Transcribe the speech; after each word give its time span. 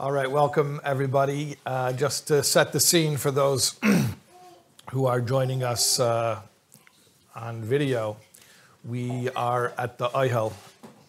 All 0.00 0.12
right, 0.12 0.30
welcome 0.30 0.80
everybody. 0.82 1.56
Uh, 1.66 1.92
just 1.92 2.28
to 2.28 2.42
set 2.42 2.72
the 2.72 2.80
scene 2.80 3.18
for 3.18 3.30
those 3.30 3.78
who 4.92 5.04
are 5.04 5.20
joining 5.20 5.62
us 5.62 6.00
uh, 6.00 6.40
on 7.36 7.60
video, 7.60 8.16
we 8.82 9.28
are 9.36 9.74
at 9.76 9.98
the 9.98 10.08
Ohel, 10.08 10.54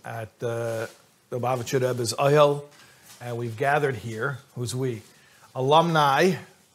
at 0.03 0.37
the 0.39 0.89
the 1.29 1.39
Lubavitcher 1.39 1.79
Rebbe's 1.79 2.13
Ohel, 2.15 2.65
and 3.21 3.37
we've 3.37 3.55
gathered 3.55 3.95
here. 3.95 4.39
Who's 4.55 4.75
we? 4.75 5.03
Alumni 5.55 6.33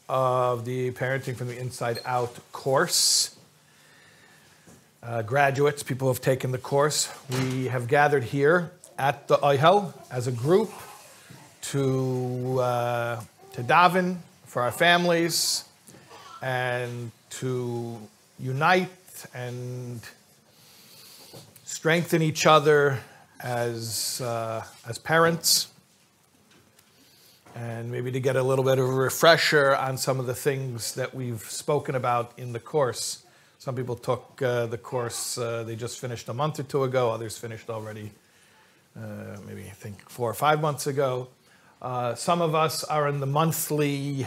of 0.09 0.65
the 0.65 0.93
Parenting 0.93 1.37
from 1.37 1.49
the 1.49 1.59
Inside 1.59 1.99
Out 2.07 2.35
course. 2.51 3.37
Uh, 5.03 5.21
graduates, 5.21 5.83
people 5.83 6.07
who 6.07 6.15
have 6.15 6.23
taken 6.23 6.51
the 6.51 6.57
course. 6.57 7.13
We 7.29 7.67
have 7.67 7.89
gathered 7.89 8.25
here 8.25 8.73
at 8.99 9.29
the 9.29 9.37
Ohel 9.37 9.93
as 10.11 10.27
a 10.27 10.33
group 10.33 10.73
to, 11.71 12.61
uh, 12.61 13.21
to 13.53 13.63
daven 13.63 14.17
for 14.47 14.63
our 14.63 14.71
families 14.71 15.65
and 16.41 17.11
to 17.31 17.99
unite 18.39 19.27
and 19.35 20.01
strengthen 21.65 22.23
each 22.23 22.47
other 22.47 23.01
as, 23.41 24.21
uh, 24.21 24.65
as 24.89 24.99
parents 24.99 25.69
and 27.57 27.91
maybe 27.91 28.13
to 28.13 28.21
get 28.21 28.37
a 28.37 28.43
little 28.43 28.65
bit 28.65 28.79
of 28.79 28.89
a 28.89 28.93
refresher 28.93 29.75
on 29.75 29.97
some 29.97 30.21
of 30.21 30.27
the 30.27 30.35
things 30.35 30.95
that 30.95 31.15
we've 31.15 31.41
spoken 31.41 31.95
about 31.95 32.33
in 32.37 32.53
the 32.53 32.61
course. 32.61 33.25
Some 33.59 33.75
people 33.75 33.97
took 33.97 34.41
uh, 34.41 34.67
the 34.67 34.79
course, 34.79 35.39
uh, 35.39 35.65
they 35.65 35.75
just 35.75 35.99
finished 35.99 36.29
a 36.29 36.35
month 36.35 36.61
or 36.61 36.65
two 36.65 36.85
ago, 36.85 37.11
others 37.11 37.39
finished 37.39 37.71
already, 37.71 38.13
uh, 38.97 39.39
maybe 39.49 39.63
I 39.63 39.75
think 39.75 40.09
four 40.09 40.31
or 40.31 40.35
five 40.35 40.61
months 40.61 40.87
ago. 40.87 41.29
Uh, 41.83 42.15
some 42.15 42.41
of 42.41 42.55
us 42.55 42.85
are 42.85 43.07
in 43.07 43.21
the 43.21 43.27
monthly 43.27 44.27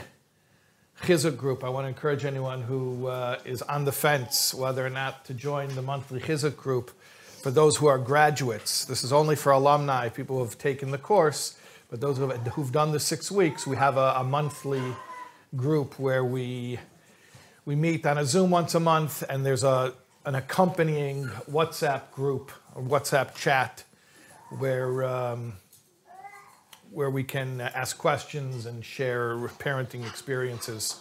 chizuk 1.01 1.35
group. 1.35 1.63
I 1.63 1.69
want 1.69 1.85
to 1.85 1.87
encourage 1.87 2.23
anyone 2.23 2.61
who 2.61 3.07
uh, 3.07 3.39
is 3.43 3.63
on 3.63 3.85
the 3.85 3.91
fence 3.91 4.53
whether 4.53 4.85
or 4.85 4.91
not 4.91 5.25
to 5.25 5.33
join 5.33 5.73
the 5.73 5.81
monthly 5.81 6.19
chizuk 6.19 6.55
group. 6.55 6.91
For 7.41 7.49
those 7.49 7.77
who 7.77 7.87
are 7.87 7.97
graduates, 7.97 8.85
this 8.85 9.03
is 9.03 9.11
only 9.11 9.35
for 9.35 9.51
alumni, 9.51 10.09
people 10.09 10.37
who 10.37 10.43
have 10.43 10.59
taken 10.59 10.91
the 10.91 10.99
course. 10.99 11.57
But 11.89 12.01
those 12.01 12.19
who've, 12.19 12.31
who've 12.49 12.71
done 12.71 12.91
the 12.91 12.99
six 12.99 13.31
weeks, 13.31 13.65
we 13.65 13.77
have 13.77 13.97
a, 13.97 14.13
a 14.17 14.23
monthly 14.23 14.83
group 15.55 15.97
where 15.97 16.23
we 16.23 16.77
we 17.65 17.75
meet 17.75 18.05
on 18.05 18.19
a 18.19 18.25
Zoom 18.25 18.51
once 18.51 18.75
a 18.75 18.79
month, 18.79 19.23
and 19.27 19.43
there's 19.43 19.63
a 19.63 19.95
an 20.23 20.35
accompanying 20.35 21.25
WhatsApp 21.49 22.11
group 22.11 22.51
or 22.75 22.83
WhatsApp 22.83 23.33
chat 23.33 23.85
where. 24.59 25.03
Um, 25.03 25.53
where 26.91 27.09
we 27.09 27.23
can 27.23 27.61
ask 27.61 27.97
questions 27.97 28.65
and 28.65 28.83
share 28.83 29.35
parenting 29.59 30.05
experiences 30.07 30.99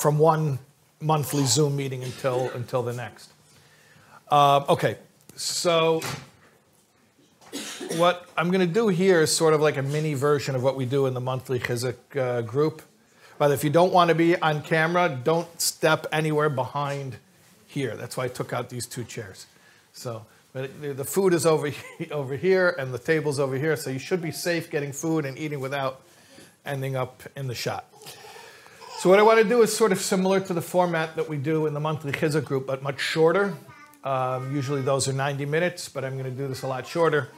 from 0.00 0.18
one 0.18 0.58
monthly 1.00 1.44
Zoom 1.44 1.76
meeting 1.76 2.04
until 2.04 2.50
until 2.50 2.82
the 2.82 2.92
next. 2.92 3.30
Uh, 4.30 4.64
okay, 4.68 4.96
so 5.34 6.00
what 7.96 8.28
I'm 8.36 8.50
going 8.50 8.66
to 8.66 8.72
do 8.72 8.88
here 8.88 9.22
is 9.22 9.34
sort 9.34 9.54
of 9.54 9.60
like 9.60 9.76
a 9.76 9.82
mini 9.82 10.14
version 10.14 10.54
of 10.54 10.62
what 10.62 10.76
we 10.76 10.84
do 10.84 11.06
in 11.06 11.14
the 11.14 11.20
monthly 11.20 11.58
Chizuk 11.58 12.16
uh, 12.16 12.42
group. 12.42 12.82
But 13.38 13.50
if 13.50 13.64
you 13.64 13.70
don't 13.70 13.92
want 13.92 14.10
to 14.10 14.14
be 14.14 14.36
on 14.40 14.62
camera, 14.62 15.08
don't 15.24 15.48
step 15.60 16.06
anywhere 16.12 16.50
behind 16.50 17.16
here. 17.66 17.96
That's 17.96 18.16
why 18.16 18.24
I 18.24 18.28
took 18.28 18.52
out 18.52 18.68
these 18.68 18.86
two 18.86 19.04
chairs. 19.04 19.46
So. 19.92 20.26
But 20.52 20.80
the 20.80 21.04
food 21.04 21.32
is 21.32 21.46
over, 21.46 21.70
over 22.10 22.36
here 22.36 22.74
and 22.78 22.92
the 22.92 22.98
table's 22.98 23.38
over 23.38 23.56
here, 23.56 23.76
so 23.76 23.90
you 23.90 23.98
should 23.98 24.20
be 24.20 24.32
safe 24.32 24.70
getting 24.70 24.92
food 24.92 25.24
and 25.24 25.38
eating 25.38 25.60
without 25.60 26.00
ending 26.66 26.96
up 26.96 27.22
in 27.36 27.46
the 27.46 27.54
shot. 27.54 27.86
So 28.98 29.08
what 29.08 29.18
I 29.18 29.22
want 29.22 29.38
to 29.38 29.48
do 29.48 29.62
is 29.62 29.74
sort 29.74 29.92
of 29.92 30.00
similar 30.00 30.40
to 30.40 30.52
the 30.52 30.60
format 30.60 31.16
that 31.16 31.28
we 31.28 31.38
do 31.38 31.66
in 31.66 31.72
the 31.72 31.80
monthly 31.80 32.12
Chizuk 32.12 32.44
group, 32.44 32.66
but 32.66 32.82
much 32.82 33.00
shorter. 33.00 33.56
Um, 34.04 34.54
usually 34.54 34.82
those 34.82 35.08
are 35.08 35.12
90 35.12 35.46
minutes, 35.46 35.88
but 35.88 36.04
I'm 36.04 36.18
going 36.18 36.24
to 36.24 36.30
do 36.30 36.48
this 36.48 36.62
a 36.62 36.66
lot 36.66 36.86
shorter. 36.86 37.28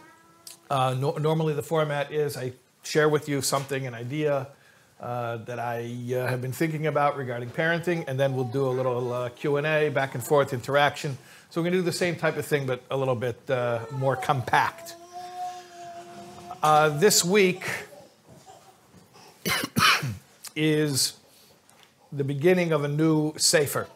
Uh, 0.70 0.94
no, 0.98 1.12
normally 1.12 1.54
the 1.54 1.62
format 1.62 2.10
is 2.10 2.36
I 2.36 2.52
share 2.82 3.08
with 3.08 3.28
you 3.28 3.42
something, 3.42 3.86
an 3.86 3.94
idea 3.94 4.48
uh, 5.02 5.38
that 5.38 5.58
I 5.58 5.82
uh, 6.14 6.28
have 6.28 6.40
been 6.40 6.52
thinking 6.52 6.86
about 6.86 7.16
regarding 7.16 7.50
parenting, 7.50 8.04
and 8.06 8.18
then 8.18 8.34
we'll 8.34 8.44
do 8.44 8.68
a 8.68 8.70
little 8.70 9.12
uh, 9.12 9.28
Q&A, 9.30 9.88
back 9.88 10.14
and 10.14 10.22
forth 10.22 10.52
interaction. 10.52 11.18
So 11.50 11.60
we're 11.60 11.64
going 11.64 11.72
to 11.72 11.78
do 11.78 11.82
the 11.82 11.92
same 11.92 12.14
type 12.14 12.36
of 12.36 12.46
thing, 12.46 12.66
but 12.66 12.82
a 12.88 12.96
little 12.96 13.16
bit 13.16 13.50
uh, 13.50 13.80
more 13.90 14.14
compact. 14.14 14.94
Uh, 16.62 16.90
this 16.90 17.24
week 17.24 17.66
is 20.56 21.14
the 22.12 22.22
beginning 22.22 22.72
of 22.72 22.84
a 22.84 22.88
new 22.88 23.34
Sefer. 23.36 23.88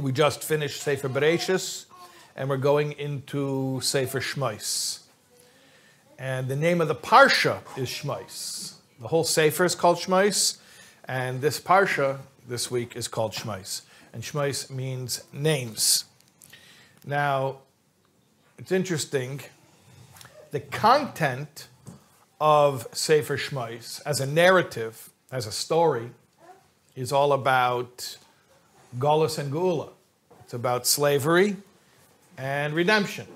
We 0.00 0.12
just 0.12 0.42
finished 0.42 0.80
Sefer 0.80 1.10
Bereshis, 1.10 1.84
and 2.34 2.48
we're 2.48 2.56
going 2.56 2.92
into 2.92 3.80
Sefer 3.82 4.20
Shmois. 4.20 5.00
And 6.18 6.48
the 6.48 6.56
name 6.56 6.80
of 6.80 6.88
the 6.88 6.94
Parsha 6.94 7.60
is 7.76 7.90
Shmois. 7.90 8.75
The 8.98 9.08
whole 9.08 9.24
Sefer 9.24 9.66
is 9.66 9.74
called 9.74 9.98
Shmois, 9.98 10.56
and 11.04 11.42
this 11.42 11.60
Parsha 11.60 12.20
this 12.48 12.70
week 12.70 12.96
is 12.96 13.08
called 13.08 13.32
Shmois. 13.32 13.82
And 14.14 14.22
Shmois 14.22 14.70
means 14.70 15.22
names. 15.34 16.06
Now, 17.04 17.58
it's 18.58 18.72
interesting. 18.72 19.42
The 20.50 20.60
content 20.60 21.68
of 22.40 22.88
Sefer 22.92 23.36
Shmois 23.36 24.00
as 24.06 24.20
a 24.20 24.26
narrative, 24.26 25.10
as 25.30 25.46
a 25.46 25.52
story, 25.52 26.12
is 26.94 27.12
all 27.12 27.34
about 27.34 28.16
Golas 28.98 29.38
and 29.38 29.52
Gula. 29.52 29.90
It's 30.40 30.54
about 30.54 30.86
slavery 30.86 31.56
and 32.38 32.72
redemption. 32.72 33.26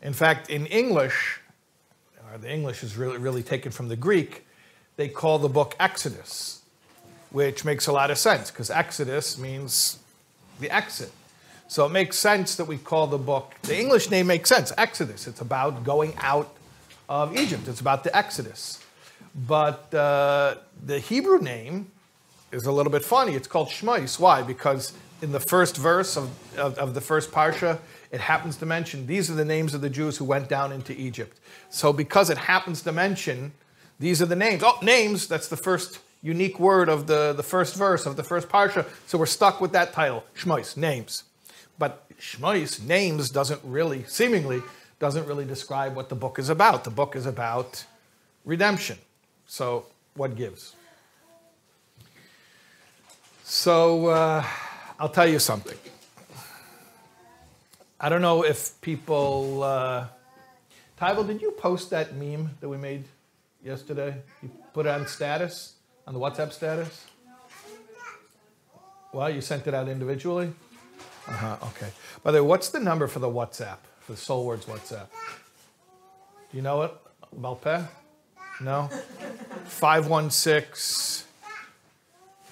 In 0.00 0.14
fact, 0.14 0.48
in 0.48 0.64
English, 0.66 1.41
the 2.38 2.50
English 2.50 2.82
is 2.82 2.96
really, 2.96 3.18
really 3.18 3.42
taken 3.42 3.72
from 3.72 3.88
the 3.88 3.96
Greek, 3.96 4.46
they 4.96 5.08
call 5.08 5.38
the 5.38 5.48
book 5.48 5.74
Exodus, 5.80 6.62
which 7.30 7.64
makes 7.64 7.86
a 7.86 7.92
lot 7.92 8.10
of 8.10 8.18
sense 8.18 8.50
because 8.50 8.70
Exodus 8.70 9.38
means 9.38 9.98
the 10.60 10.70
exit. 10.70 11.10
So 11.68 11.86
it 11.86 11.90
makes 11.90 12.18
sense 12.18 12.56
that 12.56 12.66
we 12.66 12.76
call 12.76 13.06
the 13.06 13.18
book, 13.18 13.54
the 13.62 13.78
English 13.78 14.10
name 14.10 14.26
makes 14.26 14.48
sense, 14.48 14.72
Exodus. 14.76 15.26
It's 15.26 15.40
about 15.40 15.84
going 15.84 16.12
out 16.18 16.54
of 17.08 17.36
Egypt, 17.36 17.66
it's 17.68 17.80
about 17.80 18.04
the 18.04 18.14
Exodus. 18.14 18.78
But 19.34 19.92
uh, 19.94 20.56
the 20.84 20.98
Hebrew 20.98 21.38
name 21.38 21.90
is 22.52 22.66
a 22.66 22.72
little 22.72 22.92
bit 22.92 23.04
funny. 23.04 23.34
It's 23.34 23.48
called 23.48 23.68
Shmois. 23.68 24.18
Why? 24.18 24.42
Because 24.42 24.92
in 25.22 25.32
the 25.32 25.40
first 25.40 25.76
verse 25.76 26.16
of, 26.16 26.30
of, 26.58 26.76
of, 26.78 26.94
the 26.94 27.00
first 27.00 27.30
Parsha, 27.30 27.78
it 28.12 28.20
happens 28.20 28.58
to 28.58 28.66
mention 28.66 29.06
these 29.06 29.30
are 29.30 29.34
the 29.34 29.44
names 29.44 29.72
of 29.72 29.80
the 29.80 29.90
Jews 29.90 30.18
who 30.18 30.26
went 30.26 30.48
down 30.48 30.70
into 30.70 30.92
Egypt. 30.92 31.40
So 31.70 31.92
because 31.92 32.28
it 32.28 32.36
happens 32.36 32.82
to 32.82 32.92
mention 32.92 33.52
these 33.98 34.20
are 34.20 34.26
the 34.26 34.36
names, 34.36 34.62
oh, 34.64 34.78
names, 34.82 35.26
that's 35.26 35.48
the 35.48 35.56
first 35.56 35.98
unique 36.22 36.60
word 36.60 36.88
of 36.88 37.06
the, 37.06 37.32
the 37.32 37.42
first 37.42 37.74
verse 37.74 38.04
of 38.04 38.16
the 38.16 38.22
first 38.22 38.48
Parsha. 38.48 38.86
So 39.06 39.16
we're 39.16 39.26
stuck 39.26 39.60
with 39.60 39.72
that 39.72 39.94
title, 39.94 40.24
Shmois, 40.36 40.76
names. 40.76 41.24
But 41.78 42.06
Shmois, 42.20 42.84
names, 42.84 43.30
doesn't 43.30 43.60
really, 43.64 44.04
seemingly, 44.04 44.62
doesn't 44.98 45.26
really 45.26 45.46
describe 45.46 45.96
what 45.96 46.10
the 46.10 46.14
book 46.14 46.38
is 46.38 46.50
about. 46.50 46.84
The 46.84 46.90
book 46.90 47.16
is 47.16 47.26
about 47.26 47.84
redemption. 48.44 48.98
So, 49.46 49.86
what 50.14 50.36
gives? 50.36 50.76
So, 53.42 54.06
uh, 54.06 54.44
I'll 55.00 55.08
tell 55.08 55.28
you 55.28 55.38
something. 55.38 55.76
I 58.04 58.08
don't 58.08 58.20
know 58.20 58.44
if 58.44 58.80
people. 58.80 59.62
Uh, 59.62 60.06
Tyval, 61.00 61.24
did 61.24 61.40
you 61.40 61.52
post 61.52 61.90
that 61.90 62.16
meme 62.16 62.50
that 62.60 62.68
we 62.68 62.76
made 62.76 63.04
yesterday? 63.64 64.16
You 64.42 64.50
put 64.74 64.86
it 64.86 64.88
on 64.88 65.06
status, 65.06 65.74
on 66.04 66.12
the 66.12 66.18
WhatsApp 66.18 66.52
status? 66.52 67.06
Well, 69.12 69.30
you 69.30 69.40
sent 69.40 69.68
it 69.68 69.74
out 69.74 69.88
individually? 69.88 70.52
Uh 71.28 71.32
huh. 71.32 71.56
Okay. 71.68 71.90
By 72.24 72.32
the 72.32 72.42
way, 72.42 72.48
what's 72.48 72.70
the 72.70 72.80
number 72.80 73.06
for 73.06 73.20
the 73.20 73.28
WhatsApp 73.28 73.78
for 74.00 74.12
the 74.12 74.18
Soul 74.18 74.46
Words 74.46 74.66
WhatsApp? 74.66 75.06
Do 76.50 76.56
you 76.56 76.62
know 76.62 76.82
it, 76.82 76.92
Malpe? 77.38 77.86
No. 78.60 78.90
Five 79.66 80.08
one 80.08 80.28
six. 80.30 81.24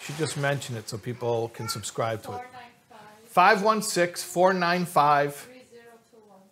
She 0.00 0.12
just 0.12 0.36
mentioned 0.36 0.78
it 0.78 0.88
so 0.88 0.96
people 0.96 1.48
can 1.48 1.68
subscribe 1.68 2.22
to 2.22 2.36
it. 2.36 2.42
516 3.30 4.16
495 4.28 5.49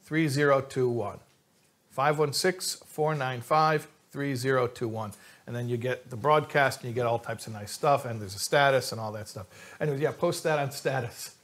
3021. 0.08 1.18
516 1.90 2.86
495 2.86 3.88
3021. 4.10 5.12
And 5.46 5.54
then 5.54 5.68
you 5.68 5.76
get 5.76 6.08
the 6.08 6.16
broadcast 6.16 6.80
and 6.80 6.88
you 6.88 6.94
get 6.94 7.04
all 7.04 7.18
types 7.18 7.46
of 7.46 7.52
nice 7.52 7.72
stuff, 7.72 8.06
and 8.06 8.18
there's 8.20 8.34
a 8.34 8.38
status 8.38 8.92
and 8.92 9.00
all 9.00 9.12
that 9.12 9.28
stuff. 9.28 9.46
Anyways, 9.80 10.00
yeah, 10.00 10.12
post 10.12 10.44
that 10.44 10.58
on 10.58 10.70
status. 10.70 11.34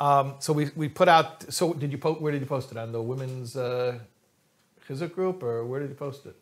Um, 0.00 0.34
so 0.40 0.52
we, 0.52 0.70
we 0.74 0.88
put 0.88 1.08
out. 1.08 1.52
So 1.52 1.72
did 1.72 1.92
you 1.92 1.98
post? 1.98 2.20
Where 2.20 2.32
did 2.32 2.40
you 2.40 2.46
post 2.46 2.72
it 2.72 2.78
on 2.78 2.90
the 2.90 3.00
women's 3.00 3.56
uh, 3.56 3.98
Chizuk 4.88 5.14
group, 5.14 5.42
or 5.44 5.64
where 5.64 5.78
did 5.78 5.90
you 5.90 5.94
post 5.94 6.26
it? 6.26 6.34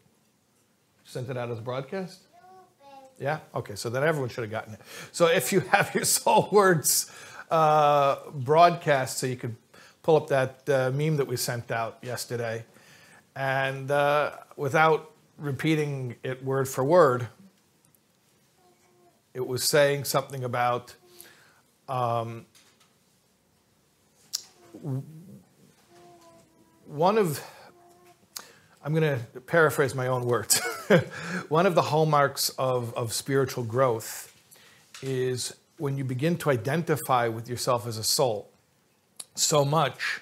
Sent 1.04 1.28
it 1.28 1.36
out 1.36 1.50
as 1.50 1.58
a 1.58 1.62
broadcast? 1.62 2.20
Yeah? 3.18 3.40
Okay, 3.54 3.74
so 3.74 3.90
then 3.90 4.04
everyone 4.04 4.30
should 4.30 4.44
have 4.44 4.50
gotten 4.50 4.74
it. 4.74 4.80
So 5.12 5.26
if 5.26 5.52
you 5.52 5.60
have 5.60 5.94
your 5.94 6.04
soul 6.16 6.48
words 6.50 7.10
uh, 7.50 8.16
broadcast, 8.32 9.18
so 9.18 9.26
you 9.26 9.36
could 9.36 9.56
pull 10.08 10.16
up 10.16 10.28
that 10.28 10.66
uh, 10.70 10.90
meme 10.94 11.18
that 11.18 11.26
we 11.26 11.36
sent 11.36 11.70
out 11.70 11.98
yesterday, 12.00 12.64
and 13.36 13.90
uh, 13.90 14.30
without 14.56 15.10
repeating 15.36 16.16
it 16.22 16.42
word 16.42 16.66
for 16.66 16.82
word, 16.82 17.28
it 19.34 19.46
was 19.46 19.62
saying 19.62 20.04
something 20.04 20.44
about 20.44 20.94
um, 21.90 22.46
one 26.86 27.18
of 27.18 27.44
I'm 28.82 28.94
going 28.94 29.18
to 29.18 29.40
paraphrase 29.40 29.94
my 29.94 30.06
own 30.06 30.24
words. 30.24 30.58
One 31.50 31.66
of 31.66 31.74
the 31.74 31.82
hallmarks 31.82 32.48
of, 32.50 32.94
of 32.94 33.12
spiritual 33.12 33.64
growth 33.64 34.34
is 35.02 35.54
when 35.76 35.98
you 35.98 36.04
begin 36.04 36.38
to 36.38 36.48
identify 36.48 37.28
with 37.28 37.50
yourself 37.50 37.86
as 37.86 37.98
a 37.98 38.04
soul 38.04 38.50
so 39.38 39.64
much 39.64 40.20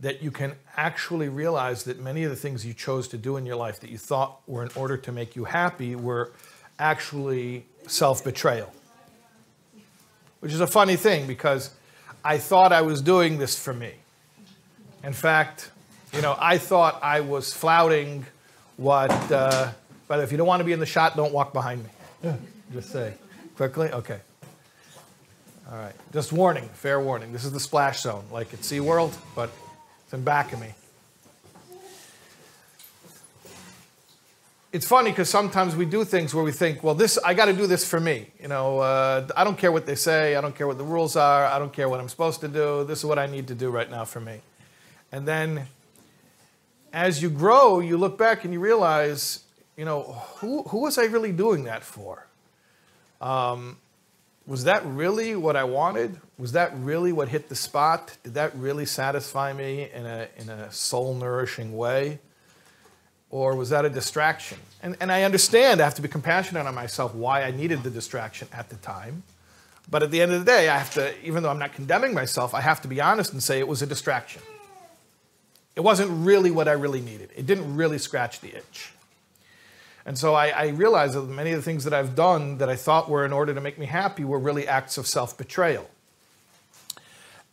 that 0.00 0.22
you 0.22 0.30
can 0.30 0.54
actually 0.76 1.28
realize 1.28 1.84
that 1.84 1.98
many 1.98 2.24
of 2.24 2.30
the 2.30 2.36
things 2.36 2.66
you 2.66 2.74
chose 2.74 3.08
to 3.08 3.16
do 3.16 3.36
in 3.36 3.46
your 3.46 3.56
life 3.56 3.80
that 3.80 3.90
you 3.90 3.98
thought 3.98 4.40
were 4.46 4.62
in 4.62 4.70
order 4.74 4.96
to 4.96 5.12
make 5.12 5.36
you 5.36 5.44
happy 5.44 5.96
were 5.96 6.32
actually 6.78 7.64
self 7.86 8.22
betrayal. 8.22 8.72
Which 10.40 10.52
is 10.52 10.60
a 10.60 10.66
funny 10.66 10.96
thing 10.96 11.26
because 11.26 11.70
I 12.24 12.38
thought 12.38 12.72
I 12.72 12.82
was 12.82 13.00
doing 13.00 13.38
this 13.38 13.58
for 13.58 13.72
me. 13.72 13.94
In 15.02 15.12
fact, 15.12 15.70
you 16.12 16.20
know, 16.20 16.36
I 16.38 16.58
thought 16.58 17.02
I 17.02 17.20
was 17.20 17.52
flouting 17.52 18.26
what, 18.76 19.10
uh, 19.32 19.72
but 20.08 20.20
if 20.20 20.30
you 20.30 20.38
don't 20.38 20.46
want 20.46 20.60
to 20.60 20.64
be 20.64 20.72
in 20.72 20.80
the 20.80 20.86
shot, 20.86 21.16
don't 21.16 21.32
walk 21.32 21.52
behind 21.52 21.84
me. 21.84 22.32
Just 22.72 22.90
say 22.90 23.14
quickly. 23.56 23.90
Okay. 23.90 24.20
All 25.68 25.78
right. 25.78 25.94
Just 26.12 26.32
warning, 26.32 26.68
fair 26.74 27.00
warning. 27.00 27.32
This 27.32 27.44
is 27.44 27.50
the 27.50 27.58
splash 27.58 28.02
zone, 28.02 28.24
like 28.30 28.54
at 28.54 28.60
SeaWorld, 28.60 29.16
but 29.34 29.50
it's 30.04 30.14
in 30.14 30.22
back 30.22 30.52
of 30.52 30.60
me. 30.60 30.68
It's 34.72 34.86
funny 34.86 35.10
because 35.10 35.28
sometimes 35.28 35.74
we 35.74 35.84
do 35.84 36.04
things 36.04 36.32
where 36.32 36.44
we 36.44 36.52
think, 36.52 36.84
well, 36.84 36.94
this 36.94 37.18
I 37.18 37.34
got 37.34 37.46
to 37.46 37.52
do 37.52 37.66
this 37.66 37.84
for 37.84 37.98
me. 37.98 38.28
You 38.40 38.46
know, 38.46 38.78
uh, 38.78 39.26
I 39.36 39.42
don't 39.42 39.58
care 39.58 39.72
what 39.72 39.86
they 39.86 39.96
say. 39.96 40.36
I 40.36 40.40
don't 40.40 40.54
care 40.54 40.68
what 40.68 40.78
the 40.78 40.84
rules 40.84 41.16
are. 41.16 41.46
I 41.46 41.58
don't 41.58 41.72
care 41.72 41.88
what 41.88 41.98
I'm 41.98 42.08
supposed 42.08 42.40
to 42.42 42.48
do. 42.48 42.84
This 42.84 43.00
is 43.00 43.04
what 43.04 43.18
I 43.18 43.26
need 43.26 43.48
to 43.48 43.54
do 43.56 43.70
right 43.70 43.90
now 43.90 44.04
for 44.04 44.20
me. 44.20 44.42
And 45.10 45.26
then 45.26 45.66
as 46.92 47.20
you 47.20 47.28
grow, 47.28 47.80
you 47.80 47.96
look 47.96 48.16
back 48.16 48.44
and 48.44 48.52
you 48.52 48.60
realize, 48.60 49.40
you 49.76 49.84
know, 49.84 50.02
who, 50.36 50.62
who 50.64 50.82
was 50.82 50.96
I 50.96 51.06
really 51.06 51.32
doing 51.32 51.64
that 51.64 51.82
for? 51.82 52.26
Um, 53.20 53.78
was 54.46 54.64
that 54.64 54.84
really 54.86 55.34
what 55.34 55.56
I 55.56 55.64
wanted? 55.64 56.20
Was 56.38 56.52
that 56.52 56.72
really 56.76 57.12
what 57.12 57.28
hit 57.28 57.48
the 57.48 57.56
spot? 57.56 58.16
Did 58.22 58.34
that 58.34 58.54
really 58.54 58.86
satisfy 58.86 59.52
me 59.52 59.90
in 59.92 60.06
a, 60.06 60.28
in 60.36 60.48
a 60.48 60.70
soul 60.70 61.14
nourishing 61.14 61.76
way? 61.76 62.20
Or 63.28 63.56
was 63.56 63.70
that 63.70 63.84
a 63.84 63.90
distraction? 63.90 64.58
And, 64.82 64.96
and 65.00 65.10
I 65.10 65.24
understand 65.24 65.80
I 65.80 65.84
have 65.84 65.96
to 65.96 66.02
be 66.02 66.08
compassionate 66.08 66.64
on 66.64 66.74
myself 66.74 67.14
why 67.14 67.42
I 67.42 67.50
needed 67.50 67.82
the 67.82 67.90
distraction 67.90 68.46
at 68.52 68.68
the 68.68 68.76
time. 68.76 69.24
But 69.90 70.02
at 70.02 70.10
the 70.10 70.20
end 70.20 70.32
of 70.32 70.44
the 70.44 70.44
day, 70.44 70.68
I 70.68 70.78
have 70.78 70.94
to, 70.94 71.12
even 71.26 71.42
though 71.42 71.50
I'm 71.50 71.58
not 71.58 71.72
condemning 71.72 72.14
myself, 72.14 72.54
I 72.54 72.60
have 72.60 72.80
to 72.82 72.88
be 72.88 73.00
honest 73.00 73.32
and 73.32 73.42
say 73.42 73.58
it 73.58 73.68
was 73.68 73.82
a 73.82 73.86
distraction. 73.86 74.42
It 75.74 75.80
wasn't 75.80 76.10
really 76.24 76.50
what 76.50 76.68
I 76.68 76.72
really 76.72 77.00
needed. 77.00 77.30
It 77.36 77.46
didn't 77.46 77.76
really 77.76 77.98
scratch 77.98 78.40
the 78.40 78.56
itch. 78.56 78.92
And 80.06 80.16
so 80.16 80.34
I, 80.34 80.48
I, 80.50 80.66
realized 80.68 81.14
that 81.14 81.22
many 81.22 81.50
of 81.50 81.56
the 81.56 81.62
things 81.62 81.82
that 81.82 81.92
I've 81.92 82.14
done 82.14 82.58
that 82.58 82.68
I 82.68 82.76
thought 82.76 83.10
were 83.10 83.26
in 83.26 83.32
order 83.32 83.52
to 83.52 83.60
make 83.60 83.76
me 83.76 83.86
happy 83.86 84.24
were 84.24 84.38
really 84.38 84.68
acts 84.68 84.98
of 84.98 85.06
self 85.06 85.36
betrayal. 85.36 85.90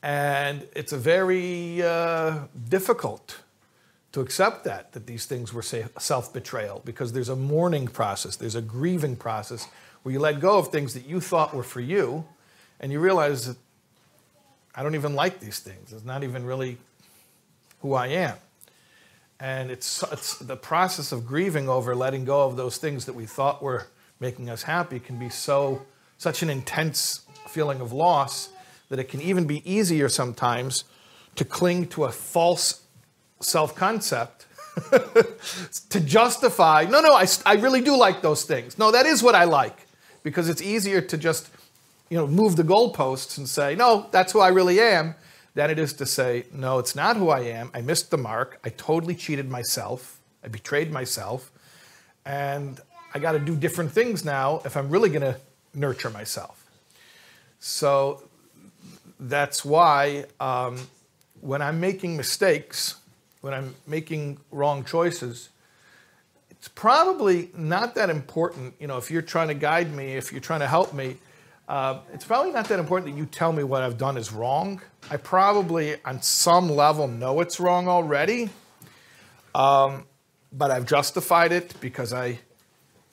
And 0.03 0.67
it's 0.75 0.93
a 0.93 0.97
very 0.97 1.81
uh, 1.81 2.41
difficult 2.69 3.39
to 4.11 4.21
accept 4.21 4.65
that, 4.65 4.91
that 4.91 5.07
these 5.07 5.25
things 5.25 5.51
were 5.51 5.63
self 5.63 6.31
betrayal, 6.31 6.83
because 6.85 7.11
there's 7.13 7.29
a 7.29 7.35
mourning 7.35 7.87
process, 7.87 8.35
there's 8.35 8.55
a 8.55 8.61
grieving 8.61 9.15
process 9.15 9.67
where 10.03 10.13
you 10.13 10.19
let 10.19 10.39
go 10.39 10.59
of 10.59 10.67
things 10.67 10.93
that 10.93 11.07
you 11.07 11.19
thought 11.19 11.55
were 11.55 11.63
for 11.63 11.81
you, 11.81 12.23
and 12.79 12.91
you 12.91 12.99
realize 12.99 13.47
that 13.47 13.57
I 14.75 14.83
don't 14.83 14.93
even 14.93 15.15
like 15.15 15.39
these 15.39 15.59
things. 15.59 15.91
It's 15.91 16.05
not 16.05 16.23
even 16.23 16.45
really 16.45 16.77
who 17.81 17.93
I 17.95 18.07
am. 18.07 18.37
And 19.39 19.71
it's, 19.71 20.03
it's 20.11 20.37
the 20.37 20.55
process 20.55 21.11
of 21.11 21.25
grieving 21.25 21.67
over 21.67 21.95
letting 21.95 22.25
go 22.25 22.43
of 22.43 22.55
those 22.55 22.77
things 22.77 23.05
that 23.05 23.13
we 23.13 23.25
thought 23.25 23.61
were 23.61 23.87
making 24.19 24.49
us 24.49 24.63
happy 24.63 24.99
can 24.99 25.19
be 25.19 25.29
so 25.29 25.81
such 26.17 26.41
an 26.41 26.49
intense 26.49 27.25
feeling 27.47 27.81
of 27.81 27.91
loss 27.91 28.49
that 28.89 28.99
it 28.99 29.09
can 29.09 29.21
even 29.21 29.45
be 29.45 29.69
easier 29.69 30.07
sometimes 30.07 30.85
to 31.35 31.43
cling 31.43 31.87
to 31.87 32.05
a 32.05 32.11
false 32.11 32.83
self-concept 33.41 34.45
to 35.89 35.99
justify 35.99 36.85
no 36.89 37.01
no 37.01 37.13
I, 37.13 37.27
I 37.45 37.55
really 37.55 37.81
do 37.81 37.97
like 37.97 38.21
those 38.21 38.43
things. 38.43 38.79
No 38.79 38.91
that 38.91 39.05
is 39.05 39.21
what 39.21 39.35
i 39.35 39.43
like 39.43 39.87
because 40.23 40.47
it's 40.47 40.61
easier 40.61 41.01
to 41.01 41.17
just 41.17 41.49
you 42.09 42.17
know 42.17 42.25
move 42.25 42.55
the 42.55 42.63
goalposts 42.63 43.37
and 43.37 43.47
say 43.47 43.75
no 43.75 44.07
that's 44.11 44.31
who 44.31 44.39
i 44.39 44.47
really 44.47 44.79
am 44.79 45.15
than 45.55 45.69
it 45.69 45.77
is 45.77 45.93
to 45.93 46.05
say, 46.05 46.45
no, 46.51 46.79
it's 46.79 46.95
not 46.95 47.17
who 47.17 47.29
I 47.29 47.41
am. 47.41 47.69
I 47.73 47.81
missed 47.81 48.11
the 48.11 48.17
mark. 48.17 48.59
I 48.63 48.69
totally 48.69 49.15
cheated 49.15 49.49
myself. 49.49 50.19
I 50.43 50.47
betrayed 50.47 50.91
myself. 50.91 51.51
And 52.25 52.79
I 53.13 53.19
got 53.19 53.33
to 53.33 53.39
do 53.39 53.55
different 53.55 53.91
things 53.91 54.25
now 54.25 54.61
if 54.65 54.75
I'm 54.75 54.89
really 54.89 55.09
going 55.09 55.21
to 55.21 55.37
nurture 55.75 56.09
myself. 56.09 56.65
So 57.59 58.23
that's 59.19 59.63
why 59.63 60.25
um, 60.39 60.79
when 61.41 61.61
I'm 61.61 61.79
making 61.79 62.17
mistakes, 62.17 62.95
when 63.41 63.53
I'm 63.53 63.75
making 63.85 64.39
wrong 64.51 64.83
choices, 64.83 65.49
it's 66.49 66.67
probably 66.69 67.51
not 67.55 67.95
that 67.95 68.09
important. 68.09 68.73
You 68.79 68.87
know, 68.87 68.97
if 68.97 69.11
you're 69.11 69.21
trying 69.21 69.49
to 69.49 69.53
guide 69.53 69.93
me, 69.93 70.15
if 70.15 70.31
you're 70.31 70.41
trying 70.41 70.61
to 70.61 70.67
help 70.67 70.93
me, 70.93 71.17
uh, 71.67 71.99
it's 72.13 72.25
probably 72.25 72.51
not 72.51 72.67
that 72.67 72.79
important 72.79 73.13
that 73.13 73.17
you 73.17 73.25
tell 73.25 73.53
me 73.53 73.63
what 73.63 73.83
I've 73.83 73.97
done 73.97 74.17
is 74.17 74.31
wrong. 74.33 74.81
I 75.09 75.17
probably, 75.17 75.95
on 76.03 76.21
some 76.21 76.69
level, 76.69 77.07
know 77.07 77.39
it's 77.39 77.59
wrong 77.59 77.87
already, 77.87 78.49
um, 79.55 80.05
but 80.51 80.71
I've 80.71 80.85
justified 80.85 81.51
it 81.51 81.73
because 81.79 82.11
I 82.11 82.39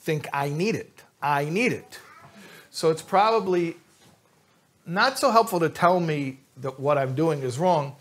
think 0.01 0.27
I 0.33 0.49
need 0.49 0.75
it. 0.75 1.03
I 1.23 1.45
need 1.45 1.73
it. 1.73 1.99
So 2.71 2.91
it's 2.91 3.03
probably 3.03 3.77
not 4.85 5.19
so 5.19 5.31
helpful 5.31 5.61
to 5.61 5.69
tell 5.69 6.01
me 6.01 6.39
that 6.57 6.81
what 6.81 6.99
I'm 6.99 7.15
doing 7.15 7.43
is 7.43 7.59
wrong. 7.59 7.95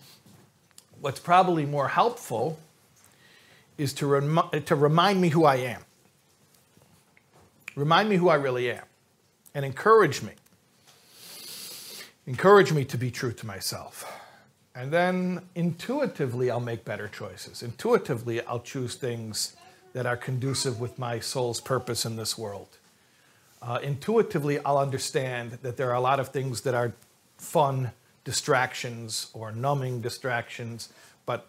What's 0.99 1.19
probably 1.19 1.65
more 1.65 1.87
helpful 1.87 2.59
is 3.77 3.93
to, 3.93 4.61
to 4.65 4.75
remind 4.75 5.21
me 5.21 5.29
who 5.29 5.45
I 5.45 5.57
am. 5.57 5.81
Remind 7.75 8.09
me 8.09 8.17
who 8.17 8.29
I 8.29 8.35
really 8.35 8.71
am 8.71 8.83
and 9.53 9.63
encourage 9.63 10.21
me. 10.21 10.33
Encourage 12.29 12.71
me 12.71 12.85
to 12.85 12.95
be 12.95 13.09
true 13.09 13.31
to 13.31 13.47
myself. 13.47 14.05
And 14.75 14.91
then 14.91 15.41
intuitively, 15.55 16.51
I'll 16.51 16.59
make 16.59 16.85
better 16.85 17.07
choices. 17.07 17.63
Intuitively, 17.63 18.39
I'll 18.45 18.59
choose 18.59 18.93
things 18.93 19.55
that 19.93 20.05
are 20.05 20.15
conducive 20.15 20.79
with 20.79 20.99
my 20.99 21.19
soul's 21.19 21.59
purpose 21.59 22.05
in 22.05 22.17
this 22.17 22.37
world. 22.37 22.67
Uh, 23.63 23.79
intuitively, 23.81 24.59
I'll 24.63 24.77
understand 24.77 25.53
that 25.63 25.75
there 25.75 25.89
are 25.89 25.95
a 25.95 26.01
lot 26.01 26.19
of 26.19 26.27
things 26.27 26.61
that 26.61 26.75
are 26.75 26.93
fun 27.39 27.93
distractions 28.25 29.31
or 29.33 29.51
numbing 29.51 30.01
distractions, 30.01 30.89
but 31.25 31.47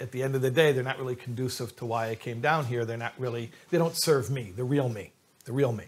at 0.00 0.10
the 0.10 0.24
end 0.24 0.34
of 0.34 0.42
the 0.42 0.50
day, 0.50 0.72
they're 0.72 0.82
not 0.82 0.98
really 0.98 1.14
conducive 1.14 1.76
to 1.76 1.86
why 1.86 2.08
I 2.08 2.16
came 2.16 2.40
down 2.40 2.64
here. 2.64 2.84
They're 2.84 2.96
not 2.96 3.14
really, 3.18 3.52
they 3.70 3.78
don't 3.78 3.96
serve 3.96 4.30
me, 4.30 4.52
the 4.56 4.64
real 4.64 4.88
me, 4.88 5.12
the 5.44 5.52
real 5.52 5.70
me. 5.70 5.84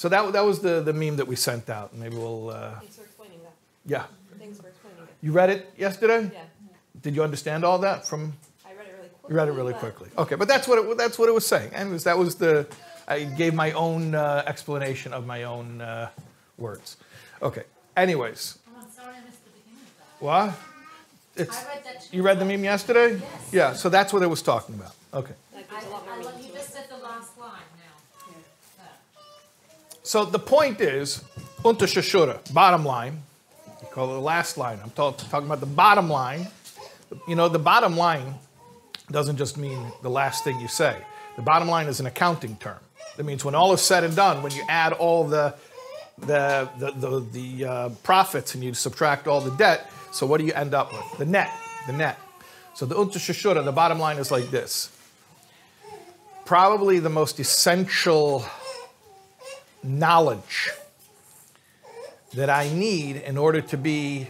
So 0.00 0.08
that, 0.08 0.32
that 0.32 0.46
was 0.46 0.60
the, 0.60 0.80
the 0.80 0.94
meme 0.94 1.16
that 1.16 1.28
we 1.28 1.36
sent 1.36 1.68
out. 1.68 1.94
Maybe 1.94 2.16
we'll. 2.16 2.48
Uh, 2.48 2.78
Thanks 2.78 2.96
for 2.96 3.02
explaining 3.02 3.42
that. 3.42 3.52
Yeah. 3.86 4.04
Thanks 4.38 4.58
for 4.60 4.68
explaining 4.68 5.02
it. 5.02 5.08
You 5.22 5.32
read 5.32 5.50
it 5.50 5.72
yesterday? 5.76 6.30
Yeah. 6.32 6.42
Did 7.02 7.14
you 7.14 7.22
understand 7.22 7.64
all 7.64 7.78
that 7.80 8.06
from? 8.06 8.32
I 8.66 8.72
read 8.74 8.86
it 8.86 8.94
really 8.96 9.08
quickly. 9.08 9.30
You 9.30 9.36
read 9.36 9.48
it 9.48 9.52
really 9.52 9.72
but 9.72 9.80
quickly. 9.80 10.08
Okay, 10.18 10.34
but 10.36 10.48
that's 10.48 10.68
what 10.68 10.78
it, 10.78 10.98
that's 10.98 11.18
what 11.18 11.28
it 11.28 11.32
was 11.32 11.46
saying. 11.46 11.72
Anyways, 11.74 12.04
that 12.04 12.16
was 12.18 12.36
the. 12.36 12.66
I 13.08 13.24
gave 13.24 13.54
my 13.54 13.72
own 13.72 14.14
uh, 14.14 14.42
explanation 14.46 15.12
of 15.12 15.26
my 15.26 15.42
own 15.44 15.80
uh, 15.80 16.10
words. 16.58 16.96
Okay. 17.42 17.62
Anyways, 17.96 18.58
Oh, 18.68 18.80
I'm 18.82 18.90
sorry 18.90 19.14
I 19.16 19.24
missed 19.24 19.44
the 19.44 19.50
beginning 19.50 19.82
of 19.82 20.20
that. 20.20 20.24
what? 20.24 20.58
It's, 21.36 21.64
I 21.64 21.74
read 21.74 21.84
that 21.84 22.02
too. 22.02 22.16
you 22.16 22.22
read 22.22 22.38
the 22.38 22.44
meme 22.44 22.62
yesterday? 22.64 23.14
Yes. 23.14 23.48
Yeah. 23.52 23.72
So 23.72 23.88
that's 23.88 24.12
what 24.12 24.22
it 24.22 24.26
was 24.28 24.42
talking 24.42 24.74
about. 24.76 24.94
Okay. 25.12 25.34
I, 25.56 25.62
there's 25.70 25.84
a 25.84 25.88
lot 25.88 26.04
more 26.04 26.14
I 26.14 26.22
love, 26.22 26.40
you 26.40 26.52
just 26.52 26.72
said 26.72 26.86
the 26.88 26.98
last 26.98 27.36
line 27.38 27.50
now. 27.78 28.84
So 30.02 30.24
the 30.24 30.38
point 30.38 30.80
is, 30.80 31.24
unter 31.64 31.86
shashura, 31.86 32.52
bottom 32.52 32.84
line. 32.84 33.22
Call 33.92 34.10
it 34.10 34.14
the 34.14 34.20
last 34.20 34.56
line. 34.56 34.78
I'm 34.82 34.90
talk, 34.90 35.18
talking 35.18 35.46
about 35.46 35.60
the 35.60 35.66
bottom 35.66 36.08
line. 36.08 36.46
You 37.26 37.34
know, 37.34 37.48
the 37.48 37.58
bottom 37.58 37.96
line 37.96 38.34
doesn't 39.10 39.36
just 39.36 39.56
mean 39.56 39.92
the 40.02 40.10
last 40.10 40.44
thing 40.44 40.60
you 40.60 40.68
say. 40.68 40.96
The 41.36 41.42
bottom 41.42 41.68
line 41.68 41.88
is 41.88 41.98
an 41.98 42.06
accounting 42.06 42.56
term. 42.56 42.78
That 43.16 43.24
means 43.24 43.44
when 43.44 43.54
all 43.56 43.72
is 43.72 43.80
said 43.80 44.04
and 44.04 44.14
done, 44.14 44.42
when 44.42 44.52
you 44.52 44.62
add 44.68 44.92
all 44.92 45.24
the 45.24 45.54
the 46.18 46.68
the 46.78 46.90
the, 46.92 47.20
the 47.32 47.64
uh, 47.64 47.88
profits 48.04 48.54
and 48.54 48.62
you 48.62 48.74
subtract 48.74 49.26
all 49.26 49.40
the 49.40 49.56
debt, 49.56 49.90
so 50.12 50.24
what 50.26 50.38
do 50.38 50.46
you 50.46 50.52
end 50.52 50.72
up 50.72 50.92
with? 50.92 51.18
The 51.18 51.24
net, 51.24 51.50
the 51.86 51.92
net. 51.92 52.18
So 52.74 52.86
the 52.86 52.94
Untershashura, 52.94 53.64
the 53.64 53.72
bottom 53.72 53.98
line 53.98 54.18
is 54.18 54.30
like 54.30 54.50
this. 54.50 54.96
Probably 56.44 57.00
the 57.00 57.10
most 57.10 57.40
essential 57.40 58.44
knowledge 59.82 60.70
that 62.34 62.50
I 62.50 62.68
need 62.68 63.16
in 63.16 63.36
order 63.36 63.60
to 63.60 63.76
be 63.76 64.28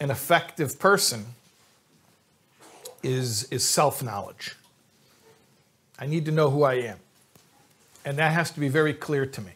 an 0.00 0.10
effective 0.10 0.78
person 0.78 1.26
is, 3.02 3.44
is 3.44 3.64
self 3.64 4.02
knowledge. 4.02 4.54
I 5.98 6.06
need 6.06 6.24
to 6.26 6.32
know 6.32 6.50
who 6.50 6.62
I 6.62 6.74
am. 6.74 6.98
And 8.04 8.18
that 8.18 8.32
has 8.32 8.50
to 8.52 8.60
be 8.60 8.68
very 8.68 8.94
clear 8.94 9.26
to 9.26 9.40
me. 9.40 9.52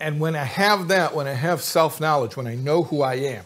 And 0.00 0.18
when 0.18 0.34
I 0.34 0.44
have 0.44 0.88
that, 0.88 1.14
when 1.14 1.28
I 1.28 1.32
have 1.32 1.60
self 1.60 2.00
knowledge, 2.00 2.36
when 2.36 2.46
I 2.46 2.56
know 2.56 2.82
who 2.82 3.02
I 3.02 3.14
am, 3.14 3.44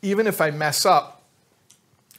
even 0.00 0.26
if 0.26 0.40
I 0.40 0.50
mess 0.50 0.86
up, 0.86 1.22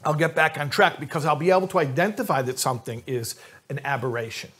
I'll 0.04 0.14
get 0.14 0.36
back 0.36 0.60
on 0.60 0.70
track 0.70 1.00
because 1.00 1.26
I'll 1.26 1.36
be 1.36 1.50
able 1.50 1.68
to 1.70 1.80
identify 1.80 2.42
that 2.44 2.60
something 2.60 3.02
is 3.08 3.36
an 3.70 3.80
aberration. 3.84 4.52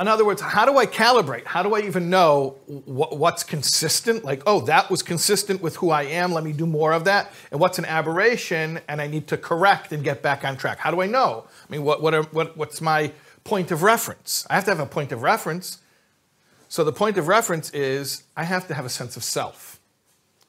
In 0.00 0.08
other 0.08 0.24
words, 0.24 0.40
how 0.40 0.66
do 0.66 0.76
I 0.76 0.86
calibrate? 0.86 1.44
How 1.44 1.62
do 1.62 1.74
I 1.74 1.80
even 1.82 2.10
know 2.10 2.56
what's 2.66 3.44
consistent? 3.44 4.24
Like, 4.24 4.42
oh, 4.44 4.60
that 4.62 4.90
was 4.90 5.02
consistent 5.02 5.62
with 5.62 5.76
who 5.76 5.90
I 5.90 6.02
am. 6.02 6.32
Let 6.32 6.42
me 6.42 6.52
do 6.52 6.66
more 6.66 6.92
of 6.92 7.04
that. 7.04 7.32
And 7.52 7.60
what's 7.60 7.78
an 7.78 7.84
aberration? 7.84 8.80
And 8.88 9.00
I 9.00 9.06
need 9.06 9.28
to 9.28 9.36
correct 9.36 9.92
and 9.92 10.02
get 10.02 10.20
back 10.20 10.44
on 10.44 10.56
track. 10.56 10.78
How 10.78 10.90
do 10.90 11.00
I 11.00 11.06
know? 11.06 11.44
I 11.46 11.72
mean, 11.72 11.84
what, 11.84 12.02
what, 12.02 12.12
are, 12.12 12.24
what 12.24 12.56
what's 12.56 12.80
my 12.80 13.12
point 13.44 13.70
of 13.70 13.82
reference? 13.82 14.44
I 14.50 14.54
have 14.54 14.64
to 14.64 14.70
have 14.72 14.80
a 14.80 14.86
point 14.86 15.12
of 15.12 15.22
reference. 15.22 15.78
So 16.68 16.82
the 16.82 16.92
point 16.92 17.16
of 17.16 17.28
reference 17.28 17.70
is 17.70 18.24
I 18.36 18.42
have 18.44 18.66
to 18.68 18.74
have 18.74 18.84
a 18.84 18.88
sense 18.90 19.16
of 19.16 19.22
self. 19.22 19.78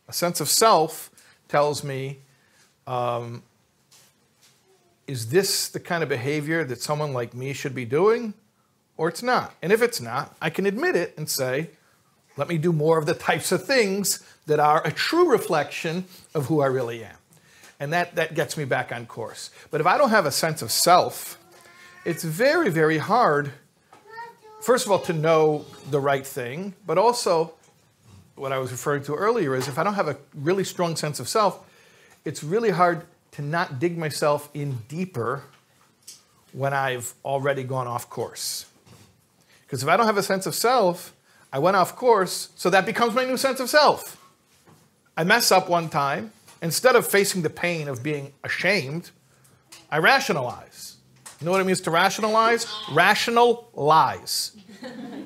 A 0.07 0.13
sense 0.13 0.41
of 0.41 0.49
self 0.49 1.11
tells 1.47 1.83
me 1.83 2.19
um, 2.87 3.43
is 5.07 5.29
this 5.29 5.69
the 5.69 5.79
kind 5.79 6.01
of 6.01 6.09
behavior 6.09 6.63
that 6.63 6.81
someone 6.81 7.13
like 7.13 7.33
me 7.35 7.53
should 7.53 7.75
be 7.75 7.85
doing? 7.85 8.33
Or 8.97 9.09
it's 9.09 9.23
not. 9.23 9.53
And 9.61 9.71
if 9.71 9.81
it's 9.81 9.99
not, 9.99 10.35
I 10.41 10.49
can 10.49 10.65
admit 10.65 10.95
it 10.95 11.13
and 11.17 11.29
say, 11.29 11.69
let 12.37 12.47
me 12.47 12.57
do 12.57 12.73
more 12.73 12.97
of 12.97 13.05
the 13.05 13.13
types 13.13 13.51
of 13.51 13.65
things 13.65 14.23
that 14.45 14.59
are 14.59 14.85
a 14.85 14.91
true 14.91 15.29
reflection 15.29 16.05
of 16.33 16.47
who 16.47 16.61
I 16.61 16.67
really 16.67 17.03
am. 17.03 17.15
And 17.79 17.91
that, 17.93 18.15
that 18.15 18.35
gets 18.35 18.57
me 18.57 18.65
back 18.65 18.91
on 18.91 19.05
course. 19.05 19.51
But 19.71 19.81
if 19.81 19.87
I 19.87 19.97
don't 19.97 20.09
have 20.09 20.25
a 20.25 20.31
sense 20.31 20.61
of 20.61 20.71
self, 20.71 21.37
it's 22.05 22.23
very, 22.23 22.69
very 22.69 22.97
hard, 22.97 23.51
first 24.61 24.85
of 24.85 24.91
all, 24.91 24.99
to 24.99 25.13
know 25.13 25.65
the 25.89 25.99
right 25.99 26.25
thing, 26.25 26.73
but 26.85 26.97
also 26.97 27.53
what 28.35 28.51
I 28.51 28.59
was 28.59 28.71
referring 28.71 29.03
to 29.03 29.15
earlier 29.15 29.55
is 29.55 29.67
if 29.67 29.77
I 29.77 29.83
don't 29.83 29.95
have 29.95 30.07
a 30.07 30.17
really 30.33 30.63
strong 30.63 30.95
sense 30.95 31.19
of 31.19 31.27
self, 31.27 31.59
it's 32.23 32.43
really 32.43 32.69
hard 32.69 33.05
to 33.31 33.41
not 33.41 33.79
dig 33.79 33.97
myself 33.97 34.49
in 34.53 34.77
deeper 34.87 35.43
when 36.53 36.73
I've 36.73 37.13
already 37.23 37.63
gone 37.63 37.87
off 37.87 38.09
course. 38.09 38.65
Because 39.65 39.83
if 39.83 39.89
I 39.89 39.97
don't 39.97 40.05
have 40.05 40.17
a 40.17 40.23
sense 40.23 40.45
of 40.45 40.55
self, 40.55 41.13
I 41.51 41.59
went 41.59 41.75
off 41.75 41.95
course, 41.95 42.49
so 42.55 42.69
that 42.69 42.85
becomes 42.85 43.13
my 43.13 43.25
new 43.25 43.37
sense 43.37 43.59
of 43.59 43.69
self. 43.69 44.21
I 45.17 45.23
mess 45.23 45.51
up 45.51 45.69
one 45.69 45.89
time. 45.89 46.31
Instead 46.61 46.95
of 46.95 47.05
facing 47.05 47.41
the 47.41 47.49
pain 47.49 47.87
of 47.87 48.01
being 48.01 48.33
ashamed, 48.43 49.11
I 49.91 49.99
rationalize. 49.99 50.95
You 51.39 51.45
know 51.45 51.51
what 51.51 51.61
it 51.61 51.65
means 51.65 51.81
to 51.81 51.91
rationalize? 51.91 52.65
Rational 52.91 53.69
lies. 53.73 54.55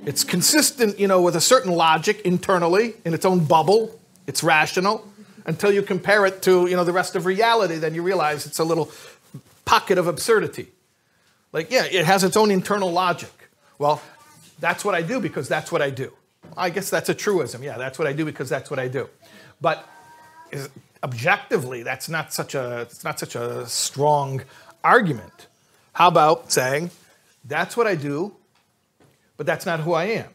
It's 0.05 0.23
consistent, 0.23 0.99
you 0.99 1.07
know, 1.07 1.21
with 1.21 1.35
a 1.35 1.41
certain 1.41 1.71
logic 1.71 2.21
internally 2.21 2.95
in 3.05 3.13
its 3.13 3.25
own 3.25 3.45
bubble. 3.45 3.99
It's 4.27 4.43
rational 4.43 5.07
until 5.45 5.71
you 5.71 5.81
compare 5.81 6.25
it 6.25 6.41
to, 6.43 6.67
you 6.67 6.75
know, 6.75 6.83
the 6.83 6.93
rest 6.93 7.15
of 7.15 7.25
reality, 7.25 7.77
then 7.77 7.95
you 7.95 8.03
realize 8.03 8.45
it's 8.45 8.59
a 8.59 8.63
little 8.63 8.91
pocket 9.65 9.97
of 9.97 10.07
absurdity. 10.07 10.67
Like, 11.51 11.71
yeah, 11.71 11.85
it 11.85 12.05
has 12.05 12.23
its 12.23 12.37
own 12.37 12.51
internal 12.51 12.91
logic. 12.91 13.31
Well, 13.77 14.01
that's 14.59 14.83
what 14.83 14.95
I 14.95 15.01
do 15.01 15.19
because 15.19 15.47
that's 15.47 15.71
what 15.71 15.81
I 15.81 15.89
do. 15.89 16.13
I 16.57 16.69
guess 16.69 16.89
that's 16.89 17.09
a 17.09 17.13
truism. 17.13 17.63
Yeah, 17.63 17.77
that's 17.77 17.99
what 17.99 18.07
I 18.07 18.13
do 18.13 18.25
because 18.25 18.49
that's 18.49 18.69
what 18.69 18.79
I 18.79 18.87
do. 18.87 19.09
But 19.61 19.87
is, 20.51 20.69
objectively, 21.03 21.83
that's 21.83 22.09
not 22.09 22.33
such 22.33 22.55
a 22.55 22.81
it's 22.81 23.03
not 23.03 23.19
such 23.19 23.35
a 23.35 23.65
strong 23.67 24.43
argument. 24.83 25.47
How 25.93 26.07
about 26.07 26.51
saying 26.51 26.91
that's 27.45 27.77
what 27.77 27.87
I 27.87 27.95
do, 27.95 28.33
but 29.37 29.45
that's 29.45 29.65
not 29.65 29.81
who 29.81 29.93
I 29.93 30.05
am, 30.05 30.29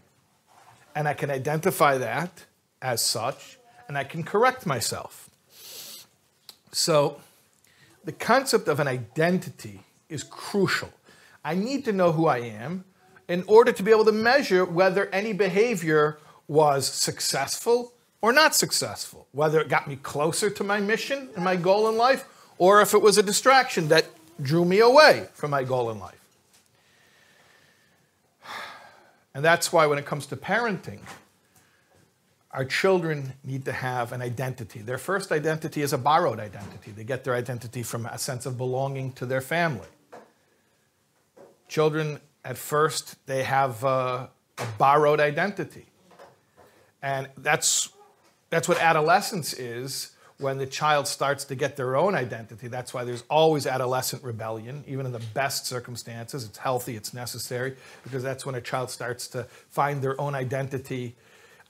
and 0.95 1.09
I 1.09 1.15
can 1.15 1.31
identify 1.31 1.99
that 1.99 2.45
as 2.81 3.01
such, 3.03 3.59
and 3.89 3.97
I 3.97 4.05
can 4.05 4.23
correct 4.23 4.67
myself. 4.67 5.31
So, 6.73 7.21
the 8.05 8.13
concept 8.13 8.69
of 8.69 8.81
an 8.81 8.89
identity 8.89 9.81
is 10.09 10.23
crucial. 10.23 10.91
I 11.45 11.55
need 11.55 11.85
to 11.85 11.93
know 11.93 12.13
who 12.13 12.27
I 12.27 12.39
am 12.39 12.85
in 13.29 13.45
order 13.47 13.73
to 13.73 13.83
be 13.83 13.91
able 13.91 14.05
to 14.05 14.13
measure 14.13 14.65
whether 14.65 15.07
any 15.07 15.33
behavior 15.33 16.19
was 16.47 16.87
successful 16.87 17.93
or 18.21 18.33
not 18.33 18.55
successful, 18.55 19.27
whether 19.33 19.61
it 19.61 19.69
got 19.69 19.89
me 19.89 19.97
closer 19.97 20.51
to 20.51 20.65
my 20.65 20.81
mission 20.81 21.29
and 21.35 21.45
my 21.45 21.57
goal 21.57 21.89
in 21.89 21.97
life, 21.97 22.27
or 22.59 22.81
if 22.81 22.95
it 22.95 23.03
was 23.03 23.19
a 23.19 23.23
distraction 23.23 23.89
that 23.89 24.07
drew 24.41 24.65
me 24.65 24.81
away 24.81 25.29
from 25.35 25.51
my 25.51 25.63
goal 25.63 25.91
in 25.91 25.99
life. 25.99 26.21
And 29.35 29.45
that's 29.45 29.73
why, 29.73 29.87
when 29.87 29.99
it 29.99 30.07
comes 30.07 30.27
to 30.27 30.37
parenting, 30.37 31.01
our 32.53 32.65
children 32.65 33.33
need 33.43 33.65
to 33.65 33.73
have 33.73 34.13
an 34.13 34.23
identity. 34.23 34.81
Their 34.81 34.99
first 34.99 35.33
identity 35.33 35.83
is 35.83 35.93
a 35.93 35.99
borrowed 35.99 36.39
identity. 36.39 36.93
They 36.93 37.03
get 37.03 37.25
their 37.25 37.35
identity 37.35 37.83
from 37.83 38.07
a 38.07 38.17
sense 38.17 38.47
of 38.47 38.57
belonging 38.57 39.13
to 39.15 39.27
their 39.27 39.41
family. 39.41 39.89
Children 41.67 42.21
at 42.45 42.59
first 42.59 43.17
they 43.27 43.43
have 43.43 43.83
a, 43.85 44.31
a 44.59 44.67
borrowed 44.79 45.21
identity. 45.21 45.87
And 47.03 47.29
that's, 47.39 47.91
that's 48.51 48.69
what 48.69 48.79
adolescence 48.81 49.53
is 49.53 50.11
when 50.39 50.59
the 50.59 50.67
child 50.67 51.07
starts 51.07 51.45
to 51.45 51.55
get 51.55 51.77
their 51.77 51.97
own 51.97 52.15
identity. 52.15 52.69
That's 52.69 52.93
why 52.93 53.05
there's 53.05 53.23
always 53.31 53.67
adolescent 53.67 54.23
rebellion, 54.25 54.85
even 54.87 55.07
in 55.07 55.13
the 55.13 55.23
best 55.33 55.67
circumstances. 55.67 56.45
It's 56.45 56.59
healthy, 56.59 56.97
it's 56.97 57.15
necessary, 57.15 57.77
because 58.03 58.23
that's 58.23 58.45
when 58.45 58.55
a 58.55 58.61
child 58.61 58.91
starts 58.91 59.29
to 59.29 59.45
find 59.71 60.03
their 60.03 60.21
own 60.21 60.35
identity 60.35 61.15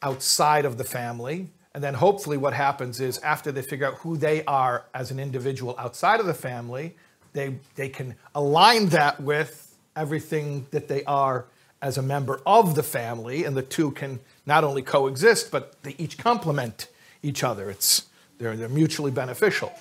outside 0.02 0.64
of 0.64 0.78
the 0.78 0.84
family. 0.84 1.50
And 1.74 1.82
then 1.82 1.94
hopefully, 1.94 2.36
what 2.36 2.52
happens 2.54 3.00
is 3.00 3.18
after 3.18 3.50
they 3.50 3.62
figure 3.62 3.86
out 3.86 3.94
who 3.94 4.16
they 4.16 4.44
are 4.44 4.84
as 4.94 5.10
an 5.10 5.18
individual 5.18 5.74
outside 5.78 6.20
of 6.20 6.26
the 6.26 6.34
family, 6.34 6.96
they, 7.32 7.56
they 7.74 7.88
can 7.88 8.14
align 8.34 8.90
that 8.90 9.20
with 9.20 9.63
everything 9.96 10.66
that 10.70 10.88
they 10.88 11.04
are 11.04 11.46
as 11.80 11.98
a 11.98 12.02
member 12.02 12.40
of 12.46 12.74
the 12.74 12.82
family, 12.82 13.44
and 13.44 13.56
the 13.56 13.62
two 13.62 13.90
can 13.90 14.18
not 14.46 14.64
only 14.64 14.82
coexist, 14.82 15.50
but 15.50 15.82
they 15.82 15.94
each 15.98 16.16
complement 16.16 16.88
each 17.22 17.44
other. 17.44 17.70
It's, 17.70 18.06
they're, 18.38 18.56
they're 18.56 18.68
mutually 18.68 19.10
beneficial. 19.10 19.72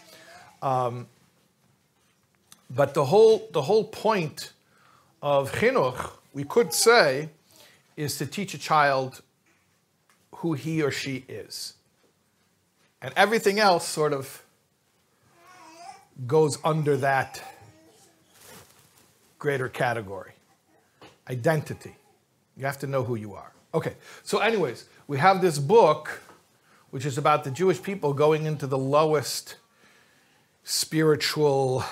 Um, 0.61 1.07
but 2.69 2.93
the 2.93 3.05
whole, 3.05 3.47
the 3.51 3.61
whole 3.61 3.85
point 3.85 4.51
of 5.21 5.51
chinuch, 5.53 6.11
we 6.33 6.43
could 6.43 6.73
say, 6.73 7.29
is 7.95 8.17
to 8.17 8.25
teach 8.25 8.53
a 8.53 8.57
child 8.57 9.21
who 10.37 10.53
he 10.53 10.81
or 10.81 10.91
she 10.91 11.23
is. 11.27 11.73
And 13.01 13.13
everything 13.15 13.59
else 13.59 13.87
sort 13.87 14.13
of 14.13 14.43
goes 16.27 16.57
under 16.63 16.97
that 16.97 17.41
greater 19.43 19.67
category 19.67 20.31
identity. 21.29 21.93
You 22.55 22.65
have 22.65 22.79
to 22.79 22.87
know 22.87 23.03
who 23.03 23.15
you 23.15 23.33
are. 23.33 23.51
Okay, 23.73 23.95
so, 24.23 24.37
anyways, 24.39 24.85
we 25.05 25.17
have 25.17 25.41
this 25.41 25.59
book 25.59 26.21
which 26.91 27.05
is 27.05 27.17
about 27.17 27.43
the 27.43 27.51
Jewish 27.51 27.83
people 27.83 28.13
going 28.13 28.45
into 28.45 28.67
the 28.67 28.77
lowest 28.77 29.55
spiritual 30.63 31.83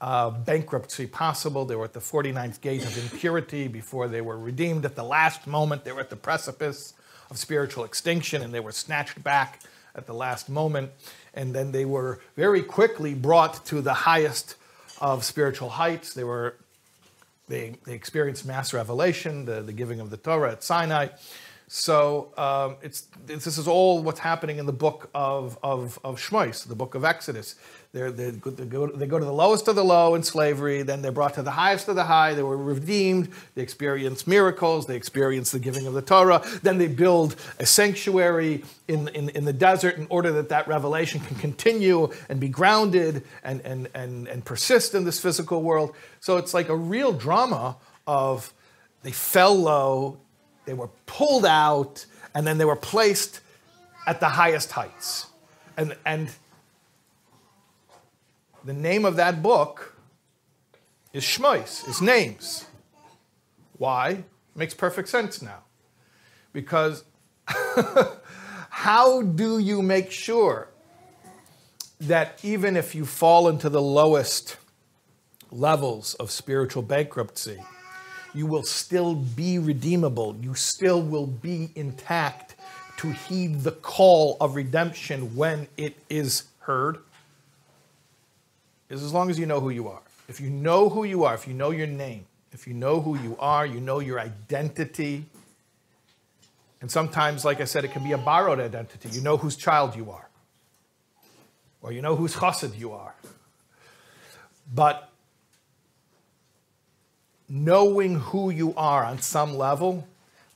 uh, 0.00 0.30
bankruptcy 0.30 1.08
possible. 1.08 1.64
They 1.64 1.74
were 1.74 1.86
at 1.86 1.94
the 1.94 2.00
49th 2.00 2.60
gate 2.60 2.84
of 2.84 2.96
impurity 2.96 3.66
before 3.66 4.06
they 4.06 4.20
were 4.20 4.38
redeemed. 4.38 4.84
At 4.84 4.94
the 4.94 5.02
last 5.02 5.48
moment, 5.48 5.82
they 5.82 5.90
were 5.90 6.00
at 6.00 6.10
the 6.10 6.22
precipice 6.30 6.94
of 7.28 7.38
spiritual 7.38 7.82
extinction 7.82 8.40
and 8.42 8.54
they 8.54 8.60
were 8.60 8.70
snatched 8.70 9.20
back 9.24 9.58
at 9.96 10.06
the 10.06 10.14
last 10.14 10.48
moment. 10.48 10.92
And 11.34 11.52
then 11.52 11.72
they 11.72 11.86
were 11.86 12.20
very 12.36 12.62
quickly 12.62 13.14
brought 13.14 13.66
to 13.66 13.80
the 13.80 13.94
highest 13.94 14.54
of 15.00 15.24
spiritual 15.24 15.70
heights. 15.70 16.14
They 16.14 16.24
were 16.24 16.54
they, 17.50 17.74
they 17.84 17.94
experienced 17.94 18.46
mass 18.46 18.72
revelation, 18.72 19.44
the, 19.44 19.60
the 19.60 19.72
giving 19.72 20.00
of 20.00 20.08
the 20.08 20.16
Torah 20.16 20.52
at 20.52 20.62
Sinai. 20.62 21.08
So 21.72 22.32
um, 22.36 22.78
it's, 22.82 23.06
this 23.26 23.46
is 23.46 23.68
all 23.68 24.02
what's 24.02 24.18
happening 24.18 24.58
in 24.58 24.66
the 24.66 24.72
book 24.72 25.08
of, 25.14 25.56
of, 25.62 26.00
of 26.02 26.18
Shmois, 26.18 26.66
the 26.66 26.74
book 26.74 26.96
of 26.96 27.04
Exodus. 27.04 27.54
They're, 27.92 28.10
they, 28.10 28.32
go, 28.32 28.50
they, 28.50 28.64
go, 28.64 28.88
they 28.88 29.06
go 29.06 29.20
to 29.20 29.24
the 29.24 29.32
lowest 29.32 29.68
of 29.68 29.76
the 29.76 29.84
low 29.84 30.16
in 30.16 30.24
slavery, 30.24 30.82
then 30.82 31.00
they're 31.00 31.12
brought 31.12 31.34
to 31.34 31.42
the 31.42 31.52
highest 31.52 31.86
of 31.86 31.94
the 31.94 32.02
high. 32.02 32.34
They 32.34 32.42
were 32.42 32.56
redeemed. 32.56 33.28
They 33.54 33.62
experience 33.62 34.26
miracles. 34.26 34.88
They 34.88 34.96
experience 34.96 35.52
the 35.52 35.60
giving 35.60 35.86
of 35.86 35.94
the 35.94 36.02
Torah. 36.02 36.42
Then 36.64 36.78
they 36.78 36.88
build 36.88 37.36
a 37.60 37.66
sanctuary 37.66 38.64
in, 38.88 39.06
in, 39.06 39.28
in 39.28 39.44
the 39.44 39.52
desert 39.52 39.96
in 39.96 40.08
order 40.10 40.32
that 40.32 40.48
that 40.48 40.66
revelation 40.66 41.20
can 41.20 41.36
continue 41.36 42.12
and 42.28 42.40
be 42.40 42.48
grounded 42.48 43.22
and, 43.44 43.60
and, 43.60 43.88
and, 43.94 44.26
and 44.26 44.44
persist 44.44 44.96
in 44.96 45.04
this 45.04 45.20
physical 45.20 45.62
world. 45.62 45.94
So 46.18 46.36
it's 46.36 46.52
like 46.52 46.68
a 46.68 46.76
real 46.76 47.12
drama 47.12 47.76
of 48.08 48.52
they 49.04 49.12
fell 49.12 49.54
low, 49.54 50.18
they 50.70 50.74
were 50.74 50.90
pulled 51.06 51.44
out, 51.44 52.06
and 52.32 52.46
then 52.46 52.56
they 52.56 52.64
were 52.64 52.76
placed 52.76 53.40
at 54.06 54.20
the 54.20 54.28
highest 54.28 54.70
heights. 54.70 55.26
And, 55.76 55.96
and 56.06 56.30
the 58.62 58.72
name 58.72 59.04
of 59.04 59.16
that 59.16 59.42
book 59.42 59.96
is 61.12 61.24
Shmois, 61.24 61.88
is 61.88 62.00
names. 62.00 62.66
Why? 63.78 64.22
Makes 64.54 64.74
perfect 64.74 65.08
sense 65.08 65.42
now. 65.42 65.64
Because 66.52 67.02
how 68.70 69.22
do 69.22 69.58
you 69.58 69.82
make 69.82 70.12
sure 70.12 70.68
that 72.00 72.38
even 72.44 72.76
if 72.76 72.94
you 72.94 73.04
fall 73.04 73.48
into 73.48 73.68
the 73.68 73.82
lowest 73.82 74.56
levels 75.50 76.14
of 76.14 76.30
spiritual 76.30 76.84
bankruptcy, 76.84 77.58
you 78.34 78.46
will 78.46 78.62
still 78.62 79.14
be 79.14 79.58
redeemable. 79.58 80.36
You 80.40 80.54
still 80.54 81.02
will 81.02 81.26
be 81.26 81.70
intact 81.74 82.54
to 82.98 83.10
heed 83.12 83.62
the 83.62 83.72
call 83.72 84.36
of 84.40 84.56
redemption 84.56 85.34
when 85.34 85.68
it 85.76 85.96
is 86.08 86.44
heard. 86.60 86.98
Is 88.88 89.02
as 89.02 89.12
long 89.12 89.30
as 89.30 89.38
you 89.38 89.46
know 89.46 89.60
who 89.60 89.70
you 89.70 89.88
are. 89.88 90.02
If 90.28 90.40
you 90.40 90.50
know 90.50 90.88
who 90.88 91.04
you 91.04 91.24
are, 91.24 91.34
if 91.34 91.46
you 91.48 91.54
know 91.54 91.70
your 91.70 91.86
name, 91.86 92.26
if 92.52 92.66
you 92.66 92.74
know 92.74 93.00
who 93.00 93.18
you 93.18 93.36
are, 93.38 93.66
you 93.66 93.80
know 93.80 94.00
your 94.00 94.20
identity. 94.20 95.24
And 96.80 96.90
sometimes, 96.90 97.44
like 97.44 97.60
I 97.60 97.64
said, 97.64 97.84
it 97.84 97.92
can 97.92 98.02
be 98.02 98.12
a 98.12 98.18
borrowed 98.18 98.60
identity. 98.60 99.10
You 99.10 99.20
know 99.20 99.36
whose 99.36 99.56
child 99.56 99.94
you 99.96 100.10
are, 100.10 100.28
or 101.82 101.92
you 101.92 102.02
know 102.02 102.16
whose 102.16 102.34
chassid 102.34 102.78
you 102.78 102.92
are. 102.92 103.14
But 104.72 105.09
knowing 107.50 108.14
who 108.20 108.48
you 108.48 108.72
are 108.76 109.04
on 109.04 109.20
some 109.20 109.56
level, 109.56 110.06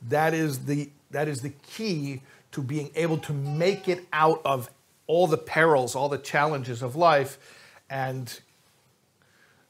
that 0.08 0.32
is 0.32 0.66
the, 0.66 0.88
that 1.10 1.28
is 1.28 1.40
the 1.40 1.50
key 1.50 2.22
to 2.52 2.62
being 2.62 2.90
able 2.94 3.18
to 3.18 3.32
make 3.32 3.88
it 3.88 4.06
out 4.12 4.40
of 4.44 4.70
all 5.08 5.26
the 5.26 5.36
perils, 5.36 5.96
all 5.96 6.08
the 6.08 6.18
challenges 6.18 6.82
of 6.82 6.94
life, 6.94 7.36
and 7.90 8.40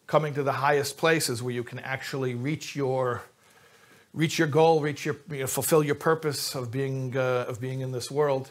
coming 0.07 0.35
to 0.35 0.43
the 0.43 0.53
highest 0.53 0.99
places 0.99 1.43
where 1.43 1.55
you 1.55 1.65
can 1.65 1.79
actually 1.79 2.35
reach 2.35 2.77
your 2.77 3.23
reach 4.13 4.39
your 4.39 4.47
goal, 4.47 4.81
reach 4.81 5.05
your 5.05 5.17
you 5.31 5.41
know, 5.41 5.47
fulfill 5.47 5.83
your 5.83 5.97
purpose 5.97 6.55
of 6.55 6.71
being 6.71 7.17
uh, 7.17 7.47
of 7.49 7.61
being 7.61 7.81
in 7.81 7.91
this 7.91 8.11
world. 8.11 8.51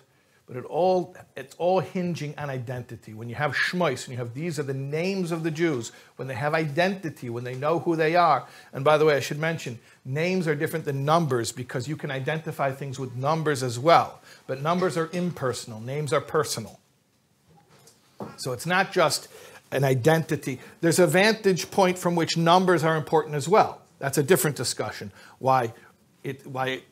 But 0.53 0.65
it 0.65 0.65
all, 0.65 1.15
it's 1.35 1.55
all 1.57 1.79
hinging 1.79 2.35
on 2.37 2.51
identity. 2.51 3.15
When 3.15 3.27
you 3.27 3.33
have 3.33 3.55
Shmois 3.55 4.05
and 4.05 4.09
you 4.09 4.17
have 4.17 4.35
these 4.35 4.59
are 4.59 4.63
the 4.63 4.73
names 4.75 5.31
of 5.31 5.41
the 5.41 5.49
Jews, 5.49 5.91
when 6.17 6.27
they 6.27 6.35
have 6.35 6.53
identity, 6.53 7.31
when 7.31 7.43
they 7.43 7.55
know 7.55 7.79
who 7.79 7.95
they 7.95 8.15
are. 8.15 8.45
And 8.71 8.85
by 8.85 8.99
the 8.99 9.05
way, 9.05 9.15
I 9.15 9.19
should 9.19 9.39
mention, 9.39 9.79
names 10.05 10.47
are 10.47 10.53
different 10.53 10.85
than 10.85 11.05
numbers 11.05 11.51
because 11.51 11.87
you 11.87 11.97
can 11.97 12.11
identify 12.11 12.71
things 12.71 12.99
with 12.99 13.15
numbers 13.15 13.63
as 13.63 13.79
well. 13.79 14.21
But 14.45 14.61
numbers 14.61 14.95
are 14.95 15.09
impersonal, 15.11 15.81
names 15.81 16.13
are 16.13 16.21
personal. 16.21 16.79
So 18.37 18.51
it's 18.51 18.67
not 18.67 18.91
just 18.91 19.29
an 19.71 19.83
identity. 19.83 20.59
There's 20.81 20.99
a 20.99 21.07
vantage 21.07 21.71
point 21.71 21.97
from 21.97 22.15
which 22.15 22.37
numbers 22.37 22.83
are 22.83 22.95
important 22.95 23.33
as 23.33 23.49
well. 23.49 23.81
That's 23.97 24.19
a 24.19 24.23
different 24.23 24.55
discussion. 24.55 25.11
Why 25.39 25.73
it, 26.23 26.45
why 26.45 26.83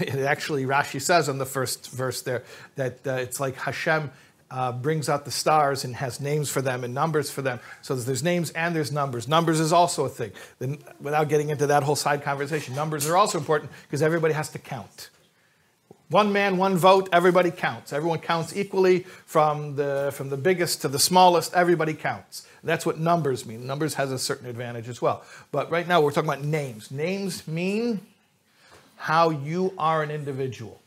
it 0.00 0.14
actually 0.26 0.64
Rashi 0.64 1.00
says 1.00 1.28
in 1.28 1.38
the 1.38 1.46
first 1.46 1.90
verse 1.90 2.22
there 2.22 2.44
that 2.76 3.06
uh, 3.06 3.12
it's 3.12 3.40
like 3.40 3.56
Hashem 3.56 4.10
uh, 4.50 4.72
brings 4.72 5.08
out 5.08 5.24
the 5.24 5.30
stars 5.30 5.84
and 5.84 5.96
has 5.96 6.20
names 6.20 6.50
for 6.50 6.62
them 6.62 6.84
and 6.84 6.94
numbers 6.94 7.30
for 7.30 7.42
them. 7.42 7.58
So 7.82 7.94
there's 7.94 8.22
names 8.22 8.50
and 8.50 8.76
there's 8.76 8.92
numbers. 8.92 9.26
Numbers 9.26 9.60
is 9.60 9.72
also 9.72 10.04
a 10.04 10.08
thing. 10.08 10.32
Then, 10.58 10.78
without 11.00 11.28
getting 11.28 11.50
into 11.50 11.66
that 11.68 11.82
whole 11.82 11.96
side 11.96 12.22
conversation, 12.22 12.74
numbers 12.74 13.08
are 13.08 13.16
also 13.16 13.38
important 13.38 13.72
because 13.82 14.02
everybody 14.02 14.34
has 14.34 14.48
to 14.50 14.58
count. 14.58 15.10
One 16.08 16.32
man, 16.32 16.56
one 16.56 16.76
vote, 16.76 17.08
everybody 17.12 17.50
counts. 17.50 17.92
Everyone 17.92 18.20
counts 18.20 18.56
equally 18.56 19.00
from 19.00 19.74
the, 19.74 20.12
from 20.14 20.30
the 20.30 20.36
biggest 20.36 20.82
to 20.82 20.88
the 20.88 21.00
smallest, 21.00 21.52
everybody 21.52 21.94
counts. 21.94 22.46
That's 22.62 22.86
what 22.86 23.00
numbers 23.00 23.44
mean. 23.44 23.66
Numbers 23.66 23.94
has 23.94 24.12
a 24.12 24.18
certain 24.18 24.48
advantage 24.48 24.88
as 24.88 25.02
well. 25.02 25.24
But 25.50 25.68
right 25.72 25.86
now 25.86 26.00
we're 26.00 26.12
talking 26.12 26.30
about 26.30 26.44
names. 26.44 26.92
Names 26.92 27.48
mean 27.48 28.00
how 28.96 29.30
you 29.30 29.72
are 29.78 30.02
an 30.02 30.10
individual. 30.10 30.80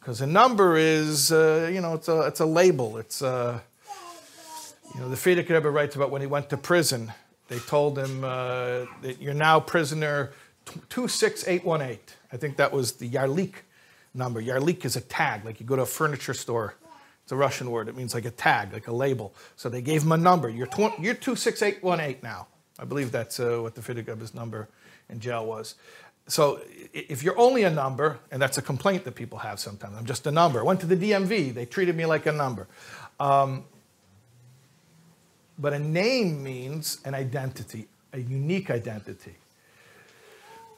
Because 0.00 0.20
a 0.20 0.26
number 0.26 0.76
is, 0.76 1.30
uh, 1.30 1.70
you 1.72 1.80
know, 1.80 1.94
it's 1.94 2.08
a, 2.08 2.22
it's 2.22 2.40
a 2.40 2.46
label. 2.46 2.96
It's, 2.98 3.22
uh, 3.22 3.60
you 4.94 5.00
know, 5.00 5.08
the 5.08 5.16
Frierdiker 5.16 5.50
Rebbe 5.50 5.70
writes 5.70 5.96
about 5.96 6.10
when 6.10 6.22
he 6.22 6.26
went 6.26 6.48
to 6.50 6.56
prison. 6.56 7.12
They 7.48 7.58
told 7.58 7.98
him 7.98 8.24
uh, 8.24 8.86
that 9.02 9.16
you're 9.20 9.34
now 9.34 9.60
prisoner 9.60 10.32
26818. 10.88 11.98
I 12.32 12.36
think 12.36 12.56
that 12.56 12.72
was 12.72 12.92
the 12.92 13.08
Yarlik 13.08 13.54
number. 14.14 14.42
Yarlik 14.42 14.84
is 14.84 14.96
a 14.96 15.00
tag, 15.00 15.44
like 15.44 15.60
you 15.60 15.66
go 15.66 15.76
to 15.76 15.82
a 15.82 15.86
furniture 15.86 16.34
store. 16.34 16.74
It's 17.22 17.32
a 17.32 17.36
Russian 17.36 17.70
word. 17.70 17.88
It 17.88 17.96
means 17.96 18.14
like 18.14 18.24
a 18.24 18.30
tag, 18.30 18.72
like 18.72 18.88
a 18.88 18.92
label. 18.92 19.34
So 19.56 19.68
they 19.68 19.82
gave 19.82 20.02
him 20.02 20.12
a 20.12 20.16
number. 20.16 20.48
You're, 20.48 20.68
you're 20.98 21.14
26818 21.14 22.22
now. 22.22 22.46
I 22.78 22.84
believe 22.84 23.12
that's 23.12 23.38
uh, 23.40 23.58
what 23.60 23.74
the 23.74 23.82
Frierdiker 23.82 24.08
Rebbe's 24.08 24.34
number 24.34 24.68
in 25.10 25.20
jail 25.20 25.44
was. 25.44 25.74
So 26.28 26.60
if 26.92 27.22
you're 27.22 27.38
only 27.38 27.64
a 27.64 27.70
number, 27.70 28.18
and 28.30 28.40
that's 28.40 28.58
a 28.58 28.62
complaint 28.62 29.04
that 29.04 29.14
people 29.14 29.38
have 29.38 29.58
sometimes, 29.58 29.96
I'm 29.96 30.06
just 30.06 30.26
a 30.26 30.30
number. 30.30 30.60
I 30.60 30.62
went 30.62 30.80
to 30.80 30.86
the 30.86 30.96
DMV, 30.96 31.54
they 31.54 31.64
treated 31.66 31.96
me 31.96 32.06
like 32.06 32.26
a 32.26 32.32
number. 32.32 32.66
Um, 33.18 33.64
but 35.58 35.72
a 35.72 35.78
name 35.78 36.42
means 36.42 36.98
an 37.04 37.14
identity, 37.14 37.88
a 38.12 38.18
unique 38.18 38.70
identity. 38.70 39.34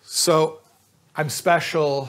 So 0.02 0.60
I'm 1.14 1.28
special, 1.28 2.08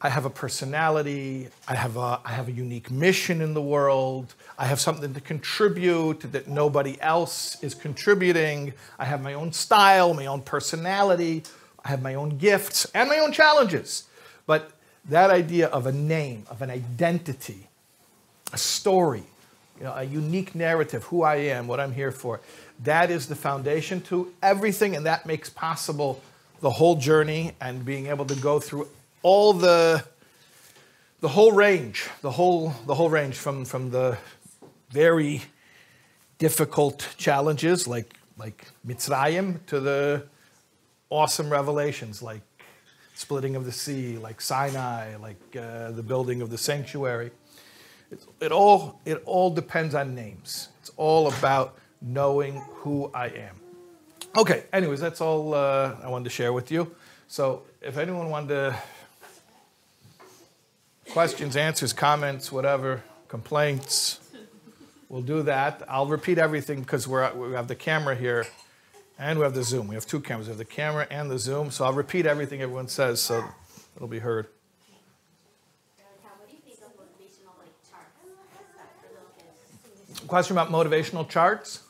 I 0.00 0.08
have 0.08 0.24
a 0.24 0.30
personality, 0.30 1.48
I 1.66 1.74
have 1.74 1.96
a, 1.96 2.20
I 2.24 2.32
have 2.32 2.48
a 2.48 2.52
unique 2.52 2.90
mission 2.90 3.40
in 3.40 3.54
the 3.54 3.62
world, 3.62 4.34
I 4.58 4.66
have 4.66 4.80
something 4.80 5.14
to 5.14 5.20
contribute 5.20 6.20
that 6.32 6.46
nobody 6.46 7.00
else 7.00 7.62
is 7.62 7.74
contributing, 7.74 8.74
I 8.98 9.04
have 9.04 9.22
my 9.22 9.34
own 9.34 9.52
style, 9.52 10.14
my 10.14 10.26
own 10.26 10.42
personality. 10.42 11.42
I 11.84 11.88
have 11.88 12.02
my 12.02 12.14
own 12.14 12.38
gifts 12.38 12.86
and 12.94 13.08
my 13.08 13.18
own 13.18 13.32
challenges. 13.32 14.04
But 14.46 14.72
that 15.08 15.30
idea 15.30 15.68
of 15.68 15.86
a 15.86 15.92
name, 15.92 16.44
of 16.48 16.62
an 16.62 16.70
identity, 16.70 17.68
a 18.52 18.58
story, 18.58 19.24
you 19.78 19.84
know, 19.84 19.94
a 19.94 20.04
unique 20.04 20.54
narrative, 20.54 21.04
who 21.04 21.22
I 21.22 21.36
am, 21.36 21.66
what 21.66 21.80
I'm 21.80 21.92
here 21.92 22.12
for, 22.12 22.40
that 22.84 23.10
is 23.10 23.26
the 23.26 23.34
foundation 23.34 24.00
to 24.02 24.32
everything, 24.42 24.94
and 24.94 25.06
that 25.06 25.26
makes 25.26 25.50
possible 25.50 26.22
the 26.60 26.70
whole 26.70 26.96
journey 26.96 27.52
and 27.60 27.84
being 27.84 28.06
able 28.06 28.24
to 28.26 28.36
go 28.36 28.60
through 28.60 28.88
all 29.22 29.52
the 29.52 30.04
the 31.20 31.28
whole 31.28 31.52
range, 31.52 32.08
the 32.20 32.32
whole 32.32 32.74
the 32.86 32.94
whole 32.94 33.10
range 33.10 33.36
from 33.36 33.64
from 33.64 33.90
the 33.90 34.18
very 34.90 35.42
difficult 36.38 37.08
challenges 37.16 37.86
like 37.86 38.14
like 38.36 38.66
Mitzrayim 38.86 39.64
to 39.66 39.80
the 39.80 40.24
awesome 41.12 41.50
revelations 41.50 42.22
like 42.22 42.40
splitting 43.14 43.54
of 43.54 43.66
the 43.66 43.72
sea, 43.72 44.16
like 44.16 44.40
Sinai, 44.40 45.16
like 45.16 45.36
uh, 45.54 45.90
the 45.90 46.02
building 46.02 46.40
of 46.40 46.48
the 46.48 46.56
sanctuary. 46.56 47.30
It, 48.10 48.24
it, 48.40 48.52
all, 48.52 49.00
it 49.04 49.22
all 49.26 49.50
depends 49.50 49.94
on 49.94 50.14
names. 50.14 50.70
It's 50.80 50.90
all 50.96 51.28
about 51.28 51.78
knowing 52.00 52.62
who 52.80 53.10
I 53.12 53.26
am. 53.26 53.56
Okay, 54.34 54.64
anyways, 54.72 55.00
that's 55.00 55.20
all 55.20 55.52
uh, 55.52 55.96
I 56.02 56.08
wanted 56.08 56.24
to 56.24 56.30
share 56.30 56.54
with 56.54 56.70
you. 56.70 56.94
So 57.28 57.64
if 57.82 57.98
anyone 57.98 58.30
wanted 58.30 58.48
to, 58.48 58.76
questions, 61.10 61.56
answers, 61.56 61.92
comments, 61.92 62.50
whatever, 62.50 63.02
complaints, 63.28 64.18
we'll 65.10 65.20
do 65.20 65.42
that. 65.42 65.82
I'll 65.88 66.06
repeat 66.06 66.38
everything 66.38 66.80
because 66.80 67.06
we 67.06 67.52
have 67.52 67.68
the 67.68 67.74
camera 67.74 68.14
here. 68.16 68.46
And 69.24 69.38
we 69.38 69.44
have 69.44 69.54
the 69.54 69.62
Zoom. 69.62 69.86
We 69.86 69.94
have 69.94 70.04
two 70.04 70.18
cameras. 70.18 70.48
We 70.48 70.50
have 70.50 70.58
the 70.58 70.64
camera 70.64 71.06
and 71.08 71.30
the 71.30 71.38
Zoom. 71.38 71.70
So 71.70 71.84
I'll 71.84 71.92
repeat 71.92 72.26
everything 72.26 72.60
everyone 72.60 72.88
says 72.88 73.20
so 73.20 73.44
it'll 73.94 74.08
be 74.08 74.18
heard. 74.18 74.48
Question 80.26 80.56
about 80.56 80.70
motivational 80.70 81.28
charts? 81.28 81.82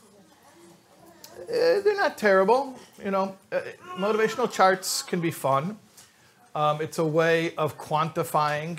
Uh, 1.40 1.80
they're 1.80 1.96
not 1.96 2.18
terrible. 2.18 2.78
You 3.02 3.12
know, 3.12 3.38
uh, 3.50 3.62
motivational 3.96 4.52
charts 4.52 5.00
can 5.00 5.22
be 5.22 5.30
fun. 5.30 5.78
Um, 6.54 6.82
it's 6.82 6.98
a 6.98 7.04
way 7.04 7.54
of 7.54 7.78
quantifying 7.78 8.78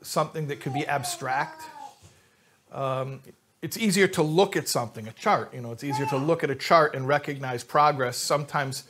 something 0.00 0.46
that 0.46 0.60
could 0.60 0.72
be 0.72 0.86
abstract. 0.86 1.60
Um, 2.72 3.20
it's 3.62 3.78
easier 3.78 4.08
to 4.08 4.22
look 4.22 4.56
at 4.56 4.68
something, 4.68 5.06
a 5.06 5.12
chart. 5.12 5.54
You 5.54 5.60
know, 5.60 5.70
it's 5.70 5.84
easier 5.84 6.06
to 6.06 6.16
look 6.16 6.42
at 6.42 6.50
a 6.50 6.56
chart 6.56 6.94
and 6.94 7.06
recognize 7.06 7.62
progress. 7.62 8.16
Sometimes, 8.16 8.84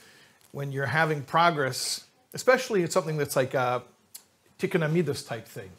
when 0.53 0.73
you're 0.73 0.87
having 0.87 1.23
progress, 1.23 2.07
especially 2.35 2.83
it's 2.83 2.95
something 2.95 3.19
that's 3.19 3.37
like 3.37 3.55
a 3.55 3.83
tikkun 4.59 4.81
amidas 4.81 5.27
type 5.27 5.47
thing, 5.47 5.71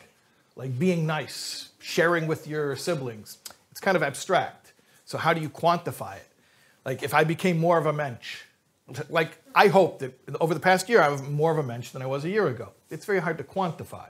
like 0.56 0.77
being 0.77 1.08
nice, 1.08 1.69
sharing 1.79 2.27
with 2.27 2.47
your 2.47 2.75
siblings. 2.75 3.39
It's 3.71 3.79
kind 3.79 3.97
of 3.97 4.03
abstract. 4.03 4.73
So 5.06 5.17
how 5.17 5.34
do 5.34 5.41
you 5.41 5.49
quantify 5.49 6.17
it? 6.17 6.27
Like 6.86 7.01
if 7.01 7.13
I 7.13 7.23
became 7.23 7.58
more 7.58 7.77
of 7.77 7.86
a 7.88 7.93
mensch, 7.93 8.41
like 9.10 9.38
I 9.56 9.67
hope 9.67 9.99
that 9.99 10.19
over 10.39 10.53
the 10.53 10.60
past 10.60 10.89
year 10.89 11.01
I'm 11.01 11.34
more 11.34 11.51
of 11.51 11.58
a 11.58 11.63
mensch 11.63 11.91
than 11.91 12.01
I 12.01 12.06
was 12.06 12.25
a 12.25 12.29
year 12.29 12.47
ago. 12.47 12.69
It's 12.89 13.06
very 13.06 13.19
hard 13.19 13.38
to 13.39 13.43
quantify. 13.43 14.08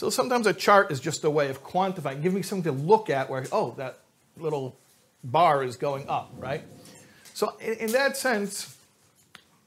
So 0.00 0.08
sometimes 0.08 0.46
a 0.46 0.54
chart 0.54 0.90
is 0.90 0.98
just 0.98 1.24
a 1.24 1.30
way 1.30 1.50
of 1.50 1.62
quantifying, 1.62 2.22
give 2.22 2.32
me 2.32 2.40
something 2.40 2.74
to 2.74 2.82
look 2.82 3.10
at 3.10 3.28
where, 3.28 3.44
oh, 3.52 3.74
that 3.76 3.98
little 4.38 4.74
bar 5.22 5.62
is 5.62 5.76
going 5.76 6.08
up, 6.08 6.32
right? 6.38 6.62
So 7.34 7.54
in, 7.60 7.74
in 7.74 7.92
that 7.92 8.16
sense, 8.16 8.78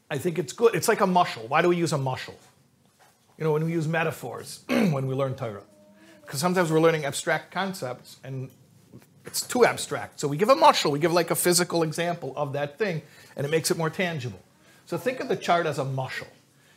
I 0.09 0.17
think 0.17 0.39
it's 0.39 0.51
good. 0.51 0.73
It's 0.73 0.87
like 0.87 1.01
a 1.01 1.05
mushal. 1.05 1.47
Why 1.49 1.61
do 1.61 1.69
we 1.69 1.75
use 1.75 1.93
a 1.93 1.99
mushal? 1.99 2.33
You 3.37 3.43
know, 3.43 3.53
when 3.53 3.63
we 3.63 3.73
use 3.73 3.87
metaphors 3.87 4.63
when 4.67 5.05
we 5.05 5.13
learn 5.13 5.35
Torah. 5.35 5.61
Because 6.23 6.39
sometimes 6.39 6.71
we're 6.71 6.81
learning 6.81 7.05
abstract 7.05 7.51
concepts 7.51 8.17
and 8.23 8.49
it's 9.27 9.41
too 9.41 9.65
abstract. 9.65 10.19
So 10.19 10.27
we 10.27 10.35
give 10.35 10.49
a 10.49 10.55
mushal, 10.55 10.89
we 10.89 10.97
give 10.97 11.13
like 11.13 11.29
a 11.29 11.35
physical 11.35 11.83
example 11.83 12.33
of 12.35 12.53
that 12.53 12.79
thing, 12.79 13.03
and 13.35 13.45
it 13.45 13.49
makes 13.49 13.69
it 13.69 13.77
more 13.77 13.91
tangible. 13.91 14.41
So 14.87 14.97
think 14.97 15.19
of 15.19 15.27
the 15.27 15.37
chart 15.37 15.67
as 15.67 15.77
a 15.77 15.85
mushal. 15.85 16.25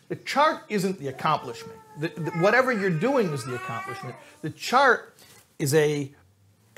The 0.09 0.17
chart 0.17 0.63
isn't 0.69 0.99
the 0.99 1.09
accomplishment. 1.09 1.79
The, 1.99 2.09
the, 2.09 2.31
whatever 2.33 2.73
you're 2.73 2.91
doing 2.91 3.33
is 3.33 3.45
the 3.45 3.55
accomplishment. 3.55 4.15
The 4.43 4.51
chart 4.51 5.17
is 5.59 5.75
a 5.75 6.13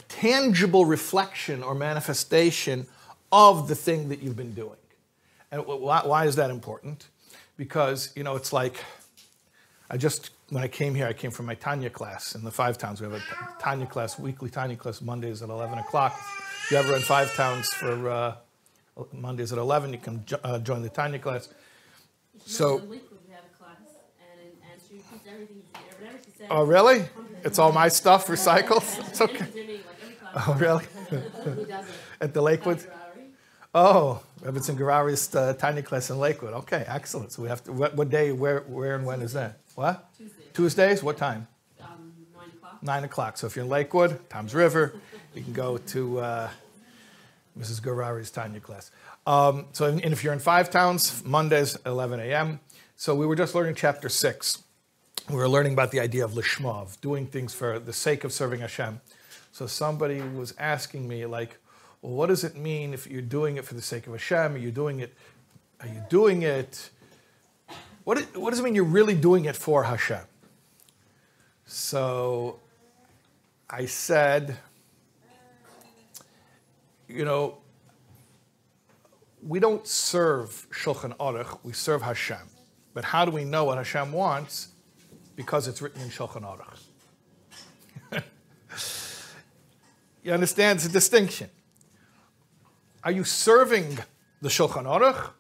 tangible 0.09 0.87
reflection 0.87 1.62
or 1.62 1.75
manifestation 1.75 2.87
of 3.31 3.69
the 3.69 3.75
thing 3.75 4.09
that 4.09 4.23
you've 4.23 4.37
been 4.37 4.55
doing. 4.55 4.77
And 5.51 5.62
why, 5.67 6.27
is 6.27 6.37
that 6.37 6.51
important? 6.51 7.09
Because, 7.57 8.12
you 8.14 8.23
know, 8.23 8.37
it's 8.37 8.53
like, 8.53 8.85
I 9.91 9.97
just, 9.97 10.31
when 10.51 10.62
I 10.62 10.69
came 10.69 10.95
here, 10.95 11.07
I 11.07 11.12
came 11.12 11.31
from 11.31 11.47
my 11.47 11.55
Tanya 11.55 11.91
class 11.91 12.35
in 12.35 12.45
the 12.45 12.51
Five 12.51 12.79
Towns. 12.79 13.01
We 13.01 13.09
have 13.09 13.14
a 13.14 13.23
Tanya 13.61 13.87
class, 13.87 14.19
weekly 14.19 14.51
Tanya 14.51 14.77
class, 14.77 15.01
Mondays 15.01 15.43
at 15.43 15.49
11 15.49 15.79
o'clock. 15.79 16.19
If 16.64 16.71
you 16.71 16.77
ever 16.77 16.97
in 16.97 17.03
Five 17.03 17.35
Towns 17.35 17.69
for 17.73 18.11
uh, 18.11 18.35
Mondays 19.12 19.53
at 19.53 19.59
11, 19.59 19.93
you 19.93 19.99
can 19.99 20.25
jo- 20.27 20.41
uh, 20.45 20.59
join 20.59 20.83
the 20.83 20.91
Tanya 20.91 21.19
class. 21.19 21.49
So, 22.45 22.83
Oh, 26.51 26.64
really? 26.64 27.05
It's 27.44 27.59
all 27.59 27.72
my 27.72 27.88
stuff 27.88 28.27
recycled? 28.27 28.85
It's 29.09 29.20
okay. 29.20 29.46
Oh, 30.35 30.55
really? 30.59 30.85
At 32.20 32.35
the 32.35 32.42
Lakewood? 32.42 32.85
Oh, 33.74 34.22
Rebbetzin 34.42 34.77
Garari's 34.77 35.35
uh, 35.35 35.55
Tanya 35.55 35.83
class 35.83 36.11
in 36.11 36.18
Lakewood. 36.18 36.53
Okay, 36.53 36.85
excellent. 36.87 37.33
So 37.33 37.42
we 37.42 37.48
have 37.48 37.64
to, 37.64 37.72
what, 37.72 37.96
what, 37.96 38.11
day, 38.11 38.31
where, 38.31 38.61
where 38.61 38.94
and 38.94 39.07
when 39.07 39.22
is 39.22 39.33
that? 39.33 39.59
What? 39.74 40.07
Tuesdays. 40.16 40.44
Tuesdays? 40.53 41.03
What 41.03 41.16
time? 41.16 41.48
Um, 41.81 42.12
nine 42.37 42.48
o'clock. 42.51 42.83
Nine 42.83 43.05
o'clock. 43.05 43.38
So 43.38 43.46
if 43.46 43.57
you're 43.57 43.64
in 43.64 43.70
Lakewood, 43.70 44.29
Toms 44.29 44.55
River, 44.55 44.94
you 45.35 45.42
can 45.42 45.55
go 45.55 45.79
to 45.79 46.20
uh, 46.20 46.51
Mrs. 47.59 47.81
Garari's 47.81 48.31
Tanya 48.31 48.61
class. 48.61 48.90
Um, 49.27 49.66
so, 49.72 49.87
and 49.87 50.05
if 50.05 50.22
you're 50.22 50.35
in 50.35 50.40
Five 50.40 50.70
Towns, 50.70 51.24
Mondays, 51.24 51.77
11 51.87 52.20
a.m. 52.20 52.61
So 52.96 53.14
we 53.14 53.27
were 53.27 53.37
just 53.37 53.55
learning 53.55 53.77
chapter 53.77 54.09
six 54.11 54.62
we 55.29 55.37
were 55.37 55.49
learning 55.49 55.75
about 55.75 55.91
the 55.91 56.01
idea 56.01 56.25
of 56.25 56.33
lishma, 56.33 56.99
doing 57.01 57.27
things 57.27 57.53
for 57.53 57.79
the 57.79 57.93
sake 57.93 58.25
of 58.25 58.33
serving 58.33 58.61
Hashem. 58.61 59.01
So 59.53 59.67
somebody 59.67 60.23
was 60.23 60.55
asking 60.59 61.07
me, 61.07 61.27
like, 61.27 61.59
well, 62.01 62.12
what 62.12 62.29
does 62.29 62.45
it 62.45 62.57
mean 62.57 62.95
if 62.95 63.07
you're 63.07 63.21
doing 63.21 63.57
it 63.57 63.64
for 63.64 63.75
the 63.75 63.83
sake 63.83 64.07
of 64.07 64.12
Hashem? 64.12 64.55
Are 64.55 64.59
you 64.59 64.71
doing 64.71 65.01
it? 65.01 65.14
Are 65.81 65.87
you 65.87 66.03
doing 66.09 66.43
it? 66.43 66.91
What, 68.05 68.21
what 68.37 68.51
does 68.51 68.61
it 68.61 68.62
mean 68.62 68.75
you're 68.75 68.85
really 68.85 69.14
doing 69.14 69.45
it 69.45 69.55
for 69.55 69.85
Hashem? 69.85 70.25
So 71.67 72.61
I 73.69 73.85
said, 73.85 74.57
you 77.07 77.27
know, 77.27 77.59
we 79.47 79.61
don't 79.61 79.87
serve 79.87 80.67
Shulchan 80.71 81.14
Aruch, 81.19 81.59
we 81.62 81.75
serve 81.75 82.01
Hashem. 82.01 82.38
But 82.95 83.05
how 83.05 83.27
do 83.27 83.31
we 83.31 83.45
know 83.45 83.64
what 83.64 83.77
Hashem 83.77 84.11
wants? 84.11 84.69
Because 85.38 85.68
it's 85.68 85.81
written 85.81 86.03
in 86.03 86.09
Shulchan 86.09 86.42
Aruch. 86.42 86.81
you 90.24 90.33
understand? 90.33 90.81
the 90.81 90.88
distinction. 90.88 91.48
Are 93.05 93.12
you 93.12 93.22
serving 93.22 94.01
the 94.42 94.48
Shulchan 94.48 94.83
Aruch, 94.83 95.31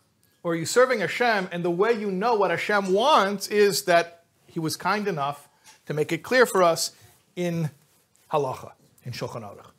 or 0.44 0.52
are 0.52 0.54
you 0.54 0.66
serving 0.66 1.00
Hashem? 1.00 1.48
And 1.50 1.64
the 1.64 1.72
way 1.72 1.94
you 1.94 2.12
know 2.12 2.36
what 2.36 2.52
Hashem 2.52 2.92
wants 2.92 3.48
is 3.48 3.86
that 3.86 4.22
He 4.46 4.60
was 4.60 4.76
kind 4.76 5.08
enough 5.08 5.48
to 5.86 5.94
make 5.94 6.12
it 6.12 6.22
clear 6.22 6.46
for 6.46 6.62
us 6.62 6.92
in 7.34 7.68
Halacha, 8.30 8.70
in 9.02 9.10
Shulchan 9.10 9.42
Aruch. 9.42 9.72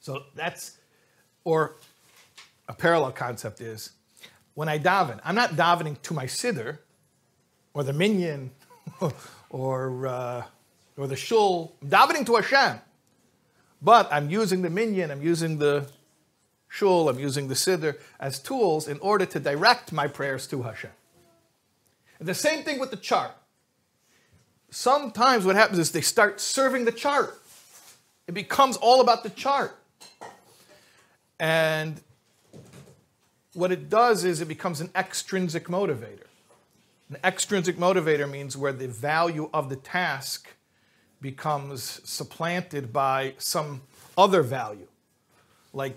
So 0.00 0.22
that's, 0.34 0.78
or 1.44 1.76
a 2.66 2.72
parallel 2.72 3.12
concept 3.12 3.60
is 3.60 3.90
when 4.54 4.70
I 4.70 4.78
daven, 4.78 5.20
I'm 5.22 5.34
not 5.34 5.50
davening 5.50 6.00
to 6.00 6.14
my 6.14 6.24
siddur 6.24 6.78
or 7.74 7.84
the 7.84 7.92
minyan 7.92 8.52
or, 9.50 10.06
uh, 10.06 10.42
or 10.96 11.06
the 11.06 11.16
shul, 11.16 11.74
I'm 11.82 11.90
davening 11.90 12.26
to 12.26 12.36
Hashem. 12.36 12.80
But 13.80 14.08
I'm 14.12 14.28
using 14.30 14.62
the 14.62 14.70
minyan, 14.70 15.10
I'm 15.10 15.22
using 15.22 15.58
the 15.58 15.86
shul, 16.68 17.08
I'm 17.08 17.18
using 17.18 17.48
the 17.48 17.54
siddur 17.54 17.96
as 18.18 18.38
tools 18.38 18.88
in 18.88 18.98
order 18.98 19.24
to 19.26 19.40
direct 19.40 19.92
my 19.92 20.08
prayers 20.08 20.46
to 20.48 20.62
Hashem. 20.62 20.90
And 22.18 22.28
the 22.28 22.34
same 22.34 22.64
thing 22.64 22.78
with 22.78 22.90
the 22.90 22.96
chart. 22.96 23.32
Sometimes 24.70 25.46
what 25.46 25.56
happens 25.56 25.78
is 25.78 25.92
they 25.92 26.00
start 26.00 26.40
serving 26.40 26.84
the 26.84 26.92
chart. 26.92 27.40
It 28.26 28.34
becomes 28.34 28.76
all 28.76 29.00
about 29.00 29.22
the 29.22 29.30
chart. 29.30 29.74
And 31.40 32.00
what 33.54 33.72
it 33.72 33.88
does 33.88 34.24
is 34.24 34.40
it 34.40 34.48
becomes 34.48 34.80
an 34.80 34.90
extrinsic 34.94 35.68
motivator. 35.68 36.27
An 37.10 37.16
extrinsic 37.24 37.76
motivator 37.76 38.30
means 38.30 38.56
where 38.56 38.72
the 38.72 38.88
value 38.88 39.48
of 39.54 39.70
the 39.70 39.76
task 39.76 40.48
becomes 41.20 42.00
supplanted 42.04 42.92
by 42.92 43.34
some 43.38 43.82
other 44.16 44.42
value. 44.42 44.86
Like, 45.72 45.96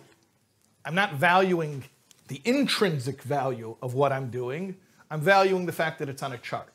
I'm 0.85 0.95
not 0.95 1.15
valuing 1.15 1.83
the 2.27 2.41
intrinsic 2.45 3.21
value 3.23 3.75
of 3.81 3.93
what 3.93 4.13
I'm 4.13 4.29
doing, 4.29 4.77
I'm 5.09 5.19
valuing 5.19 5.65
the 5.65 5.73
fact 5.73 5.99
that 5.99 6.07
it's 6.07 6.23
on 6.23 6.31
a 6.31 6.37
chart. 6.37 6.71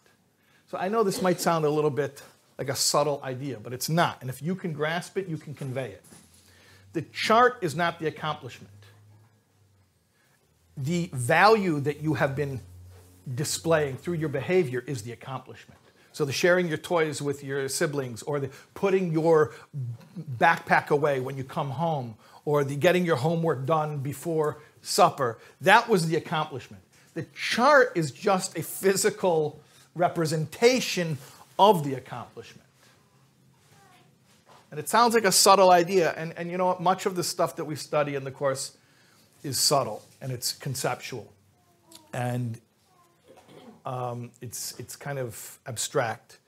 So 0.71 0.77
I 0.77 0.89
know 0.89 1.03
this 1.03 1.23
might 1.23 1.41
sound 1.41 1.65
a 1.65 1.71
little 1.71 1.91
bit 1.91 2.23
like 2.59 2.69
a 2.69 2.77
subtle 2.77 3.21
idea, 3.25 3.59
but 3.59 3.73
it's 3.73 3.89
not. 3.89 4.19
And 4.21 4.29
if 4.29 4.43
you 4.43 4.55
can 4.55 4.75
grasp 4.75 5.17
it, 5.17 5.29
you 5.29 5.39
can 5.39 5.55
convey 5.55 5.91
it. 5.91 6.05
The 6.93 7.03
chart 7.03 7.59
is 7.63 7.75
not 7.75 7.99
the 7.99 8.07
accomplishment. 8.07 8.73
The 10.77 11.09
value 11.15 11.81
that 11.81 12.03
you 12.03 12.15
have 12.15 12.37
been 12.37 12.61
displaying 13.35 13.97
through 13.97 14.15
your 14.15 14.29
behavior 14.29 14.85
is 14.87 15.03
the 15.03 15.13
accomplishment. 15.13 15.81
So 16.13 16.25
the 16.25 16.33
sharing 16.33 16.69
your 16.69 16.79
toys 16.79 17.21
with 17.21 17.45
your 17.45 17.69
siblings, 17.69 18.23
or 18.23 18.41
the 18.41 18.51
putting 18.75 19.13
your 19.13 19.53
backpack 20.39 20.89
away 20.89 21.21
when 21.21 21.37
you 21.37 21.45
come 21.45 21.71
home, 21.71 22.15
or 22.45 22.65
the 22.65 22.77
getting 22.77 23.05
your 23.05 23.17
homework 23.17 23.67
done 23.67 23.99
before 23.99 24.59
supper, 24.81 25.39
that 25.61 25.89
was 25.89 26.07
the 26.07 26.17
accomplishment. 26.17 26.83
The 27.15 27.27
chart 27.35 27.93
is 27.95 28.13
just 28.13 28.57
a 28.57 28.63
physical 28.63 29.61
representation 29.95 31.19
of 31.59 31.85
the 31.85 31.95
accomplishment. 31.95 32.67
And 34.71 34.81
it 34.81 34.89
sounds 34.89 35.15
like 35.15 35.25
a 35.25 35.33
subtle 35.33 35.71
idea, 35.71 36.13
and, 36.17 36.33
and 36.37 36.51
you 36.51 36.59
know 36.59 36.67
what? 36.67 36.81
Much 36.81 37.07
of 37.07 37.15
the 37.15 37.25
stuff 37.25 37.57
that 37.57 37.65
we 37.65 37.77
study 37.77 38.15
in 38.15 38.25
the 38.25 38.31
course 38.31 38.77
is 39.43 39.59
subtle 39.59 40.03
and 40.21 40.33
it's 40.33 40.53
conceptual. 40.53 41.33
And 42.13 42.61
um, 43.87 44.31
it's, 44.43 44.79
it's 44.79 44.97
kind 44.97 45.19
of 45.19 45.59
abstract, 45.67 46.39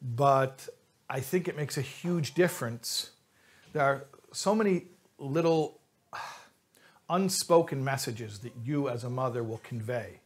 but 0.00 0.68
I 1.08 1.20
think 1.20 1.46
it 1.46 1.56
makes 1.56 1.76
a 1.76 1.82
huge 1.82 2.34
difference. 2.34 3.10
There 3.72 3.82
are 3.82 4.04
so 4.32 4.54
many 4.54 4.86
little 5.18 5.78
unspoken 7.10 7.84
messages 7.84 8.40
that 8.40 8.52
you 8.64 8.88
as 8.88 9.04
a 9.04 9.10
mother 9.10 9.44
will 9.44 9.60
convey 9.62 10.20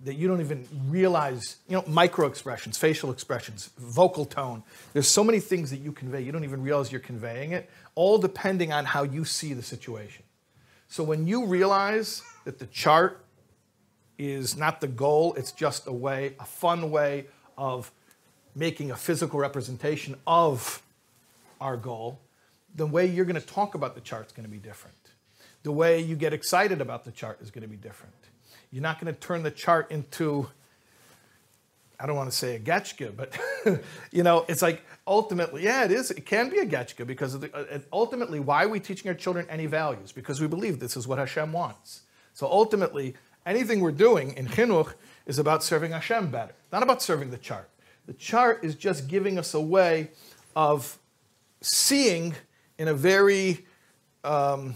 that 0.00 0.14
you 0.14 0.28
don't 0.28 0.40
even 0.40 0.66
realize, 0.88 1.56
you 1.68 1.76
know, 1.76 1.84
micro 1.86 2.26
expressions, 2.26 2.76
facial 2.76 3.10
expressions, 3.10 3.70
vocal 3.78 4.24
tone. 4.24 4.62
There's 4.92 5.08
so 5.08 5.24
many 5.24 5.40
things 5.40 5.70
that 5.70 5.78
you 5.78 5.92
convey, 5.92 6.20
you 6.20 6.30
don't 6.30 6.44
even 6.44 6.62
realize 6.62 6.92
you're 6.92 7.00
conveying 7.00 7.52
it, 7.52 7.70
all 7.94 8.18
depending 8.18 8.72
on 8.72 8.84
how 8.84 9.02
you 9.02 9.24
see 9.24 9.54
the 9.54 9.62
situation. 9.62 10.24
So 10.88 11.02
when 11.02 11.26
you 11.26 11.46
realize 11.46 12.22
that 12.44 12.58
the 12.58 12.66
chart 12.66 13.23
is 14.18 14.56
not 14.56 14.80
the 14.80 14.88
goal, 14.88 15.34
it's 15.34 15.52
just 15.52 15.86
a 15.86 15.92
way, 15.92 16.34
a 16.38 16.44
fun 16.44 16.90
way 16.90 17.26
of 17.58 17.90
making 18.54 18.90
a 18.90 18.96
physical 18.96 19.40
representation 19.40 20.16
of 20.26 20.82
our 21.60 21.76
goal, 21.76 22.20
the 22.74 22.86
way 22.86 23.06
you're 23.06 23.24
going 23.24 23.40
to 23.40 23.46
talk 23.46 23.74
about 23.74 23.94
the 23.94 24.00
chart 24.00 24.26
is 24.26 24.32
going 24.32 24.44
to 24.44 24.50
be 24.50 24.58
different. 24.58 24.96
The 25.62 25.72
way 25.72 26.00
you 26.00 26.16
get 26.16 26.32
excited 26.32 26.80
about 26.80 27.04
the 27.04 27.10
chart 27.10 27.38
is 27.40 27.50
going 27.50 27.62
to 27.62 27.68
be 27.68 27.76
different. 27.76 28.14
You're 28.70 28.82
not 28.82 29.00
going 29.00 29.12
to 29.12 29.18
turn 29.18 29.42
the 29.42 29.50
chart 29.50 29.90
into, 29.90 30.48
I 31.98 32.06
don't 32.06 32.16
want 32.16 32.30
to 32.30 32.36
say 32.36 32.56
a 32.56 32.60
getchka, 32.60 33.16
but 33.16 33.38
you 34.12 34.22
know, 34.22 34.44
it's 34.48 34.62
like 34.62 34.82
ultimately, 35.06 35.64
yeah, 35.64 35.84
it 35.84 35.92
is. 35.92 36.10
It 36.10 36.26
can 36.26 36.50
be 36.50 36.58
a 36.58 36.66
getchka 36.66 37.06
because 37.06 37.38
the, 37.38 37.54
uh, 37.54 37.78
ultimately, 37.92 38.40
why 38.40 38.64
are 38.64 38.68
we 38.68 38.80
teaching 38.80 39.08
our 39.08 39.14
children 39.14 39.46
any 39.48 39.66
values? 39.66 40.12
Because 40.12 40.40
we 40.40 40.48
believe 40.48 40.80
this 40.80 40.96
is 40.96 41.06
what 41.06 41.18
Hashem 41.18 41.52
wants. 41.52 42.02
So 42.34 42.46
ultimately, 42.46 43.14
anything 43.46 43.80
we're 43.80 43.92
doing 43.92 44.36
in 44.36 44.46
chinuch 44.46 44.94
is 45.26 45.38
about 45.38 45.62
serving 45.62 45.92
Hashem 45.92 46.30
better, 46.30 46.54
not 46.72 46.82
about 46.82 47.02
serving 47.02 47.30
the 47.30 47.38
chart. 47.38 47.68
The 48.06 48.14
chart 48.14 48.64
is 48.64 48.74
just 48.74 49.08
giving 49.08 49.38
us 49.38 49.54
a 49.54 49.60
way 49.60 50.10
of 50.54 50.98
seeing 51.60 52.34
in 52.78 52.88
a 52.88 52.94
very, 52.94 53.64
um, 54.22 54.74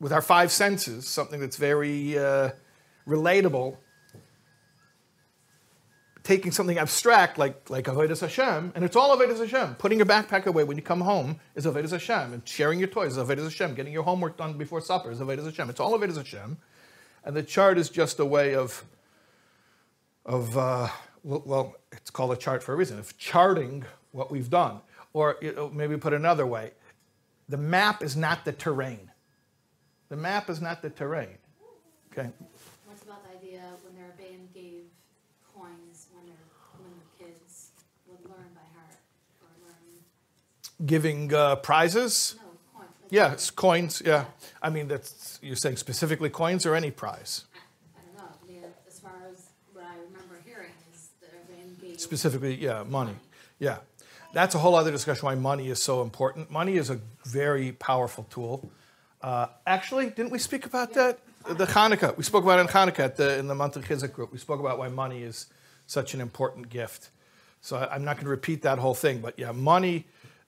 with 0.00 0.12
our 0.12 0.20
five 0.20 0.52
senses, 0.52 1.08
something 1.08 1.40
that's 1.40 1.56
very 1.56 2.18
uh, 2.18 2.50
relatable, 3.06 3.76
taking 6.22 6.50
something 6.50 6.76
abstract 6.76 7.38
like, 7.38 7.70
like 7.70 7.84
Avodah 7.84 8.18
Hashem, 8.20 8.72
and 8.74 8.84
it's 8.84 8.96
all 8.96 9.16
Avodah 9.16 9.38
Hashem. 9.38 9.76
Putting 9.76 9.98
your 9.98 10.06
backpack 10.06 10.46
away 10.46 10.64
when 10.64 10.76
you 10.76 10.82
come 10.82 11.00
home 11.00 11.38
is 11.54 11.64
Avodah 11.64 11.90
Hashem, 11.90 12.32
and 12.32 12.46
sharing 12.46 12.78
your 12.78 12.88
toys 12.88 13.16
is 13.16 13.18
Avodah 13.18 13.44
Hashem, 13.44 13.74
getting 13.74 13.92
your 13.92 14.02
homework 14.02 14.36
done 14.36 14.58
before 14.58 14.80
supper 14.80 15.10
is 15.10 15.20
Avodah 15.20 15.44
Hashem. 15.44 15.70
It's 15.70 15.80
all 15.80 15.96
Avodah 15.96 16.16
Hashem, 16.16 16.58
and 17.26 17.36
the 17.36 17.42
chart 17.42 17.76
is 17.76 17.90
just 17.90 18.20
a 18.20 18.24
way 18.24 18.54
of, 18.54 18.84
of 20.24 20.56
uh, 20.56 20.88
well, 21.24 21.74
it's 21.90 22.08
called 22.08 22.30
a 22.30 22.36
chart 22.36 22.62
for 22.62 22.72
a 22.72 22.76
reason, 22.76 23.00
of 23.00 23.18
charting 23.18 23.84
what 24.12 24.30
we've 24.30 24.48
done. 24.48 24.80
Or 25.12 25.36
maybe 25.72 25.96
put 25.96 26.12
another 26.12 26.46
way, 26.46 26.70
the 27.48 27.56
map 27.56 28.02
is 28.02 28.16
not 28.16 28.44
the 28.44 28.52
terrain. 28.52 29.10
The 30.08 30.16
map 30.16 30.48
is 30.48 30.60
not 30.60 30.82
the 30.82 30.90
terrain. 30.90 31.38
Okay. 32.12 32.30
What's 32.84 33.02
about 33.02 33.24
the 33.24 33.36
idea 33.36 33.62
when 33.82 33.96
their 33.96 34.14
band 34.16 34.48
gave 34.54 34.84
coins 35.52 36.06
when, 36.14 36.26
when 36.78 36.92
the 36.94 37.24
kids 37.24 37.70
would 38.06 38.24
learn 38.24 38.50
by 38.54 38.60
heart 38.78 38.98
or 39.42 39.48
learn? 39.66 40.86
Giving 40.86 41.34
uh, 41.34 41.56
prizes? 41.56 42.36
No, 42.38 42.45
yeah, 43.10 43.32
it's 43.32 43.50
coins. 43.50 44.02
Yeah. 44.04 44.24
I 44.62 44.70
mean, 44.70 44.88
that's 44.88 45.38
you're 45.42 45.56
saying 45.56 45.76
specifically 45.76 46.30
coins 46.30 46.66
or 46.66 46.74
any 46.74 46.90
prize? 46.90 47.44
I, 47.54 48.00
I 48.00 48.02
don't 48.04 48.16
know. 48.16 48.34
I 48.42 48.52
mean, 48.52 48.62
as 48.86 48.98
far 48.98 49.12
as 49.32 49.50
what 49.72 49.84
I 49.84 49.96
remember 50.06 50.40
hearing 50.44 50.72
is 50.92 51.08
that 51.20 51.80
gave. 51.80 52.00
Specifically, 52.00 52.54
yeah, 52.54 52.82
money. 52.82 53.14
Yeah. 53.58 53.78
That's 54.32 54.54
a 54.54 54.58
whole 54.58 54.74
other 54.74 54.90
discussion 54.90 55.24
why 55.24 55.34
money 55.34 55.70
is 55.70 55.82
so 55.82 56.02
important. 56.02 56.50
Money 56.50 56.76
is 56.76 56.90
a 56.90 57.00
very 57.24 57.72
powerful 57.72 58.26
tool. 58.28 58.70
Uh, 59.22 59.46
actually, 59.66 60.10
didn't 60.10 60.30
we 60.30 60.38
speak 60.38 60.66
about 60.66 60.92
that? 60.94 61.20
The 61.48 61.64
Hanukkah. 61.64 62.16
We 62.16 62.24
spoke 62.24 62.44
about 62.44 62.58
it 62.58 62.62
in 62.62 62.68
Hanukkah 62.68 63.16
the, 63.16 63.38
in 63.38 63.46
the 63.46 63.54
month 63.54 63.76
of 63.76 63.84
Chizuk 63.84 64.12
group. 64.12 64.32
We 64.32 64.38
spoke 64.38 64.60
about 64.60 64.78
why 64.78 64.88
money 64.88 65.22
is 65.22 65.46
such 65.86 66.12
an 66.12 66.20
important 66.20 66.68
gift. 66.68 67.10
So 67.60 67.76
I, 67.76 67.96
am 67.96 68.04
not 68.04 68.16
going 68.16 68.24
to 68.24 68.30
repeat 68.30 68.62
that 68.62 68.78
whole 68.78 68.94
thing, 68.94 69.20
but 69.20 69.38
yeah, 69.38 69.52
money 69.52 70.06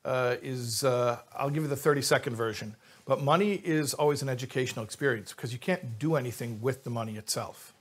uh, 0.09 0.37
is, 0.43 0.85
uh, 0.85 1.19
I'll 1.37 1.51
give 1.51 1.63
you 1.65 1.69
the 1.69 1.77
30 1.77 2.01
second 2.01 2.35
version. 2.35 2.77
But 3.05 3.23
money 3.23 3.53
is 3.53 3.93
always 3.93 4.23
an 4.23 4.31
educational 4.31 4.83
experience 4.83 5.35
because 5.35 5.53
you 5.53 5.59
can't 5.59 5.99
do 5.99 6.17
anything 6.17 6.63
with 6.63 6.85
the 6.85 6.91
money 6.91 7.17
itself. 7.17 7.75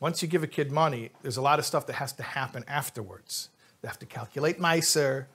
Once 0.00 0.22
you 0.22 0.28
give 0.28 0.42
a 0.42 0.48
kid 0.48 0.72
money, 0.72 1.10
there's 1.22 1.36
a 1.36 1.42
lot 1.42 1.60
of 1.60 1.64
stuff 1.64 1.86
that 1.86 1.94
has 1.94 2.12
to 2.14 2.24
happen 2.24 2.64
afterwards. 2.66 3.48
They 3.80 3.88
have 3.88 3.98
to 4.00 4.06
calculate 4.06 4.58
Meiser 4.58 5.26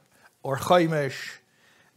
or 0.44 0.58
Chaimish. 0.58 1.38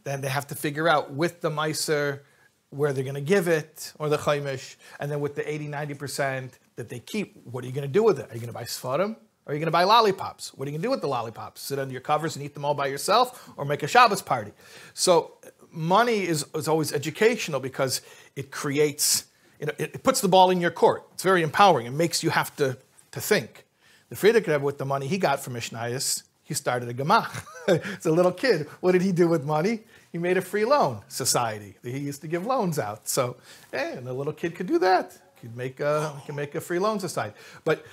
Then 0.05 0.21
they 0.21 0.29
have 0.29 0.47
to 0.47 0.55
figure 0.55 0.87
out 0.87 1.11
with 1.11 1.41
the 1.41 1.51
Meiser 1.51 2.21
where 2.69 2.93
they're 2.93 3.03
going 3.03 3.15
to 3.15 3.21
give 3.21 3.49
it 3.49 3.91
or 3.99 4.07
the 4.07 4.17
Chaimish. 4.17 4.77
And 4.99 5.11
then 5.11 5.19
with 5.19 5.35
the 5.35 5.49
80, 5.49 5.67
90% 5.67 6.51
that 6.77 6.87
they 6.87 6.99
keep, 6.99 7.35
what 7.45 7.65
are 7.65 7.67
you 7.67 7.73
going 7.73 7.87
to 7.87 7.91
do 7.91 8.03
with 8.03 8.17
it? 8.19 8.31
Are 8.31 8.33
you 8.33 8.39
going 8.39 8.47
to 8.47 8.53
buy 8.53 8.63
Sfarim? 8.63 9.17
Are 9.45 9.53
you 9.53 9.59
going 9.59 9.67
to 9.67 9.71
buy 9.71 9.83
lollipops? 9.83 10.53
What 10.53 10.67
are 10.67 10.71
you 10.71 10.77
going 10.77 10.81
to 10.81 10.87
do 10.87 10.91
with 10.91 11.01
the 11.01 11.07
lollipops? 11.07 11.61
Sit 11.61 11.77
under 11.77 11.91
your 11.91 12.01
covers 12.01 12.35
and 12.35 12.45
eat 12.45 12.53
them 12.53 12.63
all 12.63 12.73
by 12.73 12.87
yourself 12.87 13.49
or 13.57 13.65
make 13.65 13.83
a 13.83 13.87
Shabbos 13.87 14.21
party? 14.21 14.51
So 14.93 15.33
money 15.69 16.25
is, 16.25 16.45
is 16.55 16.67
always 16.67 16.93
educational 16.93 17.59
because 17.59 18.01
it 18.35 18.51
creates, 18.51 19.25
you 19.59 19.65
know, 19.65 19.73
it, 19.77 19.95
it 19.95 20.03
puts 20.03 20.21
the 20.21 20.29
ball 20.29 20.49
in 20.49 20.61
your 20.61 20.71
court. 20.71 21.03
It's 21.13 21.23
very 21.23 21.43
empowering. 21.43 21.87
It 21.87 21.91
makes 21.91 22.23
you 22.23 22.29
have 22.29 22.55
to, 22.55 22.77
to 23.11 23.19
think. 23.19 23.65
The 24.09 24.15
Frierdiker 24.15 24.47
Rebbe, 24.47 24.63
with 24.63 24.77
the 24.77 24.85
money 24.85 25.07
he 25.07 25.17
got 25.17 25.41
from 25.41 25.55
Mishnayos, 25.55 26.23
he 26.43 26.53
started 26.53 26.87
a 26.87 26.93
gemach. 26.93 27.45
As 27.97 28.05
a 28.05 28.11
little 28.11 28.31
kid, 28.31 28.67
what 28.79 28.93
did 28.93 29.01
he 29.01 29.11
do 29.11 29.27
with 29.27 29.43
money? 29.43 29.81
He 30.11 30.17
made 30.19 30.37
a 30.37 30.41
free 30.41 30.65
loan 30.65 31.01
society. 31.07 31.75
He 31.81 31.97
used 31.97 32.21
to 32.21 32.27
give 32.27 32.45
loans 32.45 32.77
out. 32.77 33.07
So, 33.09 33.37
hey, 33.71 33.93
and 33.97 34.07
a 34.07 34.13
little 34.13 34.33
kid 34.33 34.55
could 34.55 34.67
do 34.67 34.77
that. 34.79 35.17
He 35.35 35.47
could 35.47 35.57
make 35.57 35.79
a, 35.79 36.13
could 36.25 36.35
make 36.35 36.53
a 36.55 36.61
free 36.61 36.79
loan 36.79 36.99
society. 36.99 37.35
But 37.63 37.85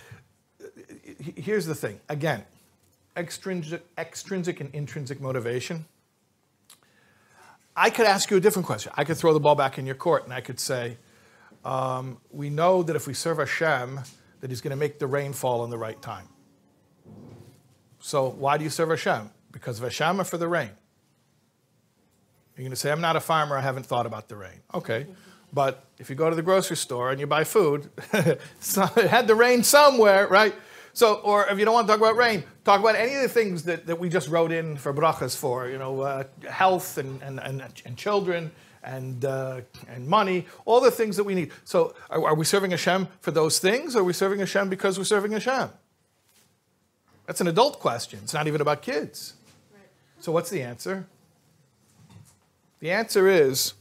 here's 1.19 1.67
the 1.67 1.75
thing. 1.75 2.01
Again, 2.09 2.45
extrinsic, 3.17 3.85
extrinsic 3.99 4.61
and 4.61 4.75
intrinsic 4.75 5.21
motivation. 5.21 5.85
I 7.77 7.91
could 7.91 8.07
ask 8.07 8.31
you 8.31 8.37
a 8.37 8.41
different 8.41 8.67
question. 8.67 8.93
I 8.97 9.05
could 9.05 9.17
throw 9.17 9.33
the 9.33 9.41
ball 9.41 9.55
back 9.55 9.79
in 9.79 9.87
your 9.87 9.95
court 9.95 10.25
and 10.25 10.33
I 10.33 10.41
could 10.41 10.61
say, 10.61 10.97
um, 11.65 12.19
we 12.31 12.51
know 12.51 12.83
that 12.83 12.97
if 12.97 13.07
we 13.07 13.15
serve 13.15 13.39
Hashem, 13.39 14.01
that 14.41 14.51
He's 14.51 14.61
going 14.61 14.71
to 14.71 14.77
make 14.77 14.99
the 14.99 15.07
rain 15.07 15.33
fall 15.33 15.65
in 15.65 15.71
the 15.71 15.79
right 15.79 16.01
time. 16.01 16.29
So 18.01 18.29
why 18.29 18.57
do 18.57 18.65
you 18.65 18.71
serve 18.71 18.89
Hashem? 18.89 19.31
Because 19.53 19.79
of 19.79 19.85
Hashem 19.85 20.21
or 20.21 20.25
for 20.25 20.39
the 20.39 20.49
rain? 20.49 20.71
You're 22.57 22.65
going 22.65 22.71
to 22.71 22.77
say, 22.77 22.91
I'm 22.91 23.01
not 23.01 23.17
a 23.17 23.21
farmer, 23.21 23.57
I 23.57 23.61
haven't 23.61 23.87
thought 23.87 24.07
about 24.07 24.29
the 24.29 24.37
rain. 24.37 24.61
Okay. 24.75 25.07
But 25.53 25.85
if 25.99 26.11
you 26.11 26.17
go 26.17 26.31
to 26.31 26.37
the 26.37 26.43
grocery 26.43 26.77
store 26.77 27.11
and 27.11 27.19
you 27.19 27.27
buy 27.27 27.45
food, 27.45 27.91
it 28.13 28.41
had 29.09 29.27
the 29.27 29.35
rain 29.35 29.63
somewhere, 29.63 30.27
right? 30.29 30.55
So, 30.93 31.15
or 31.15 31.47
if 31.47 31.59
you 31.59 31.65
don't 31.65 31.75
want 31.75 31.87
to 31.87 31.93
talk 31.93 32.01
about 32.01 32.17
rain, 32.17 32.45
talk 32.65 32.81
about 32.81 32.97
any 32.97 33.15
of 33.15 33.23
the 33.23 33.29
things 33.29 33.63
that, 33.65 33.87
that 33.87 33.99
we 33.99 34.09
just 34.09 34.29
wrote 34.29 34.53
in 34.53 34.77
for 34.77 34.93
brachas 34.93 35.37
for, 35.37 35.69
you 35.69 35.79
know, 35.79 36.01
uh, 36.01 36.25
health 36.49 36.99
and, 36.99 37.23
and, 37.23 37.39
and, 37.41 37.63
and, 37.85 37.97
children 37.97 38.51
and, 38.83 39.25
uh, 39.25 39.61
and 39.89 40.07
money, 40.09 40.47
all 40.65 40.81
the 40.81 40.91
things 40.91 41.17
that 41.17 41.25
we 41.25 41.35
need. 41.35 41.53
So, 41.65 41.95
are, 42.09 42.29
are 42.29 42.35
we 42.35 42.45
serving 42.45 42.73
Hashem 42.73 43.09
for 43.21 43.31
those 43.31 43.59
things, 43.59 43.95
or 43.95 44.01
are 44.01 44.05
we 44.05 44.13
serving 44.13 44.41
Hashem 44.41 44.69
because 44.69 44.99
we're 44.99 45.05
serving 45.05 45.33
Hashem? 45.33 45.71
That's 47.27 47.41
an 47.41 47.47
adult 47.47 47.79
question. 47.79 48.21
It's 48.25 48.35
not 48.35 48.49
even 48.49 48.61
about 48.61 48.83
kids. 48.83 49.35
Right. 49.73 49.83
So, 50.19 50.33
what's 50.33 50.51
the 50.51 50.63
answer? 50.63 51.07
The 52.81 52.91
answer 52.91 53.29
is 53.29 53.75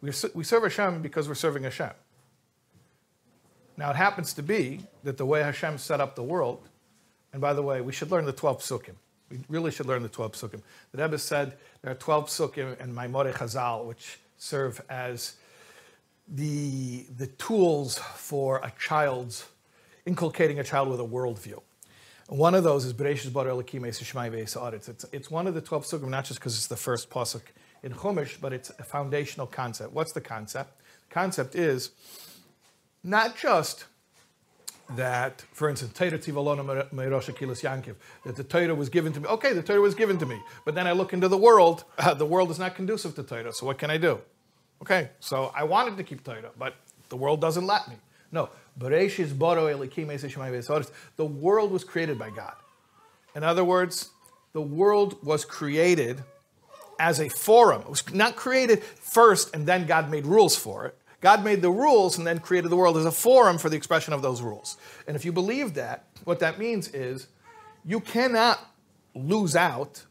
we 0.00 0.12
serve 0.12 0.62
Hashem 0.62 1.02
because 1.02 1.28
we're 1.28 1.34
serving 1.34 1.64
Hashem. 1.64 1.90
Now, 3.80 3.88
it 3.88 3.96
happens 3.96 4.34
to 4.34 4.42
be 4.42 4.80
that 5.04 5.16
the 5.16 5.24
way 5.24 5.42
Hashem 5.42 5.78
set 5.78 6.02
up 6.02 6.14
the 6.14 6.22
world, 6.22 6.68
and 7.32 7.40
by 7.40 7.54
the 7.54 7.62
way, 7.62 7.80
we 7.80 7.92
should 7.92 8.10
learn 8.10 8.26
the 8.26 8.32
12 8.32 8.60
psukim. 8.60 8.92
We 9.30 9.38
really 9.48 9.70
should 9.70 9.86
learn 9.86 10.02
the 10.02 10.08
12 10.10 10.32
psukim. 10.32 10.60
The 10.92 11.02
Rebbe 11.02 11.16
said 11.16 11.54
there 11.80 11.90
are 11.90 11.94
12 11.94 12.26
psukim 12.26 12.78
in 12.78 12.94
Maimore 12.94 13.32
Chazal, 13.32 13.86
which 13.86 14.18
serve 14.36 14.82
as 14.90 15.36
the, 16.28 17.06
the 17.16 17.28
tools 17.28 17.96
for 17.96 18.58
a 18.58 18.70
child's, 18.78 19.46
inculcating 20.04 20.58
a 20.58 20.64
child 20.64 20.90
with 20.90 21.00
a 21.00 21.04
worldview. 21.04 21.62
One 22.28 22.54
of 22.54 22.64
those 22.64 22.84
is 22.84 22.92
Bereshis 22.92 23.32
Bar 23.32 23.46
Elokim 23.46 23.86
It's, 23.86 25.04
it's 25.10 25.30
one 25.30 25.46
of 25.46 25.54
the 25.54 25.62
12 25.62 25.84
psukim, 25.84 26.08
not 26.08 26.26
just 26.26 26.38
because 26.38 26.54
it's 26.54 26.66
the 26.66 26.76
first 26.76 27.08
pasuk 27.08 27.44
in 27.82 27.92
Chumash, 27.94 28.38
but 28.42 28.52
it's 28.52 28.68
a 28.78 28.84
foundational 28.84 29.46
concept. 29.46 29.94
What's 29.94 30.12
the 30.12 30.20
concept? 30.20 30.78
The 31.08 31.14
concept 31.14 31.54
is 31.54 31.92
not 33.02 33.36
just 33.36 33.86
that, 34.96 35.44
for 35.52 35.68
instance, 35.68 35.92
Torah 35.92 36.18
Tivalona 36.18 36.90
Meirosha 36.90 37.34
Kilas 37.34 37.62
Yankiv, 37.62 37.94
that 38.24 38.36
the 38.36 38.44
Torah 38.44 38.74
was 38.74 38.88
given 38.88 39.12
to 39.12 39.20
me. 39.20 39.28
Okay, 39.28 39.52
the 39.52 39.62
Torah 39.62 39.80
was 39.80 39.94
given 39.94 40.18
to 40.18 40.26
me, 40.26 40.40
but 40.64 40.74
then 40.74 40.86
I 40.86 40.92
look 40.92 41.12
into 41.12 41.28
the 41.28 41.38
world. 41.38 41.84
Uh, 41.98 42.14
the 42.22 42.26
world 42.26 42.50
is 42.50 42.58
not 42.58 42.74
conducive 42.74 43.14
to 43.16 43.22
Torah, 43.22 43.52
so 43.52 43.66
what 43.66 43.78
can 43.78 43.90
I 43.90 43.98
do? 43.98 44.20
Okay, 44.82 45.10
so 45.20 45.52
I 45.54 45.64
wanted 45.64 45.96
to 45.98 46.04
keep 46.04 46.24
Torah, 46.24 46.50
but 46.58 46.74
the 47.08 47.16
world 47.16 47.40
doesn't 47.40 47.66
let 47.66 47.88
me. 47.88 47.96
No, 48.32 48.48
the 48.76 48.88
world 51.18 51.72
was 51.72 51.84
created 51.84 52.18
by 52.18 52.30
God. 52.30 52.54
In 53.34 53.44
other 53.44 53.64
words, 53.64 54.10
the 54.52 54.60
world 54.60 55.24
was 55.24 55.44
created 55.44 56.22
as 56.98 57.20
a 57.20 57.28
forum. 57.28 57.82
It 57.82 57.88
was 57.88 58.12
not 58.12 58.36
created 58.36 58.82
first 58.84 59.54
and 59.54 59.66
then 59.66 59.86
God 59.86 60.10
made 60.10 60.26
rules 60.26 60.56
for 60.56 60.86
it. 60.86 60.96
God 61.20 61.44
made 61.44 61.60
the 61.60 61.70
rules 61.70 62.16
and 62.16 62.26
then 62.26 62.38
created 62.38 62.70
the 62.70 62.76
world 62.76 62.96
as 62.96 63.04
a 63.04 63.12
forum 63.12 63.58
for 63.58 63.68
the 63.68 63.76
expression 63.76 64.12
of 64.14 64.22
those 64.22 64.40
rules. 64.40 64.76
And 65.06 65.16
if 65.16 65.24
you 65.24 65.32
believe 65.32 65.74
that, 65.74 66.06
what 66.24 66.38
that 66.40 66.58
means 66.58 66.88
is 66.88 67.26
you 67.84 68.00
cannot 68.00 68.58
lose 69.14 69.54
out 69.54 70.04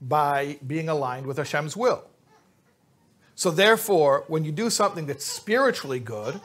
by 0.00 0.58
being 0.66 0.88
aligned 0.88 1.26
with 1.26 1.36
Hashem's 1.36 1.76
will. 1.76 2.04
So 3.34 3.50
therefore, 3.50 4.24
when 4.28 4.44
you 4.44 4.52
do 4.52 4.70
something 4.70 5.06
that's 5.06 5.24
spiritually 5.24 6.00
good, 6.00 6.40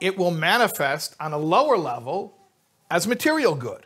it 0.00 0.16
will 0.16 0.30
manifest 0.30 1.16
on 1.18 1.32
a 1.32 1.38
lower 1.38 1.76
level 1.76 2.36
as 2.90 3.06
material 3.08 3.54
good. 3.54 3.84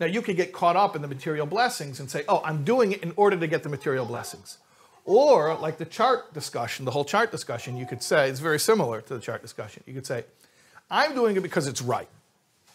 Now, 0.00 0.06
you 0.06 0.20
could 0.20 0.36
get 0.36 0.52
caught 0.52 0.76
up 0.76 0.96
in 0.96 1.02
the 1.02 1.08
material 1.08 1.46
blessings 1.46 2.00
and 2.00 2.10
say, 2.10 2.24
oh, 2.28 2.42
I'm 2.44 2.64
doing 2.64 2.92
it 2.92 3.02
in 3.02 3.12
order 3.16 3.36
to 3.36 3.46
get 3.46 3.62
the 3.62 3.68
material 3.68 4.04
blessings. 4.04 4.58
Or, 5.04 5.56
like 5.56 5.78
the 5.78 5.84
chart 5.84 6.32
discussion, 6.32 6.84
the 6.84 6.92
whole 6.92 7.04
chart 7.04 7.30
discussion, 7.30 7.76
you 7.76 7.86
could 7.86 8.02
say, 8.02 8.28
it's 8.28 8.40
very 8.40 8.60
similar 8.60 9.00
to 9.00 9.14
the 9.14 9.20
chart 9.20 9.42
discussion. 9.42 9.82
You 9.86 9.94
could 9.94 10.06
say, 10.06 10.24
I'm 10.90 11.14
doing 11.14 11.36
it 11.36 11.42
because 11.42 11.66
it's 11.66 11.82
right. 11.82 12.08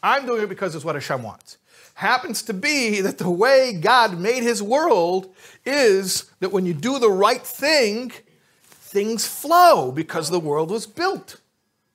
I'm 0.03 0.25
doing 0.25 0.43
it 0.43 0.49
because 0.49 0.75
it's 0.75 0.83
what 0.83 0.95
Hashem 0.95 1.23
wants. 1.23 1.57
Happens 1.93 2.43
to 2.43 2.53
be 2.53 3.01
that 3.01 3.17
the 3.17 3.29
way 3.29 3.73
God 3.73 4.19
made 4.19 4.43
his 4.43 4.61
world 4.61 5.33
is 5.65 6.29
that 6.39 6.51
when 6.51 6.65
you 6.65 6.73
do 6.73 6.99
the 6.99 7.09
right 7.09 7.41
thing, 7.41 8.11
things 8.63 9.25
flow 9.25 9.91
because 9.91 10.29
the 10.29 10.39
world 10.39 10.69
was 10.69 10.85
built 10.85 11.39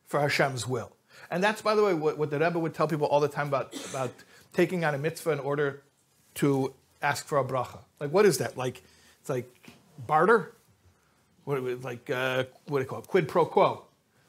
for 0.07 0.21
Hashem's 0.21 0.67
will. 0.67 0.93
And 1.31 1.43
that's, 1.43 1.63
by 1.63 1.75
the 1.75 1.83
way, 1.83 1.95
what, 1.95 2.19
what 2.19 2.31
the 2.31 2.39
Rebbe 2.39 2.59
would 2.59 2.75
tell 2.75 2.89
people 2.89 3.07
all 3.07 3.21
the 3.21 3.29
time 3.29 3.49
about, 3.49 3.75
about 3.91 4.11
taking 4.53 4.85
on 4.85 4.95
a 4.95 4.99
mitzvah 4.99 5.31
in 5.31 5.41
order 5.41 5.83
to 6.35 6.75
ask 7.01 7.27
for 7.27 7.39
a 7.39 7.45
bracha. 7.45 7.79
Like, 8.01 8.11
what 8.11 8.27
is 8.27 8.39
that? 8.39 8.57
Like, 8.57 8.83
it's 9.21 9.31
like 9.31 9.72
barter? 10.07 10.55
What, 11.45 11.63
like, 11.83 12.09
uh, 12.11 12.45
what 12.67 12.79
do 12.79 12.83
you 12.83 12.89
call 12.89 13.01
it? 13.01 13.07
Quid 13.07 13.29
pro 13.29 13.45
quo. 13.45 13.85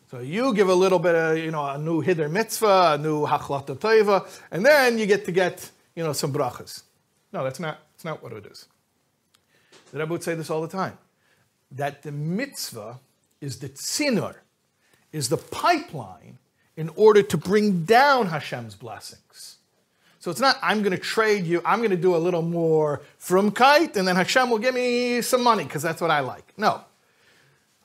So 0.10 0.20
you 0.20 0.54
give 0.54 0.70
a 0.70 0.76
little 0.76 1.00
bit 1.00 1.16
of, 1.16 1.38
you 1.38 1.52
know, 1.52 1.66
a 1.66 1.78
new 1.78 2.04
hiddur 2.04 2.30
mitzvah, 2.30 2.94
a 2.94 2.98
new 2.98 3.26
hachlata 3.26 4.42
and 4.52 4.66
then 4.66 4.98
you 4.98 5.06
get 5.06 5.26
to 5.26 5.32
get, 5.32 5.72
you 5.96 6.04
know, 6.04 6.14
some 6.14 6.32
brachas. 6.32 6.84
No, 7.32 7.44
that's 7.44 7.60
not, 7.60 7.80
that's 7.94 8.06
not 8.06 8.22
what 8.22 8.32
it 8.34 8.46
is. 8.46 8.68
The 9.92 10.00
Rebbe 10.00 10.12
would 10.12 10.24
say 10.24 10.36
this 10.36 10.50
all 10.50 10.62
the 10.62 10.68
time, 10.68 10.98
that 11.72 12.04
the 12.04 12.12
mitzvah 12.12 13.00
is 13.42 13.60
the 13.60 13.70
tzinor, 13.70 14.36
is 15.12 15.30
the 15.30 15.38
pipeline 15.38 16.38
in 16.76 16.90
order 16.96 17.24
to 17.24 17.38
bring 17.38 17.84
down 17.84 18.28
Hashem's 18.28 18.76
blessings. 18.76 19.58
So 20.24 20.32
it's 20.32 20.40
not, 20.40 20.58
I'm 20.62 20.84
going 20.84 20.94
to 20.94 20.98
trade 20.98 21.46
you, 21.46 21.62
I'm 21.66 21.80
going 21.80 21.90
to 21.90 21.98
do 21.98 22.16
a 22.16 22.18
little 22.18 22.44
more 22.44 23.02
frumkeit, 23.20 23.98
and 23.98 24.08
then 24.08 24.16
Hashem 24.16 24.50
will 24.50 24.58
give 24.58 24.74
me 24.74 25.22
some 25.22 25.44
money 25.44 25.66
because 25.66 25.82
that's 25.82 26.00
what 26.00 26.12
I 26.12 26.22
like. 26.22 26.54
No. 26.56 26.80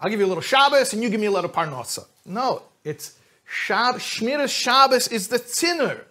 I'll 0.01 0.09
give 0.09 0.21
you 0.21 0.27
a 0.27 0.29
little 0.29 0.41
Shabbos 0.41 0.93
and 0.93 1.03
you 1.03 1.11
give 1.11 1.19
me 1.19 1.27
a 1.27 1.33
little 1.33 1.51
Parnasa. 1.51 2.07
No, 2.25 2.63
it's 2.85 3.19
Shab, 3.45 3.95
Shmiras 3.95 4.51
Shabbos 4.51 5.09
is 5.09 5.27
the 5.27 5.41
tzinor 5.41 6.05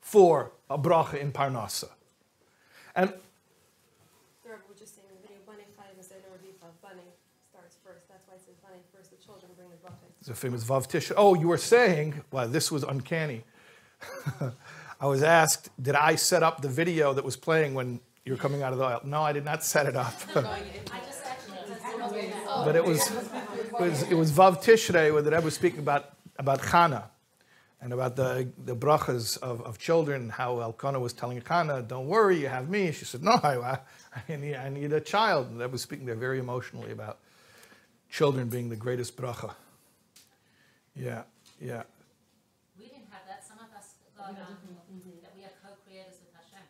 for 0.00 0.52
a 0.70 0.78
bracha 0.78 1.14
in 1.14 1.32
Parnasa. 1.32 1.88
And 2.94 3.08
The 3.08 4.50
Rebbe 4.50 4.62
was 4.68 4.78
just 4.78 4.94
saying 4.94 5.08
in 5.10 5.16
the 5.16 5.26
video, 5.26 5.42
Bane 5.44 5.66
Chayim 5.76 5.98
is 5.98 6.06
Eder 6.12 6.38
Aviva. 6.38 6.70
Bane 6.84 7.02
starts 7.50 7.74
first. 7.84 8.06
That's 8.08 8.22
why 8.28 8.36
it 8.36 8.42
says 8.46 8.54
Bane 8.62 8.78
first. 8.94 9.10
The 9.10 9.16
children 9.16 9.50
bring 9.56 9.70
the 9.70 9.76
bracha. 9.84 10.06
It's 10.20 10.28
a 10.28 10.34
famous 10.36 10.62
Vav 10.62 10.88
Tishrei. 10.88 11.14
Oh, 11.16 11.34
you 11.34 11.48
were 11.48 11.58
saying, 11.58 12.22
well, 12.30 12.46
this 12.46 12.70
was 12.70 12.84
uncanny. 12.84 13.42
I 15.04 15.06
was 15.06 15.22
asked, 15.22 15.68
did 15.82 15.96
I 15.96 16.14
set 16.14 16.42
up 16.42 16.62
the 16.62 16.68
video 16.70 17.12
that 17.12 17.26
was 17.26 17.36
playing 17.36 17.74
when 17.74 18.00
you 18.24 18.32
were 18.32 18.38
coming 18.38 18.62
out 18.62 18.72
of 18.72 18.78
the 18.78 18.86
oil? 18.86 19.00
No, 19.04 19.20
I 19.20 19.34
did 19.34 19.44
not 19.44 19.62
set 19.62 19.84
it 19.84 19.96
up. 19.96 20.14
I 20.34 20.62
just 21.04 21.26
actually, 21.26 22.32
but 22.64 22.74
it 22.74 22.82
was, 22.82 23.10
it 23.10 23.80
was, 23.80 24.02
it 24.12 24.14
was 24.14 24.32
Vav 24.32 24.64
Tishrei 24.64 25.12
where 25.12 25.20
the 25.20 25.30
Rebbe 25.30 25.44
was 25.44 25.52
speaking 25.52 25.80
about, 25.80 26.12
about 26.38 26.62
Chana 26.62 27.02
and 27.82 27.92
about 27.92 28.16
the, 28.16 28.48
the 28.64 28.74
brachas 28.74 29.36
of, 29.42 29.60
of 29.66 29.76
children, 29.76 30.30
how 30.30 30.60
Elkanah 30.60 31.00
was 31.00 31.12
telling 31.12 31.38
Chana, 31.42 31.86
don't 31.86 32.06
worry, 32.06 32.40
you 32.40 32.48
have 32.48 32.70
me. 32.70 32.90
She 32.90 33.04
said, 33.04 33.22
no, 33.22 33.32
I, 33.32 33.80
I, 34.26 34.36
need, 34.36 34.56
I 34.56 34.70
need 34.70 34.90
a 34.94 35.02
child. 35.02 35.48
And 35.48 35.60
the 35.60 35.64
Rebbe 35.64 35.72
was 35.72 35.82
speaking 35.82 36.06
there 36.06 36.14
very 36.14 36.38
emotionally 36.38 36.92
about 36.92 37.18
children 38.08 38.48
being 38.48 38.70
the 38.70 38.76
greatest 38.76 39.18
bracha. 39.18 39.52
Yeah, 40.96 41.24
yeah. 41.60 41.82
we 42.78 42.86
didn't 42.86 43.10
have 43.10 43.20
that, 43.28 43.46
some 43.46 43.58
of 43.58 43.68
us 43.76 43.94
um, 44.26 44.34
got, 44.34 44.48
um, 44.48 44.56
that 45.22 45.32
we 45.36 45.44
are 45.44 45.52
co-creators 45.60 46.16
with 46.22 46.32
Hashem. 46.32 46.64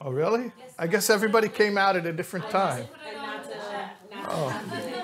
Oh, 0.00 0.10
really? 0.12 0.52
I 0.78 0.86
guess 0.86 1.10
everybody 1.10 1.48
came 1.48 1.76
out 1.76 1.96
at 1.96 2.06
a 2.06 2.12
different 2.12 2.48
time. 2.50 2.86
And 3.04 3.16
oh. 3.16 3.26
not 3.26 3.44
to, 3.44 4.14
not 4.14 4.28
to, 4.28 4.30
Oh. 4.30 4.48
calculate, 4.50 4.94
I, 4.94 5.00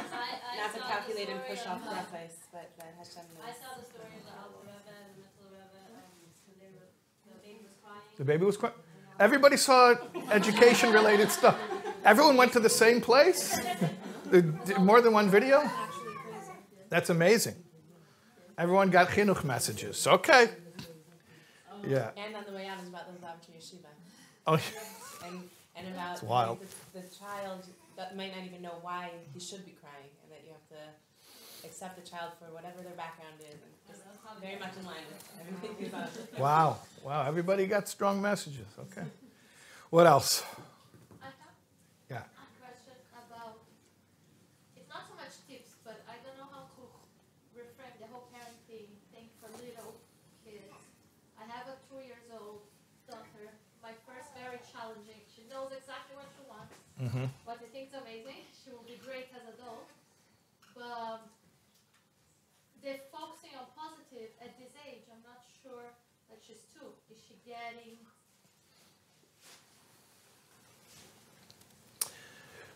I 0.53 0.57
not 0.57 0.73
to 0.73 0.79
the 0.79 0.85
calculate 0.85 1.29
and 1.31 1.41
push 1.49 1.67
off 1.67 1.73
um, 1.73 1.83
the- 1.85 2.25
but 2.53 2.87
Hashem 2.99 3.23
I 3.43 3.51
saw 3.51 3.75
the 3.79 3.85
story 3.87 4.15
of 4.17 4.25
the 4.25 4.35
Alter 4.39 4.63
Rebbe 4.63 4.95
and 4.95 5.11
the 5.17 5.23
Mitteler 5.23 5.67
Rebbe, 5.75 5.99
um, 5.99 6.07
when 6.47 6.57
they 6.61 6.71
were, 6.79 6.87
the 7.27 7.35
baby 7.43 7.59
was 7.65 7.75
crying. 7.83 8.01
The 8.17 8.25
baby 8.25 8.45
was 8.45 8.57
quite. 8.57 8.73
Everybody 9.19 9.57
saw 9.57 9.95
education 10.31 10.93
related 10.93 11.31
stuff. 11.31 11.59
Everyone 12.05 12.37
went 12.37 12.53
to 12.53 12.61
the 12.61 12.69
same 12.71 13.01
place? 13.01 13.59
More 14.79 15.01
than 15.01 15.13
one 15.13 15.29
video? 15.31 15.69
That's 16.89 17.11
amazing. 17.11 17.55
Everyone 18.59 18.91
got 18.91 19.09
chinuch 19.09 19.43
messages. 19.45 20.07
Okay. 20.07 20.51
Oh. 21.71 21.77
Yeah. 21.87 22.11
And 22.17 22.35
on 22.37 22.45
the 22.47 22.53
way 22.53 22.67
out 22.67 22.81
is 22.81 22.89
about 22.89 23.07
the 23.13 23.25
Lav 23.25 23.41
to 23.43 23.51
Yeshiva. 23.53 23.87
Oh, 24.47 24.55
And, 25.25 25.49
and 25.77 25.89
about 25.89 26.13
It's 26.13 26.23
wild. 26.23 26.59
The, 26.93 27.01
the 27.01 27.09
child 27.09 27.65
that 27.97 28.17
might 28.17 28.35
not 28.35 28.45
even 28.45 28.61
know 28.63 28.77
why 28.83 29.11
he 29.33 29.41
should 29.41 29.65
be 29.65 29.73
crying, 29.81 30.11
and 30.23 30.31
that 30.33 30.45
you 30.45 30.53
have 30.53 30.67
to 30.69 31.67
accept 31.67 31.97
the 31.97 32.09
child 32.09 32.33
for 32.39 32.53
whatever 32.53 32.83
their 32.83 32.93
background 32.97 33.41
is, 33.41 33.57
and 33.65 33.73
very 34.43 34.59
much 34.61 34.77
in 34.79 34.85
line 34.85 35.07
with 35.09 35.25
everything 35.41 36.05
wow. 36.39 36.79
Wow. 37.03 37.27
Everybody 37.27 37.67
got 37.67 37.89
strong 37.89 38.21
messages. 38.21 38.67
Okay. 38.79 39.07
What 39.91 40.07
else? 40.07 40.43
I 41.23 41.27
have 41.27 41.35
Yeah. 42.11 42.25
a 42.25 42.47
question 42.61 42.97
about, 43.17 43.61
it's 44.77 44.89
not 44.89 45.05
so 45.09 45.15
much 45.17 45.35
tips, 45.49 45.77
but 45.85 46.05
I 46.09 46.17
don't 46.25 46.37
know 46.37 46.49
how 46.51 46.69
to 46.77 46.83
reframe 47.57 47.97
the 48.01 48.09
whole 48.13 48.27
parenting 48.33 48.89
thing 49.13 49.29
for 49.41 49.49
little 49.57 49.95
kids. 50.45 50.73
I 51.41 51.45
have 51.49 51.67
a 51.69 51.77
two 51.89 52.01
years 52.05 52.27
old 52.33 52.67
daughter, 53.09 53.53
my 53.83 53.93
first 54.09 54.33
very 54.37 54.61
challenging, 54.65 55.21
she 55.29 55.45
knows 55.51 55.71
exactly 55.77 56.17
what 56.17 56.29
she 56.35 56.43
Mm-hmm. 57.05 57.29
what 57.45 57.61
she 57.61 57.69
thinks 57.69 57.93
amazing, 57.93 58.49
she 58.65 58.73
will 58.73 58.87
be 58.89 58.97
great 59.05 59.29
as 59.37 59.45
adult. 59.53 59.93
But 60.73 61.29
they're 62.81 63.05
focusing 63.13 63.53
on 63.61 63.69
positive 63.77 64.33
at 64.41 64.57
this 64.57 64.73
age, 64.89 65.05
I'm 65.13 65.21
not 65.29 65.45
sure 65.61 65.93
that 66.33 66.41
she's 66.41 66.65
two, 66.73 66.89
is 67.13 67.21
she 67.21 67.37
getting 67.45 68.01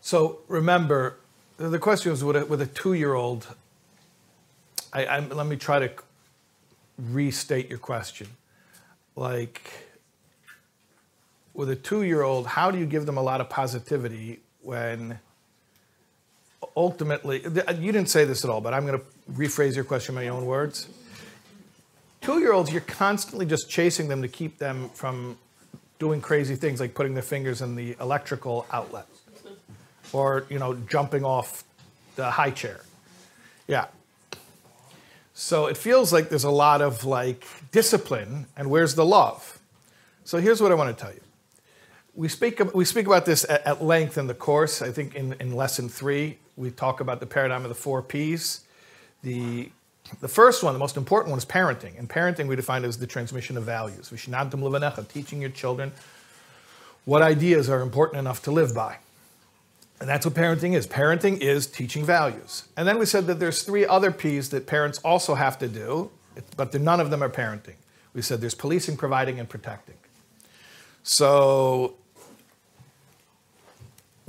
So 0.09 0.39
remember, 0.47 1.17
the 1.57 1.77
question 1.77 2.09
was 2.09 2.23
with 2.23 2.35
a, 2.35 2.43
with 2.43 2.61
a 2.63 2.65
two 2.65 2.93
year 2.93 3.13
old. 3.13 3.45
I, 4.91 5.05
I, 5.05 5.19
let 5.19 5.45
me 5.45 5.55
try 5.55 5.77
to 5.77 5.91
restate 6.97 7.69
your 7.69 7.77
question. 7.77 8.25
Like, 9.15 9.88
with 11.59 11.69
a 11.69 11.75
two 11.75 12.03
year 12.03 12.21
old, 12.21 12.47
how 12.47 12.71
do 12.71 12.79
you 12.79 12.85
give 12.85 13.05
them 13.05 13.17
a 13.17 13.21
lot 13.21 13.41
of 13.41 13.49
positivity 13.49 14.39
when 14.61 15.19
ultimately, 16.77 17.45
uh, 17.45 17.73
you 17.73 17.91
didn't 17.91 18.07
say 18.07 18.23
this 18.23 18.45
at 18.45 18.49
all, 18.49 18.61
but 18.61 18.73
I'm 18.73 18.85
going 18.85 18.97
to 18.97 19.05
rephrase 19.33 19.75
your 19.75 19.83
question 19.83 20.17
in 20.17 20.23
my 20.23 20.29
own 20.29 20.45
words. 20.45 20.87
Two 22.21 22.39
year 22.39 22.53
olds, 22.53 22.71
you're 22.71 22.79
constantly 22.79 23.45
just 23.45 23.69
chasing 23.69 24.07
them 24.07 24.21
to 24.21 24.29
keep 24.29 24.57
them 24.57 24.87
from 24.93 25.37
doing 25.99 26.21
crazy 26.21 26.55
things 26.55 26.79
like 26.79 26.93
putting 26.93 27.13
their 27.13 27.23
fingers 27.23 27.61
in 27.61 27.75
the 27.75 27.93
electrical 27.99 28.65
outlet 28.71 29.07
or 30.13 30.45
you 30.49 30.59
know 30.59 30.75
jumping 30.89 31.25
off 31.25 31.65
the 32.15 32.31
high 32.31 32.51
chair. 32.51 32.79
Yeah. 33.67 33.87
So 35.33 35.65
it 35.65 35.75
feels 35.75 36.13
like 36.13 36.29
there's 36.29 36.45
a 36.45 36.49
lot 36.49 36.81
of 36.81 37.03
like 37.03 37.45
discipline 37.73 38.45
and 38.55 38.69
where's 38.69 38.95
the 38.95 39.05
love? 39.05 39.59
So 40.23 40.37
here's 40.37 40.61
what 40.61 40.71
i 40.71 40.75
want 40.75 40.95
to 40.95 41.03
tell 41.03 41.11
you 41.11 41.19
we 42.15 42.27
speak, 42.27 42.61
we 42.73 42.85
speak 42.85 43.05
about 43.05 43.25
this 43.25 43.45
at, 43.49 43.65
at 43.65 43.83
length 43.83 44.17
in 44.17 44.27
the 44.27 44.33
course 44.33 44.81
i 44.81 44.91
think 44.91 45.15
in, 45.15 45.33
in 45.39 45.55
lesson 45.55 45.89
three 45.89 46.37
we 46.55 46.71
talk 46.71 46.99
about 46.99 47.19
the 47.19 47.25
paradigm 47.25 47.63
of 47.63 47.69
the 47.69 47.75
four 47.75 48.01
p's 48.01 48.61
the, 49.23 49.69
the 50.21 50.27
first 50.27 50.63
one 50.63 50.73
the 50.73 50.79
most 50.79 50.97
important 50.97 51.31
one 51.31 51.37
is 51.37 51.45
parenting 51.45 51.97
and 51.97 52.09
parenting 52.09 52.47
we 52.47 52.55
define 52.55 52.83
as 52.83 52.97
the 52.97 53.07
transmission 53.07 53.57
of 53.57 53.63
values 53.63 54.09
Veshinantam 54.09 54.59
levanecha, 54.61 55.07
teaching 55.07 55.41
your 55.41 55.51
children 55.51 55.91
what 57.05 57.21
ideas 57.21 57.69
are 57.69 57.81
important 57.81 58.19
enough 58.19 58.41
to 58.43 58.51
live 58.51 58.73
by 58.73 58.97
and 59.99 60.07
that's 60.07 60.25
what 60.25 60.33
parenting 60.33 60.75
is. 60.75 60.87
Parenting 60.87 61.39
is 61.39 61.67
teaching 61.67 62.05
values. 62.05 62.63
And 62.77 62.87
then 62.87 62.97
we 62.97 63.05
said 63.05 63.27
that 63.27 63.39
there's 63.39 63.63
three 63.63 63.85
other 63.85 64.11
P's 64.11 64.49
that 64.49 64.65
parents 64.65 64.99
also 64.99 65.35
have 65.35 65.59
to 65.59 65.67
do, 65.67 66.09
but 66.55 66.73
none 66.73 66.99
of 66.99 67.09
them 67.09 67.21
are 67.21 67.29
parenting. 67.29 67.75
We 68.13 68.21
said 68.21 68.39
there's 68.41 68.55
policing, 68.55 68.97
providing, 68.97 69.39
and 69.39 69.49
protecting. 69.49 69.95
So 71.03 71.95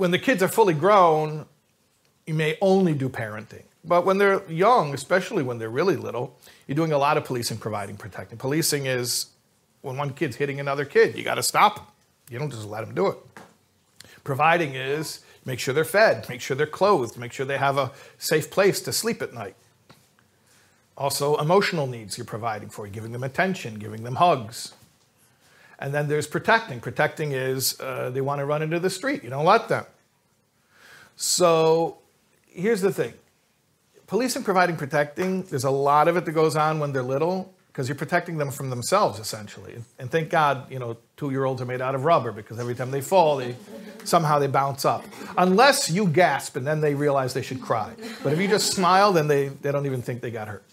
when 0.01 0.09
the 0.09 0.17
kids 0.17 0.41
are 0.41 0.47
fully 0.47 0.73
grown, 0.73 1.45
you 2.25 2.33
may 2.33 2.57
only 2.59 2.95
do 2.95 3.07
parenting. 3.07 3.61
But 3.85 4.03
when 4.03 4.17
they're 4.17 4.41
young, 4.49 4.95
especially 4.95 5.43
when 5.43 5.59
they're 5.59 5.69
really 5.69 5.95
little, 5.95 6.39
you're 6.65 6.75
doing 6.75 6.91
a 6.91 6.97
lot 6.97 7.17
of 7.17 7.23
policing, 7.23 7.59
providing, 7.59 7.97
protecting. 7.97 8.39
Policing 8.39 8.87
is 8.87 9.27
when 9.81 9.97
one 9.97 10.13
kid's 10.13 10.37
hitting 10.37 10.59
another 10.59 10.85
kid, 10.85 11.15
you 11.15 11.23
got 11.23 11.35
to 11.35 11.43
stop 11.43 11.75
them. 11.75 11.85
You 12.31 12.39
don't 12.39 12.49
just 12.49 12.65
let 12.65 12.83
them 12.83 12.95
do 12.95 13.09
it. 13.09 13.17
Providing 14.23 14.73
is 14.73 15.19
make 15.45 15.59
sure 15.59 15.71
they're 15.71 15.85
fed, 15.85 16.27
make 16.27 16.41
sure 16.41 16.57
they're 16.57 16.65
clothed, 16.65 17.15
make 17.15 17.31
sure 17.31 17.45
they 17.45 17.59
have 17.59 17.77
a 17.77 17.91
safe 18.17 18.49
place 18.49 18.81
to 18.81 18.91
sleep 18.91 19.21
at 19.21 19.35
night. 19.35 19.55
Also, 20.97 21.37
emotional 21.37 21.85
needs 21.85 22.17
you're 22.17 22.25
providing 22.25 22.69
for, 22.69 22.87
giving 22.87 23.11
them 23.11 23.23
attention, 23.23 23.77
giving 23.77 24.03
them 24.03 24.15
hugs. 24.15 24.73
And 25.81 25.93
then 25.93 26.07
there's 26.07 26.27
protecting. 26.27 26.79
Protecting 26.79 27.31
is 27.31 27.77
uh, 27.81 28.11
they 28.11 28.21
want 28.21 28.39
to 28.39 28.45
run 28.45 28.61
into 28.61 28.79
the 28.79 28.89
street, 28.89 29.23
you 29.23 29.29
don't 29.29 29.45
let 29.45 29.67
them. 29.67 29.85
So 31.15 31.97
here's 32.47 32.81
the 32.81 32.93
thing 32.93 33.13
policing, 34.07 34.43
providing, 34.43 34.75
protecting, 34.75 35.43
there's 35.43 35.63
a 35.63 35.71
lot 35.71 36.07
of 36.07 36.17
it 36.17 36.25
that 36.25 36.33
goes 36.33 36.55
on 36.55 36.79
when 36.79 36.91
they're 36.93 37.01
little 37.01 37.53
because 37.67 37.87
you're 37.87 37.95
protecting 37.95 38.37
them 38.37 38.51
from 38.51 38.69
themselves 38.69 39.19
essentially. 39.19 39.75
And 39.97 40.11
thank 40.11 40.29
God, 40.29 40.69
you 40.69 40.77
know, 40.77 40.97
two-year-olds 41.15 41.61
are 41.61 41.65
made 41.65 41.81
out 41.81 41.95
of 41.95 42.03
rubber 42.03 42.31
because 42.31 42.59
every 42.59 42.75
time 42.75 42.91
they 42.91 43.01
fall, 43.01 43.37
they 43.37 43.55
somehow 44.03 44.37
they 44.39 44.47
bounce 44.47 44.83
up. 44.83 45.05
Unless 45.37 45.89
you 45.89 46.07
gasp 46.07 46.57
and 46.57 46.67
then 46.67 46.81
they 46.81 46.93
realize 46.93 47.33
they 47.33 47.41
should 47.41 47.61
cry. 47.61 47.93
But 48.23 48.33
if 48.33 48.39
you 48.39 48.47
just 48.47 48.73
smile, 48.73 49.13
then 49.13 49.27
they, 49.27 49.47
they 49.47 49.71
don't 49.71 49.85
even 49.85 50.01
think 50.01 50.21
they 50.21 50.31
got 50.31 50.47
hurt. 50.49 50.63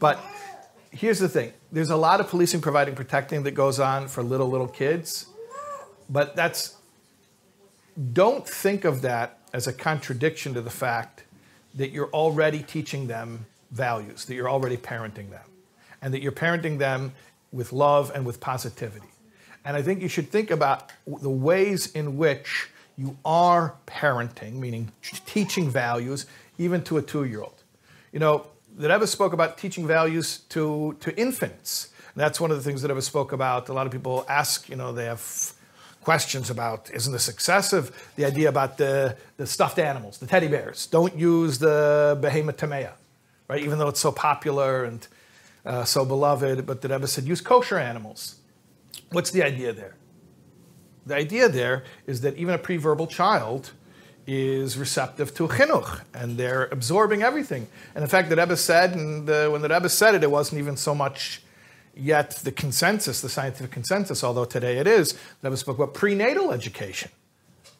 But 0.00 0.18
here's 0.92 1.18
the 1.18 1.28
thing. 1.28 1.52
There's 1.72 1.90
a 1.90 1.96
lot 1.96 2.20
of 2.20 2.28
policing, 2.28 2.60
providing, 2.60 2.94
protecting 2.94 3.42
that 3.42 3.52
goes 3.52 3.80
on 3.80 4.08
for 4.08 4.22
little, 4.22 4.48
little 4.48 4.68
kids. 4.68 5.26
But 6.08 6.36
that's 6.36 6.76
don't 8.12 8.48
think 8.48 8.84
of 8.84 9.02
that 9.02 9.38
as 9.52 9.66
a 9.66 9.72
contradiction 9.72 10.54
to 10.54 10.60
the 10.62 10.70
fact 10.70 11.24
that 11.74 11.90
you're 11.90 12.10
already 12.10 12.62
teaching 12.62 13.06
them 13.06 13.46
values, 13.70 14.24
that 14.26 14.34
you're 14.34 14.50
already 14.50 14.76
parenting 14.76 15.30
them, 15.30 15.44
and 16.00 16.12
that 16.14 16.22
you're 16.22 16.32
parenting 16.32 16.78
them 16.78 17.12
with 17.50 17.72
love 17.72 18.10
and 18.14 18.24
with 18.24 18.40
positivity. 18.40 19.06
And 19.64 19.76
I 19.76 19.82
think 19.82 20.02
you 20.02 20.08
should 20.08 20.30
think 20.30 20.50
about 20.50 20.90
the 21.06 21.30
ways 21.30 21.92
in 21.92 22.16
which 22.16 22.68
you 22.96 23.16
are 23.24 23.74
parenting, 23.86 24.54
meaning 24.54 24.90
teaching 25.26 25.70
values, 25.70 26.26
even 26.58 26.82
to 26.84 26.98
a 26.98 27.02
two 27.02 27.24
year 27.24 27.42
old. 27.42 27.62
You 28.12 28.20
know, 28.20 28.46
the 28.76 28.88
Rebbe 28.88 29.06
spoke 29.06 29.32
about 29.32 29.58
teaching 29.58 29.86
values 29.86 30.38
to, 30.50 30.96
to 31.00 31.16
infants. 31.18 31.90
And 32.14 32.20
that's 32.20 32.40
one 32.40 32.50
of 32.50 32.56
the 32.56 32.62
things 32.62 32.82
that 32.82 32.88
Rebbe 32.88 33.02
spoke 33.02 33.32
about. 33.32 33.68
A 33.68 33.72
lot 33.72 33.86
of 33.86 33.92
people 33.92 34.24
ask, 34.28 34.68
you 34.68 34.76
know, 34.76 34.92
they 34.92 35.06
have 35.06 35.54
questions 36.02 36.50
about 36.50 36.90
isn't 36.92 37.12
this 37.12 37.28
excessive? 37.28 38.10
The 38.16 38.24
idea 38.24 38.48
about 38.48 38.76
the, 38.76 39.16
the 39.36 39.46
stuffed 39.46 39.78
animals, 39.78 40.18
the 40.18 40.26
teddy 40.26 40.48
bears. 40.48 40.86
Don't 40.86 41.16
use 41.16 41.58
the 41.58 42.18
behemoth 42.20 42.56
tamea, 42.56 42.92
right? 43.48 43.62
Even 43.62 43.78
though 43.78 43.88
it's 43.88 44.00
so 44.00 44.12
popular 44.12 44.84
and 44.84 45.06
uh, 45.64 45.84
so 45.84 46.04
beloved, 46.04 46.66
but 46.66 46.80
the 46.80 46.88
Rebbe 46.88 47.06
said 47.06 47.24
use 47.24 47.40
kosher 47.40 47.78
animals. 47.78 48.36
What's 49.10 49.30
the 49.30 49.42
idea 49.42 49.72
there? 49.72 49.94
The 51.06 51.14
idea 51.14 51.48
there 51.48 51.84
is 52.06 52.20
that 52.22 52.36
even 52.36 52.54
a 52.54 52.58
pre-verbal 52.58 53.06
child 53.06 53.72
is 54.26 54.78
receptive 54.78 55.34
to 55.34 55.48
chinuch, 55.48 56.00
and 56.14 56.36
they're 56.36 56.66
absorbing 56.66 57.22
everything. 57.22 57.66
And 57.94 58.02
in 58.02 58.08
fact, 58.08 58.28
the 58.28 58.36
Rebbe 58.36 58.56
said, 58.56 58.94
and 58.94 59.28
uh, 59.28 59.48
when 59.48 59.62
the 59.62 59.68
Rebbe 59.68 59.88
said 59.88 60.14
it, 60.14 60.22
it 60.22 60.30
wasn't 60.30 60.60
even 60.60 60.76
so 60.76 60.94
much 60.94 61.42
yet 61.94 62.30
the 62.44 62.52
consensus, 62.52 63.20
the 63.20 63.28
scientific 63.28 63.70
consensus, 63.70 64.24
although 64.24 64.44
today 64.44 64.78
it 64.78 64.86
is, 64.86 65.12
the 65.12 65.48
Rebbe 65.48 65.56
spoke 65.56 65.78
about 65.78 65.94
prenatal 65.94 66.52
education, 66.52 67.10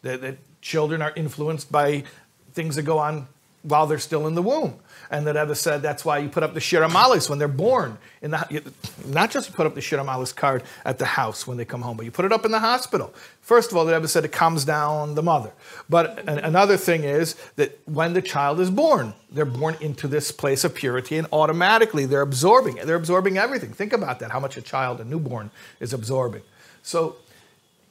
that, 0.03 0.21
that 0.21 0.39
children 0.61 1.01
are 1.01 1.13
influenced 1.17 1.71
by 1.71 2.05
things 2.53 2.77
that 2.77 2.83
go 2.83 2.99
on 2.99 3.29
while 3.63 3.87
they're 3.87 3.99
still 3.99 4.27
in 4.27 4.35
the 4.35 4.43
womb. 4.43 4.79
And 5.11 5.27
the 5.27 5.35
Rebbe 5.35 5.55
said 5.55 5.83
that's 5.83 6.07
why 6.07 6.19
you 6.19 6.31
put 6.31 6.43
up 6.43 6.55
the 6.55 6.61
Shir 6.61 6.81
Hamaalos 6.81 7.29
when 7.29 7.39
they're 7.39 7.47
born. 7.47 7.99
In 8.23 8.31
the, 8.31 8.73
not 9.07 9.31
just 9.31 9.53
put 9.53 9.67
up 9.67 9.75
the 9.75 9.81
Shir 9.83 9.99
Hamaalos 9.99 10.35
card 10.35 10.63
at 10.87 10.99
the 10.99 11.05
house 11.05 11.47
when 11.47 11.59
they 11.59 11.67
come 11.67 11.83
home, 11.83 11.99
but 11.99 12.07
you 12.07 12.11
put 12.11 12.25
it 12.25 12.33
up 12.33 12.47
in 12.47 12.51
the 12.51 12.59
hospital. 12.59 13.13
First 13.43 13.71
of 13.71 13.77
all, 13.77 13.85
the 13.85 13.93
Rebbe 13.93 14.09
said 14.09 14.25
it 14.25 14.33
calms 14.33 14.65
down 14.65 15.15
the 15.15 15.23
mother. 15.23 15.53
But 15.91 16.27
another 16.27 16.79
thing 16.79 17.05
is 17.05 17.37
that 17.57 17.79
when 17.85 18.15
the 18.15 18.23
child 18.23 18.59
is 18.59 18.71
born, 18.71 19.13
they're 19.31 19.45
born 19.45 19.77
into 19.81 20.09
this 20.09 20.33
place 20.33 20.65
of 20.65 20.75
purity 20.75 21.19
and 21.19 21.27
automatically 21.31 22.07
they're 22.07 22.23
absorbing 22.23 22.79
it. 22.79 22.87
They're 22.87 22.97
absorbing 22.97 23.37
everything. 23.37 23.73
Think 23.73 23.93
about 23.93 24.19
that, 24.21 24.31
how 24.31 24.41
much 24.41 24.57
a 24.57 24.63
child, 24.63 25.01
a 25.01 25.05
newborn, 25.05 25.51
is 25.79 25.93
absorbing. 25.93 26.43
So 26.83 27.17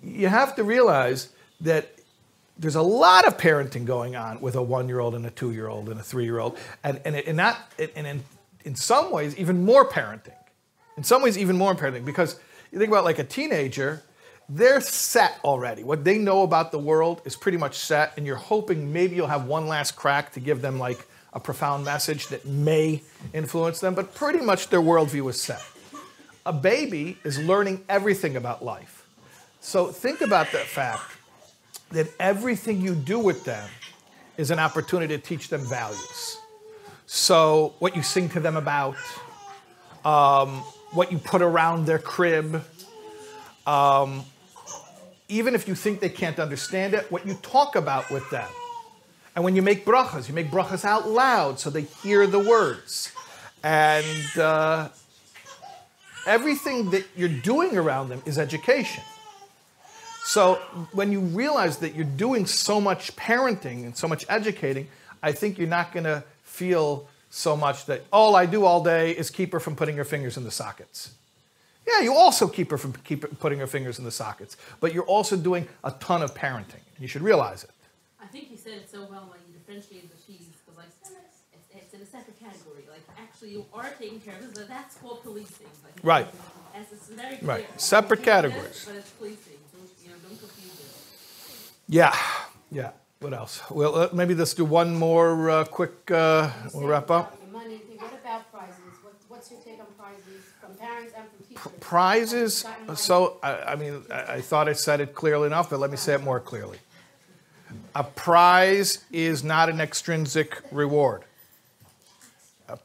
you 0.03 0.27
have 0.27 0.55
to 0.55 0.63
realize 0.63 1.29
that 1.59 1.91
there's 2.61 2.75
a 2.75 2.81
lot 2.81 3.27
of 3.27 3.37
parenting 3.37 3.85
going 3.85 4.15
on 4.15 4.39
with 4.39 4.55
a 4.55 4.61
one-year-old 4.61 5.15
and 5.15 5.25
a 5.25 5.31
two-year-old 5.31 5.89
and 5.89 5.99
a 5.99 6.03
three-year-old, 6.03 6.57
and 6.83 7.01
and, 7.03 7.15
and 7.15 7.35
not 7.35 7.57
and 7.79 8.07
in, 8.07 8.23
in 8.63 8.75
some 8.75 9.11
ways 9.11 9.35
even 9.35 9.65
more 9.65 9.87
parenting. 9.89 10.35
In 10.95 11.03
some 11.03 11.23
ways, 11.23 11.37
even 11.37 11.57
more 11.57 11.73
parenting 11.73 12.05
because 12.05 12.39
you 12.71 12.77
think 12.77 12.89
about 12.89 13.03
like 13.03 13.17
a 13.17 13.23
teenager, 13.23 14.03
they're 14.47 14.81
set 14.81 15.39
already. 15.43 15.83
What 15.83 16.03
they 16.03 16.19
know 16.19 16.43
about 16.43 16.71
the 16.71 16.77
world 16.77 17.21
is 17.25 17.35
pretty 17.35 17.57
much 17.57 17.79
set, 17.79 18.13
and 18.17 18.27
you're 18.27 18.35
hoping 18.35 18.93
maybe 18.93 19.15
you'll 19.15 19.27
have 19.27 19.45
one 19.45 19.67
last 19.67 19.95
crack 19.95 20.33
to 20.33 20.39
give 20.39 20.61
them 20.61 20.77
like 20.77 21.07
a 21.33 21.39
profound 21.39 21.85
message 21.85 22.27
that 22.27 22.45
may 22.45 23.01
influence 23.33 23.79
them, 23.79 23.95
but 23.95 24.13
pretty 24.13 24.41
much 24.41 24.67
their 24.67 24.81
worldview 24.81 25.27
is 25.29 25.41
set. 25.41 25.63
A 26.45 26.53
baby 26.53 27.17
is 27.23 27.39
learning 27.39 27.83
everything 27.87 28.35
about 28.35 28.63
life. 28.63 29.07
So 29.61 29.87
think 29.87 30.21
about 30.21 30.51
that 30.51 30.65
fact 30.65 31.03
that 31.91 32.07
everything 32.19 32.81
you 32.81 32.95
do 32.95 33.19
with 33.19 33.43
them 33.43 33.67
is 34.37 34.51
an 34.51 34.59
opportunity 34.59 35.15
to 35.15 35.21
teach 35.21 35.49
them 35.49 35.61
values. 35.61 36.37
So, 37.05 37.73
what 37.79 37.95
you 37.95 38.03
sing 38.03 38.29
to 38.29 38.39
them 38.39 38.55
about, 38.55 38.95
um, 40.05 40.63
what 40.91 41.11
you 41.11 41.17
put 41.17 41.41
around 41.41 41.85
their 41.85 41.99
crib, 41.99 42.63
um, 43.67 44.23
even 45.27 45.55
if 45.55 45.67
you 45.67 45.75
think 45.75 45.99
they 45.99 46.09
can't 46.09 46.39
understand 46.39 46.93
it, 46.93 47.11
what 47.11 47.25
you 47.27 47.33
talk 47.35 47.75
about 47.75 48.09
with 48.09 48.29
them. 48.29 48.49
And 49.35 49.43
when 49.45 49.55
you 49.55 49.61
make 49.61 49.85
brachas, 49.85 50.27
you 50.27 50.33
make 50.33 50.51
brachas 50.51 50.83
out 50.83 51.07
loud 51.07 51.59
so 51.59 51.69
they 51.69 51.83
hear 51.83 52.27
the 52.27 52.39
words. 52.39 53.11
And 53.63 54.37
uh, 54.37 54.89
everything 56.25 56.91
that 56.91 57.05
you're 57.15 57.29
doing 57.29 57.77
around 57.77 58.09
them 58.09 58.21
is 58.25 58.37
education. 58.37 59.03
So 60.23 60.55
when 60.91 61.11
you 61.11 61.19
realize 61.19 61.77
that 61.77 61.95
you're 61.95 62.05
doing 62.05 62.45
so 62.45 62.79
much 62.79 63.15
parenting 63.15 63.85
and 63.85 63.95
so 63.95 64.07
much 64.07 64.25
educating, 64.29 64.87
I 65.23 65.31
think 65.31 65.57
you're 65.57 65.67
not 65.67 65.91
going 65.91 66.03
to 66.03 66.23
feel 66.43 67.07
so 67.29 67.55
much 67.55 67.85
that 67.85 68.03
all 68.11 68.35
I 68.35 68.45
do 68.45 68.65
all 68.65 68.83
day 68.83 69.11
is 69.11 69.29
keep 69.29 69.51
her 69.53 69.59
from 69.59 69.75
putting 69.75 69.97
her 69.97 70.03
fingers 70.03 70.37
in 70.37 70.43
the 70.43 70.51
sockets. 70.51 71.13
Yeah, 71.87 72.01
you 72.01 72.13
also 72.13 72.47
keep 72.47 72.69
her 72.71 72.77
from 72.77 72.93
keep 73.03 73.39
putting 73.39 73.59
her 73.59 73.67
fingers 73.67 73.97
in 73.97 74.05
the 74.05 74.11
sockets, 74.11 74.55
but 74.79 74.93
you're 74.93 75.05
also 75.05 75.35
doing 75.35 75.67
a 75.83 75.91
ton 75.91 76.21
of 76.21 76.35
parenting. 76.35 76.83
You 76.99 77.07
should 77.07 77.23
realize 77.23 77.63
it. 77.63 77.71
I 78.21 78.27
think 78.27 78.51
you 78.51 78.57
said 78.57 78.73
it 78.73 78.89
so 78.89 78.99
well 79.09 79.27
when 79.29 79.39
you 79.47 79.57
differentiated 79.57 80.11
the 80.11 80.21
cheese 80.21 80.47
because 80.47 80.77
like 80.77 80.87
it's, 81.01 81.11
it's 81.73 81.93
in 81.93 82.01
a 82.01 82.05
separate 82.05 82.39
category. 82.39 82.83
Like 82.89 83.01
actually, 83.17 83.51
you 83.51 83.65
are 83.73 83.89
taking 83.97 84.19
care 84.19 84.35
of 84.35 84.43
it, 84.43 84.53
but 84.53 84.67
that's 84.67 84.95
called 84.97 85.23
policing. 85.23 85.67
Like, 85.83 85.93
right. 86.03 86.27
As 86.75 86.85
it's 86.91 87.07
very 87.07 87.37
clear. 87.37 87.49
Right. 87.49 87.81
Separate 87.81 88.23
categories. 88.23 88.85
But 88.85 88.97
it's 88.97 89.09
policing. 89.11 89.57
Yeah, 91.87 92.15
yeah. 92.71 92.91
What 93.19 93.33
else? 93.33 93.61
Well, 93.69 93.95
uh, 93.95 94.09
maybe 94.13 94.33
let's 94.33 94.53
do 94.53 94.65
one 94.65 94.95
more 94.95 95.49
uh, 95.49 95.63
quick. 95.65 96.09
Uh, 96.09 96.49
we'll 96.73 96.87
wrap 96.87 97.11
up. 97.11 97.37
Money. 97.51 97.81
What 97.99 98.13
about 98.13 98.51
prizes? 98.51 98.75
What, 99.03 99.13
what's 99.27 99.51
your 99.51 99.59
take 99.59 99.79
on 99.79 99.85
prizes 99.97 100.43
from 100.59 100.73
parents 100.75 101.13
and 101.15 101.27
from 101.29 101.45
teachers? 101.45 101.71
Prizes. 101.79 102.65
So 102.95 103.37
I, 103.43 103.73
I 103.73 103.75
mean, 103.75 104.03
I, 104.09 104.35
I 104.35 104.41
thought 104.41 104.69
I 104.69 104.73
said 104.73 105.01
it 105.01 105.13
clearly 105.13 105.47
enough, 105.47 105.69
but 105.69 105.79
let 105.79 105.91
me 105.91 105.97
say 105.97 106.13
it 106.13 106.23
more 106.23 106.39
clearly. 106.39 106.79
A 107.93 108.03
prize 108.03 109.05
is 109.11 109.43
not 109.43 109.69
an 109.69 109.79
extrinsic 109.81 110.61
reward. 110.71 111.23
A, 112.69 112.79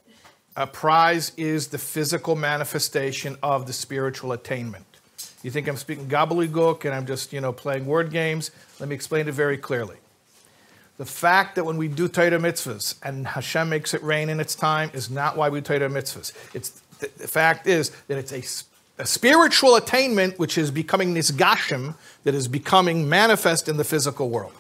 a 0.57 0.67
prize 0.67 1.33
is 1.37 1.69
the 1.69 1.79
physical 1.79 2.35
manifestation 2.37 3.39
of 3.43 3.67
the 3.67 3.73
spiritual 3.73 4.33
attainment. 4.33 4.96
You 5.47 5.53
think 5.53 5.69
I'm 5.69 5.77
speaking 5.77 6.09
gobbledygook 6.09 6.85
and 6.87 6.93
I'm 6.93 7.07
just, 7.07 7.33
you 7.33 7.41
know, 7.41 7.53
playing 7.53 7.87
word 7.87 8.11
games? 8.11 8.51
Let 8.81 8.89
me 8.89 8.97
explain 8.97 9.29
it 9.29 9.33
very 9.33 9.57
clearly. 9.57 9.95
The 10.99 11.07
fact 11.07 11.55
that 11.55 11.63
when 11.63 11.77
we 11.77 11.87
do 11.87 12.09
Torah 12.09 12.31
mitzvahs 12.33 12.97
and 13.05 13.29
Hashem 13.29 13.69
makes 13.69 13.95
it 13.95 14.03
rain 14.03 14.29
in 14.29 14.41
its 14.41 14.57
time 14.57 14.91
is 14.93 15.09
not 15.09 15.37
why 15.37 15.49
we 15.49 15.61
do 15.61 15.79
Torah 15.79 15.89
mitzvahs. 15.89 16.33
It's, 16.53 16.71
the, 16.99 17.09
the 17.19 17.29
fact 17.29 17.69
is 17.69 17.91
that 18.09 18.19
it's 18.19 18.33
a, 18.33 18.43
a, 19.01 19.07
spiritual 19.07 19.77
attainment 19.77 20.37
which 20.37 20.59
is 20.59 20.73
becoming 20.73 21.15
nisgashim, 21.15 21.95
that 22.25 22.35
is 22.35 22.49
becoming 22.49 23.09
manifest 23.09 23.69
in 23.69 23.77
the 23.77 23.85
physical 23.85 24.29
world. 24.29 24.53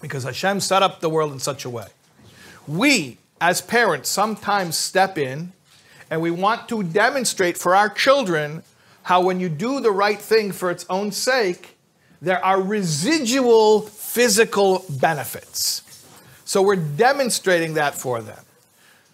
Because 0.00 0.22
Hashem 0.22 0.60
set 0.60 0.84
up 0.84 1.00
the 1.00 1.10
world 1.10 1.32
in 1.32 1.40
such 1.40 1.64
a 1.64 1.68
way. 1.68 1.88
We, 2.68 3.18
as 3.40 3.60
parents, 3.60 4.08
sometimes 4.08 4.78
step 4.78 5.18
in 5.18 5.52
and 6.08 6.20
we 6.20 6.30
want 6.30 6.68
to 6.68 6.84
demonstrate 6.84 7.58
for 7.58 7.74
our 7.74 7.88
children 7.88 8.62
how 9.06 9.20
when 9.20 9.38
you 9.38 9.48
do 9.48 9.78
the 9.78 9.92
right 9.92 10.20
thing 10.20 10.50
for 10.50 10.68
its 10.68 10.84
own 10.90 11.12
sake, 11.12 11.76
there 12.20 12.44
are 12.44 12.60
residual 12.60 13.82
physical 13.82 14.84
benefits. 14.90 15.82
So 16.44 16.60
we're 16.60 16.74
demonstrating 16.74 17.74
that 17.74 17.94
for 17.94 18.20
them. 18.20 18.42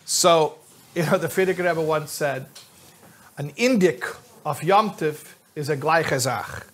So, 0.07 0.57
you 0.95 1.03
know, 1.05 1.18
the 1.18 1.28
Frierdiker 1.28 1.59
Rebbe 1.59 1.82
once 1.82 2.11
said, 2.11 2.47
an 3.36 3.51
indik 3.51 4.05
of 4.47 4.61
Yomtiv 4.61 5.34
is 5.55 5.68
a 5.68 5.76
gleichezach. 5.76 6.64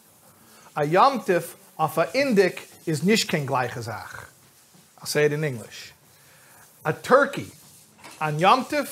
A 0.76 0.82
Yomtiv 0.82 1.56
of 1.76 1.98
a 1.98 2.04
indik 2.14 2.70
is 2.86 3.00
nishken 3.00 3.46
gleichezach. 3.46 4.28
I'll 4.98 5.06
say 5.06 5.24
it 5.24 5.32
in 5.32 5.42
English. 5.42 5.92
A 6.84 6.92
turkey 6.92 7.50
on 8.20 8.38
Yomtiv 8.38 8.86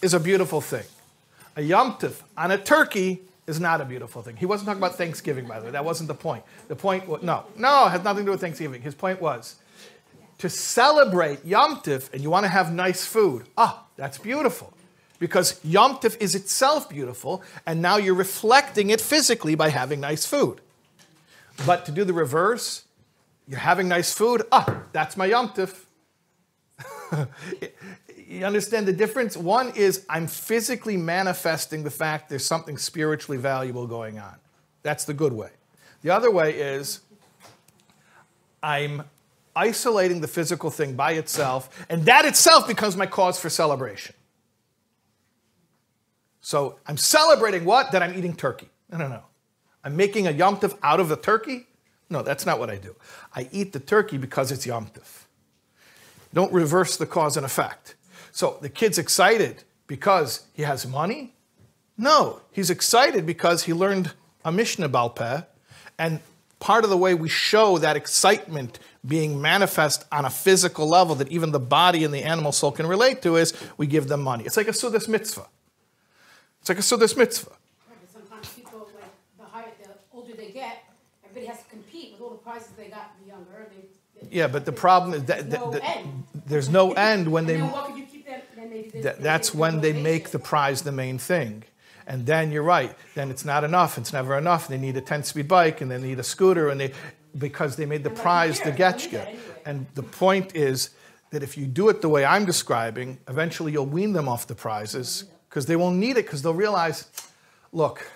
is 0.00 0.14
a 0.14 0.20
beautiful 0.20 0.60
thing. 0.60 0.86
A 1.56 1.62
Yom 1.62 1.94
Tov 1.94 2.22
on 2.36 2.52
a 2.52 2.58
turkey 2.58 3.20
is 3.46 3.60
not 3.60 3.80
a 3.80 3.84
beautiful 3.84 4.22
thing. 4.22 4.36
He 4.36 4.46
wasn't 4.46 4.66
talking 4.66 4.80
about 4.80 4.96
Thanksgiving, 4.96 5.46
by 5.46 5.58
the 5.58 5.66
way. 5.66 5.70
That 5.72 5.84
wasn't 5.84 6.08
the 6.08 6.14
point. 6.14 6.44
The 6.68 6.76
point 6.76 7.06
was, 7.06 7.22
no, 7.22 7.44
no, 7.56 7.86
it 7.86 7.90
has 7.90 8.02
nothing 8.02 8.24
to 8.24 8.26
do 8.26 8.30
with 8.32 8.40
Thanksgiving. 8.40 8.82
His 8.82 8.94
point 8.94 9.20
was 9.20 9.56
to 10.38 10.48
celebrate 10.48 11.44
Yom 11.44 11.76
Tov 11.76 12.12
and 12.12 12.22
you 12.22 12.30
want 12.30 12.44
to 12.44 12.50
have 12.50 12.72
nice 12.72 13.04
food. 13.04 13.46
Ah, 13.56 13.84
that's 13.96 14.18
beautiful. 14.18 14.72
Because 15.18 15.60
Yom 15.64 15.96
Tov 15.96 16.20
is 16.20 16.34
itself 16.34 16.88
beautiful, 16.88 17.42
and 17.66 17.80
now 17.80 17.96
you're 17.96 18.14
reflecting 18.14 18.90
it 18.90 19.00
physically 19.00 19.54
by 19.54 19.68
having 19.68 20.00
nice 20.00 20.26
food. 20.26 20.60
But 21.64 21.86
to 21.86 21.92
do 21.92 22.04
the 22.04 22.12
reverse, 22.12 22.84
you're 23.46 23.60
having 23.60 23.88
nice 23.88 24.12
food. 24.12 24.42
Ah, 24.50 24.82
that's 24.92 25.16
my 25.16 25.26
Yom 25.26 25.50
Tov. 25.50 25.84
you 28.34 28.44
understand 28.44 28.86
the 28.86 28.92
difference? 28.92 29.36
One 29.36 29.70
is 29.76 30.04
I'm 30.08 30.26
physically 30.26 30.96
manifesting 30.96 31.84
the 31.84 31.90
fact 31.90 32.28
there's 32.28 32.46
something 32.46 32.76
spiritually 32.78 33.38
valuable 33.38 33.86
going 33.86 34.18
on. 34.18 34.36
That's 34.82 35.04
the 35.04 35.14
good 35.14 35.32
way. 35.32 35.50
The 36.02 36.10
other 36.10 36.30
way 36.30 36.54
is 36.54 37.00
I'm 38.62 39.04
isolating 39.56 40.20
the 40.20 40.28
physical 40.28 40.70
thing 40.70 40.94
by 40.94 41.12
itself, 41.12 41.86
and 41.88 42.04
that 42.06 42.24
itself 42.24 42.66
becomes 42.66 42.96
my 42.96 43.06
cause 43.06 43.38
for 43.38 43.48
celebration. 43.48 44.14
So 46.40 46.78
I'm 46.86 46.98
celebrating 46.98 47.64
what? 47.64 47.92
That 47.92 48.02
I'm 48.02 48.14
eating 48.18 48.34
turkey. 48.34 48.68
No, 48.90 48.98
no, 48.98 49.08
no. 49.08 49.22
I'm 49.82 49.96
making 49.96 50.26
a 50.26 50.30
Yom 50.30 50.56
Tov 50.58 50.76
out 50.82 51.00
of 51.00 51.08
the 51.08 51.16
turkey? 51.16 51.66
No, 52.10 52.22
that's 52.22 52.44
not 52.44 52.58
what 52.58 52.70
I 52.70 52.76
do. 52.76 52.96
I 53.34 53.48
eat 53.50 53.72
the 53.72 53.80
turkey 53.80 54.18
because 54.18 54.52
it's 54.52 54.66
Yom 54.66 54.86
Tov. 54.86 55.24
Don't 56.34 56.52
reverse 56.52 56.96
the 56.96 57.06
cause 57.06 57.36
and 57.36 57.46
effect. 57.46 57.94
So 58.34 58.58
the 58.60 58.68
kid's 58.68 58.98
excited 58.98 59.62
because 59.86 60.44
he 60.54 60.62
has 60.64 60.84
money? 60.88 61.32
No, 61.96 62.40
he's 62.50 62.68
excited 62.68 63.24
because 63.24 63.62
he 63.62 63.72
learned 63.72 64.10
a 64.44 64.50
Mishnah 64.50 64.88
Balpeh, 64.88 65.46
and 66.00 66.18
part 66.58 66.82
of 66.82 66.90
the 66.90 66.96
way 66.96 67.14
we 67.14 67.28
show 67.28 67.78
that 67.78 67.96
excitement 67.96 68.80
being 69.06 69.40
manifest 69.40 70.04
on 70.10 70.24
a 70.24 70.30
physical 70.30 70.88
level 70.88 71.14
that 71.14 71.28
even 71.30 71.52
the 71.52 71.60
body 71.60 72.02
and 72.02 72.12
the 72.12 72.24
animal 72.24 72.50
soul 72.50 72.72
can 72.72 72.88
relate 72.88 73.22
to 73.22 73.36
is 73.36 73.54
we 73.76 73.86
give 73.86 74.08
them 74.08 74.20
money. 74.22 74.42
It's 74.44 74.56
like 74.56 74.66
a 74.66 74.72
Sudas 74.72 75.06
mitzvah. 75.08 75.46
It's 76.60 76.68
like 76.68 76.78
a 76.78 76.82
Sudas 76.82 77.16
mitzvah. 77.16 77.50
Right, 77.88 77.98
but 78.00 78.10
sometimes 78.20 78.48
people, 78.48 78.88
like, 79.00 79.12
the 79.38 79.44
higher, 79.44 79.70
the 79.80 79.90
older 80.12 80.32
they 80.34 80.50
get, 80.50 80.82
everybody 81.24 81.46
has 81.46 81.62
to 81.62 81.68
compete 81.70 82.12
with 82.14 82.20
all 82.22 82.30
the 82.30 82.38
prizes 82.38 82.70
they 82.76 82.88
got 82.88 83.12
when 83.20 83.28
younger. 83.28 83.70
They, 83.70 84.26
they- 84.28 84.36
Yeah, 84.36 84.48
but 84.48 84.64
the 84.64 84.72
problem 84.72 85.14
is 85.14 85.24
that, 85.26 85.48
There's 85.48 85.60
no 85.62 85.70
that- 85.70 85.82
that- 85.82 85.96
end. 85.98 86.24
there's 86.46 86.68
no 86.70 86.92
end 87.12 87.30
when 87.30 87.46
they 87.46 87.58
Th- 88.82 89.16
that's 89.18 89.54
when 89.54 89.80
they 89.80 89.92
make 89.92 90.30
the 90.30 90.38
prize 90.38 90.82
the 90.82 90.92
main 90.92 91.18
thing. 91.18 91.64
And 92.06 92.26
then 92.26 92.52
you're 92.52 92.62
right. 92.62 92.94
Then 93.14 93.30
it's 93.30 93.44
not 93.44 93.64
enough. 93.64 93.96
It's 93.96 94.12
never 94.12 94.36
enough. 94.36 94.68
They 94.68 94.76
need 94.76 94.96
a 94.96 95.00
10-speed 95.00 95.48
bike 95.48 95.80
and 95.80 95.90
they 95.90 95.98
need 95.98 96.18
a 96.18 96.22
scooter, 96.24 96.68
and 96.68 96.78
they 96.80 96.92
because 97.38 97.76
they 97.76 97.86
made 97.86 98.04
the 98.04 98.10
And 98.10 98.18
prize 98.18 98.58
the 98.58 98.64
they 98.66 98.70
need 98.72 98.78
getchka. 98.78 99.10
that 99.12 99.28
anyway. 99.28 99.40
And 99.64 99.86
the 99.94 100.02
point 100.02 100.54
is 100.54 100.90
that 101.30 101.42
if 101.42 101.56
you 101.56 101.66
do 101.66 101.88
it 101.88 102.00
the 102.00 102.08
way 102.08 102.24
I'm 102.24 102.44
describing, 102.44 103.18
eventually 103.28 103.72
you'll 103.72 103.86
wean 103.86 104.12
them 104.12 104.28
off 104.28 104.46
the 104.46 104.54
prizes 104.54 105.24
because 105.48 105.66
they 105.66 105.76
won't 105.76 105.96
need 105.96 106.16
it 106.16 106.26
because 106.26 106.42
they'll 106.42 106.54
realize, 106.54 107.08
look, 107.72 108.06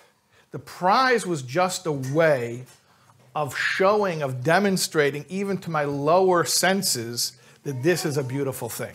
the 0.50 0.58
prize 0.58 1.26
was 1.26 1.42
just 1.42 1.86
a 1.86 1.92
way 1.92 2.64
of 3.34 3.56
showing, 3.56 4.22
of 4.22 4.44
demonstrating, 4.44 5.24
even 5.28 5.58
to 5.58 5.70
my 5.70 5.84
lower 5.84 6.44
senses, 6.44 7.32
that 7.64 7.82
this 7.82 8.04
is 8.04 8.16
a 8.16 8.22
beautiful 8.22 8.68
thing. 8.68 8.94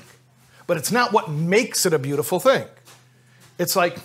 But 0.68 0.78
it's 0.78 0.91
not 0.91 1.11
what 1.11 1.30
makes 1.30 1.86
it 1.86 1.93
a 1.93 1.99
beautiful 1.99 2.39
thing. 2.39 2.66
It's 3.57 3.76
like 3.76 3.97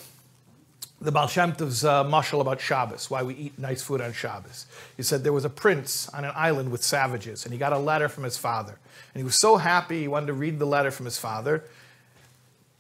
the 1.00 1.12
Baal 1.12 1.28
Shem 1.28 1.52
Tov's 1.52 1.84
uh, 1.84 2.04
mashal 2.04 2.40
about 2.40 2.61
Shabbos, 2.61 3.09
why 3.09 3.22
we 3.22 3.34
eat 3.34 3.59
nice 3.59 3.82
food 3.82 4.00
on 4.00 4.12
Shabbos. 4.12 4.66
He 4.96 5.02
said 5.02 5.22
there 5.22 5.32
was 5.32 5.44
a 5.44 5.50
prince 5.50 6.09
on 6.09 6.24
an 6.24 6.32
island 6.34 6.72
with 6.72 6.82
savages, 6.82 7.44
and 7.44 7.52
he 7.52 7.59
got 7.59 7.72
a 7.72 7.78
letter 7.78 8.09
from 8.09 8.24
his 8.24 8.36
father. 8.36 8.78
And 9.14 9.20
he 9.20 9.24
was 9.24 9.38
so 9.38 9.56
happy, 9.56 10.00
he 10.00 10.09
wanted 10.09 10.26
to 10.26 10.32
read 10.32 10.59
the 10.59 10.66
letter 10.66 10.90
from 10.90 11.04
his 11.04 11.18
father, 11.18 11.64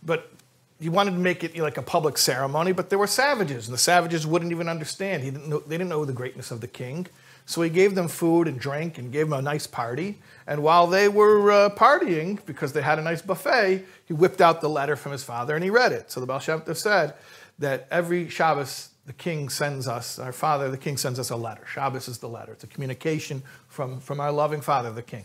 but 0.02 0.32
he 0.80 0.88
wanted 0.88 1.12
to 1.12 1.18
make 1.18 1.44
it 1.44 1.52
you 1.52 1.58
know, 1.58 1.64
like 1.64 1.78
a 1.78 1.82
public 1.82 2.18
ceremony, 2.18 2.72
but 2.72 2.90
there 2.90 2.98
were 2.98 3.06
savages, 3.06 3.68
and 3.68 3.74
the 3.74 3.78
savages 3.78 4.26
wouldn't 4.26 4.50
even 4.50 4.68
understand. 4.68 5.22
He 5.22 5.30
didn't 5.30 5.48
know, 5.48 5.60
they 5.60 5.76
didn't 5.76 5.90
know 5.90 6.04
the 6.04 6.12
greatness 6.12 6.50
of 6.50 6.60
the 6.60 6.68
king. 6.68 7.06
So 7.48 7.62
he 7.62 7.70
gave 7.70 7.94
them 7.94 8.08
food 8.08 8.46
and 8.46 8.60
drink 8.60 8.98
and 8.98 9.10
gave 9.10 9.30
them 9.30 9.38
a 9.38 9.40
nice 9.40 9.66
party. 9.66 10.18
And 10.46 10.62
while 10.62 10.86
they 10.86 11.08
were 11.08 11.50
uh, 11.50 11.70
partying, 11.70 12.44
because 12.44 12.74
they 12.74 12.82
had 12.82 12.98
a 12.98 13.02
nice 13.02 13.22
buffet, 13.22 13.86
he 14.04 14.12
whipped 14.12 14.42
out 14.42 14.60
the 14.60 14.68
letter 14.68 14.96
from 14.96 15.12
his 15.12 15.24
father 15.24 15.54
and 15.54 15.64
he 15.64 15.70
read 15.70 15.92
it. 15.92 16.10
So 16.10 16.20
the 16.20 16.26
Baal 16.26 16.40
Shem 16.40 16.60
Tov 16.60 16.76
said 16.76 17.14
that 17.58 17.88
every 17.90 18.28
Shabbos, 18.28 18.90
the 19.06 19.14
king 19.14 19.48
sends 19.48 19.88
us, 19.88 20.18
our 20.18 20.30
father, 20.30 20.70
the 20.70 20.76
king 20.76 20.98
sends 20.98 21.18
us 21.18 21.30
a 21.30 21.36
letter. 21.36 21.64
Shabbos 21.66 22.06
is 22.06 22.18
the 22.18 22.28
letter. 22.28 22.52
It's 22.52 22.64
a 22.64 22.66
communication 22.66 23.42
from, 23.66 23.98
from 23.98 24.20
our 24.20 24.30
loving 24.30 24.60
father, 24.60 24.92
the 24.92 25.02
king. 25.02 25.24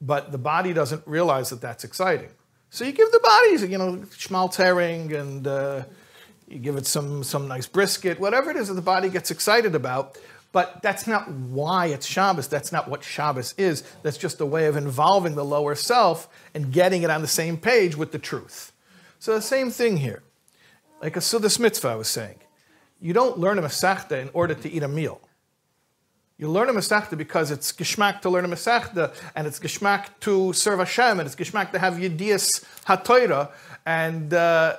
But 0.00 0.30
the 0.30 0.38
body 0.38 0.72
doesn't 0.72 1.04
realize 1.04 1.50
that 1.50 1.60
that's 1.60 1.82
exciting. 1.82 2.30
So 2.70 2.84
you 2.84 2.92
give 2.92 3.10
the 3.10 3.18
body, 3.18 3.66
you 3.66 3.76
know, 3.76 4.04
schmaltz 4.16 4.56
herring 4.56 5.12
and 5.12 5.48
uh, 5.48 5.82
you 6.46 6.60
give 6.60 6.76
it 6.76 6.86
some, 6.86 7.24
some 7.24 7.48
nice 7.48 7.66
brisket, 7.66 8.20
whatever 8.20 8.52
it 8.52 8.56
is 8.56 8.68
that 8.68 8.74
the 8.74 8.82
body 8.82 9.08
gets 9.08 9.32
excited 9.32 9.74
about. 9.74 10.16
But 10.52 10.82
that's 10.82 11.06
not 11.06 11.30
why 11.30 11.86
it's 11.86 12.06
Shabbos. 12.06 12.48
That's 12.48 12.72
not 12.72 12.88
what 12.88 13.04
Shabbos 13.04 13.54
is. 13.56 13.84
That's 14.02 14.18
just 14.18 14.40
a 14.40 14.46
way 14.46 14.66
of 14.66 14.76
involving 14.76 15.36
the 15.36 15.44
lower 15.44 15.74
self 15.74 16.28
and 16.54 16.72
getting 16.72 17.02
it 17.02 17.10
on 17.10 17.22
the 17.22 17.28
same 17.28 17.56
page 17.56 17.96
with 17.96 18.10
the 18.10 18.18
truth. 18.18 18.72
So 19.20 19.34
the 19.34 19.42
same 19.42 19.70
thing 19.70 19.98
here. 19.98 20.22
Like 21.00 21.16
a 21.16 21.20
Sudas 21.20 21.60
mitzvah, 21.60 21.88
I 21.88 21.94
was 21.94 22.08
saying. 22.08 22.40
You 23.00 23.12
don't 23.12 23.38
learn 23.38 23.58
a 23.58 23.62
Masechta 23.62 24.20
in 24.20 24.28
order 24.32 24.54
to 24.54 24.70
eat 24.70 24.82
a 24.82 24.88
meal. 24.88 25.20
You 26.36 26.48
learn 26.48 26.68
a 26.68 26.72
Masechta 26.72 27.16
because 27.16 27.50
it's 27.50 27.70
geschmack 27.70 28.22
to 28.22 28.30
learn 28.30 28.44
a 28.44 28.48
Masechta, 28.48 29.14
and 29.36 29.46
it's 29.46 29.58
geschmack 29.58 30.06
to 30.20 30.52
serve 30.52 30.78
Hashem, 30.78 31.20
and 31.20 31.26
it's 31.26 31.36
geschmack 31.36 31.70
to 31.72 31.78
have 31.78 31.94
Yedias 31.94 32.64
HaTorah, 32.86 33.50
and 33.86 34.32
uh, 34.32 34.78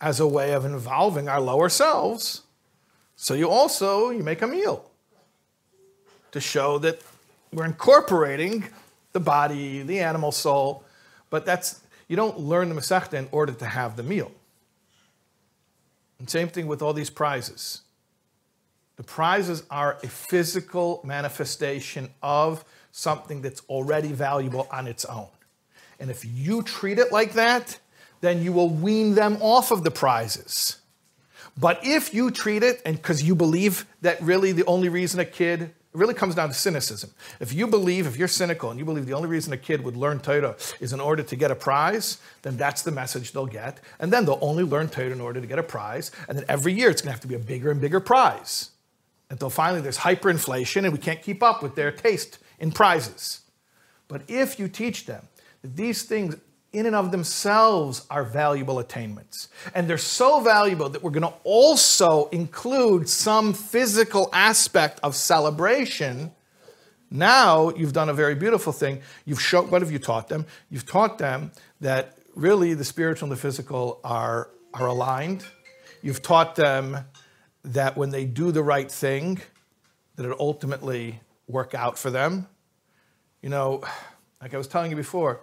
as 0.00 0.18
a 0.18 0.26
way 0.26 0.52
of 0.52 0.64
involving 0.64 1.28
our 1.28 1.40
lower 1.40 1.68
selves. 1.68 2.42
So 3.16 3.34
you 3.34 3.48
also 3.48 4.10
you 4.10 4.22
make 4.22 4.42
a 4.42 4.46
meal 4.46 4.88
to 6.32 6.40
show 6.40 6.78
that 6.78 7.00
we're 7.52 7.64
incorporating 7.64 8.64
the 9.12 9.20
body, 9.20 9.82
the 9.82 10.00
animal 10.00 10.30
soul, 10.30 10.84
but 11.30 11.46
that's 11.46 11.80
you 12.08 12.16
don't 12.16 12.38
learn 12.38 12.68
the 12.68 12.74
Masechta 12.74 13.14
in 13.14 13.28
order 13.32 13.52
to 13.52 13.64
have 13.64 13.96
the 13.96 14.02
meal. 14.02 14.30
And 16.18 16.30
same 16.30 16.48
thing 16.48 16.66
with 16.66 16.82
all 16.82 16.92
these 16.92 17.10
prizes. 17.10 17.82
The 18.96 19.02
prizes 19.02 19.62
are 19.70 19.98
a 20.02 20.08
physical 20.08 21.00
manifestation 21.04 22.10
of 22.22 22.64
something 22.92 23.42
that's 23.42 23.60
already 23.68 24.12
valuable 24.12 24.68
on 24.70 24.86
its 24.86 25.04
own. 25.04 25.28
And 25.98 26.10
if 26.10 26.24
you 26.24 26.62
treat 26.62 26.98
it 26.98 27.12
like 27.12 27.32
that, 27.34 27.78
then 28.20 28.42
you 28.42 28.52
will 28.52 28.70
wean 28.70 29.14
them 29.14 29.36
off 29.40 29.70
of 29.70 29.84
the 29.84 29.90
prizes. 29.90 30.78
But 31.58 31.80
if 31.82 32.12
you 32.12 32.30
treat 32.30 32.62
it, 32.62 32.82
and 32.84 32.96
because 32.96 33.22
you 33.22 33.34
believe 33.34 33.86
that 34.02 34.20
really 34.20 34.52
the 34.52 34.64
only 34.66 34.88
reason 34.88 35.20
a 35.20 35.24
kid, 35.24 35.72
really 35.96 36.14
comes 36.14 36.34
down 36.34 36.48
to 36.48 36.54
cynicism. 36.54 37.10
If 37.40 37.52
you 37.52 37.66
believe, 37.66 38.06
if 38.06 38.16
you're 38.16 38.28
cynical 38.28 38.70
and 38.70 38.78
you 38.78 38.84
believe 38.84 39.06
the 39.06 39.14
only 39.14 39.28
reason 39.28 39.52
a 39.52 39.56
kid 39.56 39.82
would 39.82 39.96
learn 39.96 40.20
Torah 40.20 40.56
is 40.78 40.92
in 40.92 41.00
order 41.00 41.22
to 41.22 41.36
get 41.36 41.50
a 41.50 41.54
prize, 41.54 42.18
then 42.42 42.56
that's 42.56 42.82
the 42.82 42.90
message 42.90 43.32
they'll 43.32 43.46
get. 43.46 43.80
And 43.98 44.12
then 44.12 44.24
they'll 44.24 44.38
only 44.42 44.64
learn 44.64 44.88
Torah 44.88 45.10
in 45.10 45.20
order 45.20 45.40
to 45.40 45.46
get 45.46 45.58
a 45.58 45.62
prize. 45.62 46.10
And 46.28 46.36
then 46.36 46.44
every 46.48 46.74
year 46.74 46.90
it's 46.90 47.00
going 47.00 47.08
to 47.08 47.12
have 47.12 47.20
to 47.22 47.28
be 47.28 47.34
a 47.34 47.38
bigger 47.38 47.70
and 47.70 47.80
bigger 47.80 48.00
prize. 48.00 48.70
Until 49.30 49.50
finally 49.50 49.80
there's 49.80 49.98
hyperinflation 49.98 50.84
and 50.84 50.92
we 50.92 50.98
can't 50.98 51.22
keep 51.22 51.42
up 51.42 51.62
with 51.62 51.74
their 51.74 51.90
taste 51.90 52.38
in 52.58 52.70
prizes. 52.70 53.40
But 54.08 54.22
if 54.28 54.58
you 54.58 54.68
teach 54.68 55.06
them 55.06 55.26
that 55.62 55.76
these 55.76 56.02
things 56.04 56.36
in 56.76 56.84
and 56.84 56.94
of 56.94 57.10
themselves 57.10 58.06
are 58.10 58.22
valuable 58.22 58.78
attainments. 58.78 59.48
And 59.74 59.88
they're 59.88 59.96
so 59.96 60.40
valuable 60.40 60.90
that 60.90 61.02
we're 61.02 61.10
going 61.10 61.22
to 61.22 61.32
also 61.42 62.26
include 62.26 63.08
some 63.08 63.54
physical 63.54 64.28
aspect 64.32 65.00
of 65.02 65.14
celebration. 65.14 66.32
Now 67.10 67.70
you've 67.70 67.94
done 67.94 68.10
a 68.10 68.14
very 68.14 68.34
beautiful 68.34 68.74
thing. 68.74 69.00
You've 69.24 69.40
shown, 69.40 69.70
what 69.70 69.80
have 69.80 69.90
you 69.90 69.98
taught 69.98 70.28
them? 70.28 70.44
You've 70.68 70.84
taught 70.84 71.16
them 71.16 71.50
that 71.80 72.18
really 72.34 72.74
the 72.74 72.84
spiritual 72.84 73.28
and 73.28 73.32
the 73.32 73.40
physical 73.40 73.98
are, 74.04 74.50
are 74.74 74.86
aligned. 74.86 75.46
You've 76.02 76.20
taught 76.20 76.56
them 76.56 76.98
that 77.64 77.96
when 77.96 78.10
they 78.10 78.26
do 78.26 78.52
the 78.52 78.62
right 78.62 78.90
thing, 78.90 79.40
that 80.16 80.26
it 80.26 80.36
ultimately 80.38 81.20
work 81.48 81.74
out 81.74 81.98
for 81.98 82.10
them. 82.10 82.46
You 83.40 83.48
know, 83.48 83.82
like 84.42 84.52
I 84.52 84.58
was 84.58 84.68
telling 84.68 84.90
you 84.90 84.96
before, 84.96 85.40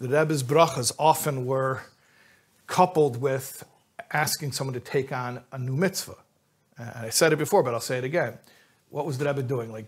the 0.00 0.08
Rebbe's 0.08 0.42
brachas 0.42 0.92
often 0.98 1.44
were 1.44 1.82
coupled 2.66 3.20
with 3.20 3.64
asking 4.12 4.52
someone 4.52 4.74
to 4.74 4.80
take 4.80 5.12
on 5.12 5.42
a 5.52 5.58
new 5.58 5.76
mitzvah. 5.76 6.16
And 6.78 7.06
I 7.06 7.10
said 7.10 7.32
it 7.32 7.36
before, 7.36 7.62
but 7.62 7.74
I'll 7.74 7.80
say 7.80 7.98
it 7.98 8.04
again. 8.04 8.38
What 8.88 9.04
was 9.04 9.18
the 9.18 9.26
Rebbe 9.26 9.42
doing? 9.42 9.70
Like 9.70 9.86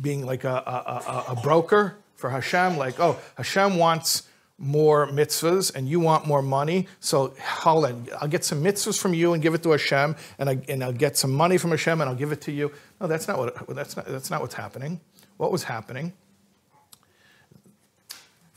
being 0.00 0.24
like 0.24 0.44
a, 0.44 0.48
a, 0.48 1.32
a, 1.32 1.32
a 1.32 1.40
broker 1.42 1.96
for 2.16 2.30
Hashem? 2.30 2.78
Like, 2.78 2.98
oh, 2.98 3.18
Hashem 3.36 3.76
wants 3.76 4.22
more 4.56 5.06
mitzvahs 5.08 5.74
and 5.74 5.88
you 5.88 6.00
want 6.00 6.26
more 6.26 6.42
money. 6.42 6.88
So 7.00 7.34
hold 7.42 7.84
on, 7.84 8.08
I'll 8.20 8.28
get 8.28 8.44
some 8.44 8.62
mitzvahs 8.62 8.98
from 8.98 9.12
you 9.14 9.34
and 9.34 9.42
give 9.42 9.54
it 9.54 9.62
to 9.64 9.70
Hashem, 9.70 10.16
and, 10.38 10.50
I, 10.50 10.58
and 10.68 10.84
I'll 10.84 10.92
get 10.92 11.16
some 11.16 11.32
money 11.32 11.58
from 11.58 11.70
Hashem 11.70 12.00
and 12.00 12.08
I'll 12.08 12.16
give 12.16 12.32
it 12.32 12.40
to 12.42 12.52
you. 12.52 12.72
No, 13.00 13.06
that's 13.06 13.28
not 13.28 13.38
what 13.38 13.66
that's 13.68 13.96
not 13.96 14.06
that's 14.06 14.30
not 14.30 14.40
what's 14.40 14.54
happening. 14.54 15.00
What 15.38 15.50
was 15.50 15.64
happening? 15.64 16.12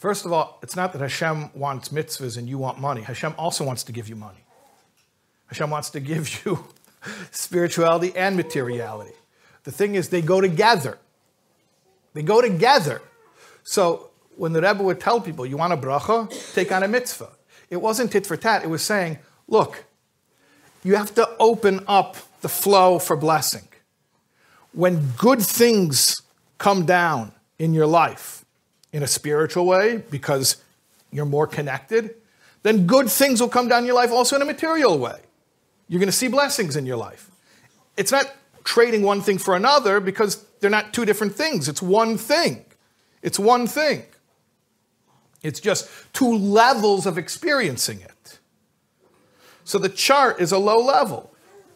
First 0.03 0.25
of 0.25 0.33
all, 0.33 0.59
it's 0.61 0.75
not 0.75 0.91
that 0.91 0.99
Hashem 0.99 1.51
wants 1.53 1.87
mitzvahs 1.87 2.37
and 2.37 2.49
you 2.49 2.57
want 2.57 2.77
money. 2.77 3.03
Hashem 3.03 3.33
also 3.37 3.63
wants 3.63 3.85
to 3.85 3.93
give 3.93 4.09
you 4.09 4.17
money. 4.17 4.43
Hashem 5.45 5.69
wants 5.69 5.91
to 5.91 6.01
give 6.01 6.43
you 6.45 6.67
spirituality 7.31 8.13
and 8.13 8.35
materiality. 8.35 9.13
The 9.63 9.71
thing 9.71 9.95
is, 9.95 10.09
they 10.09 10.21
go 10.21 10.41
together. 10.41 10.97
They 12.13 12.21
go 12.21 12.41
together. 12.41 13.01
So 13.63 14.09
when 14.35 14.51
the 14.51 14.61
Rebbe 14.61 14.83
would 14.83 14.99
tell 14.99 15.21
people, 15.21 15.45
you 15.45 15.55
want 15.55 15.71
a 15.71 15.77
bracha, 15.77 16.53
take 16.53 16.73
on 16.73 16.83
a 16.83 16.89
mitzvah. 16.89 17.29
It 17.69 17.77
wasn't 17.77 18.11
tit 18.11 18.27
for 18.27 18.35
tat. 18.35 18.61
It 18.65 18.69
was 18.69 18.83
saying, 18.83 19.19
look, 19.47 19.85
you 20.83 20.97
have 20.97 21.15
to 21.15 21.29
open 21.39 21.79
up 21.87 22.17
the 22.41 22.49
flow 22.49 22.99
for 22.99 23.15
blessing. 23.15 23.69
When 24.73 25.13
good 25.17 25.41
things 25.41 26.23
come 26.57 26.85
down 26.85 27.31
in 27.57 27.73
your 27.73 27.87
life 27.87 28.42
in 28.93 29.03
a 29.03 29.07
spiritual 29.07 29.65
way 29.65 29.97
because 30.09 30.57
you're 31.11 31.25
more 31.25 31.47
connected, 31.47 32.15
then 32.61 32.87
good 32.87 33.09
things 33.09 33.41
will 33.41 33.49
come 33.49 33.67
down 33.67 33.85
your 33.85 33.95
life 33.95 34.11
also 34.11 34.37
in 34.37 34.41
a 34.41 34.45
material 34.45 34.97
way. 34.97 35.19
You're 35.89 35.99
going 35.99 36.07
to 36.07 36.13
see 36.13 36.29
blessings 36.29 36.77
in 36.77 36.85
your 36.85 36.95
life. 36.95 37.29
It's 37.97 38.11
not 38.11 38.33
trading 38.63 39.01
one 39.01 39.21
thing 39.21 39.37
for 39.37 39.55
another 39.55 39.99
because 39.99 40.45
they're 40.61 40.69
not 40.69 40.93
two 40.93 41.03
different 41.03 41.35
things. 41.35 41.67
It's 41.67 41.81
one 41.81 42.17
thing. 42.17 42.63
It's 43.21 43.37
one 43.37 43.67
thing. 43.67 44.03
It's 45.41 45.59
just 45.59 45.89
two 46.13 46.33
levels 46.33 47.05
of 47.05 47.17
experiencing 47.17 47.99
it. 47.99 48.39
So 49.65 49.77
the 49.77 49.89
chart 49.89 50.39
is 50.39 50.51
a 50.51 50.57
low 50.57 50.77
level, 50.77 51.33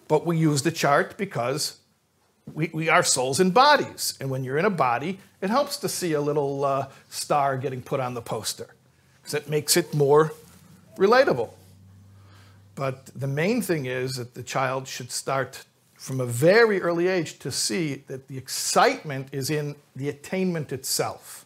but 0.07 0.25
we 0.25 0.37
use 0.37 0.61
the 0.61 0.71
chart 0.71 1.17
because 1.17 1.77
we, 2.53 2.69
we 2.73 2.89
are 2.89 3.03
souls 3.03 3.39
and 3.39 3.53
bodies. 3.53 4.17
And 4.21 4.29
when 4.29 4.43
you're 4.43 4.57
in 4.57 4.65
a 4.65 4.69
body, 4.69 5.19
it 5.41 5.49
helps 5.49 5.77
to 5.77 5.89
see 5.89 6.13
a 6.13 6.21
little 6.21 6.65
uh, 6.65 6.87
star 7.09 7.57
getting 7.57 7.81
put 7.81 7.99
on 7.99 8.13
the 8.13 8.21
poster 8.21 8.75
because 9.21 9.33
it 9.33 9.49
makes 9.49 9.77
it 9.77 9.93
more 9.93 10.33
relatable. 10.97 11.51
But 12.75 13.07
the 13.15 13.27
main 13.27 13.61
thing 13.61 13.85
is 13.85 14.17
that 14.17 14.35
the 14.35 14.43
child 14.43 14.87
should 14.87 15.11
start 15.11 15.65
from 15.95 16.21
a 16.21 16.25
very 16.25 16.79
early 16.81 17.07
age 17.07 17.39
to 17.39 17.51
see 17.51 18.03
that 18.07 18.27
the 18.27 18.37
excitement 18.37 19.29
is 19.31 19.49
in 19.49 19.75
the 19.95 20.09
attainment 20.09 20.71
itself. 20.71 21.45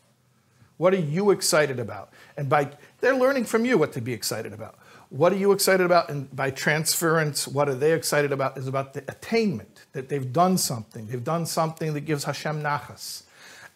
What 0.77 0.93
are 0.93 0.99
you 0.99 1.31
excited 1.31 1.79
about? 1.79 2.11
And 2.35 2.49
by 2.49 2.71
they're 2.99 3.15
learning 3.15 3.45
from 3.45 3.65
you 3.65 3.77
what 3.77 3.93
to 3.93 4.01
be 4.01 4.13
excited 4.13 4.51
about. 4.51 4.77
What 5.09 5.31
are 5.31 5.37
you 5.37 5.51
excited 5.51 5.85
about? 5.85 6.09
And 6.09 6.33
by 6.35 6.51
transference, 6.51 7.47
what 7.47 7.69
are 7.69 7.75
they 7.75 7.93
excited 7.93 8.31
about? 8.31 8.57
Is 8.57 8.67
about 8.67 8.93
the 8.93 9.03
attainment, 9.07 9.85
that 9.93 10.09
they've 10.09 10.31
done 10.31 10.57
something. 10.57 11.07
They've 11.07 11.23
done 11.23 11.45
something 11.45 11.93
that 11.93 12.01
gives 12.01 12.23
Hashem 12.23 12.61
nachas. 12.61 13.23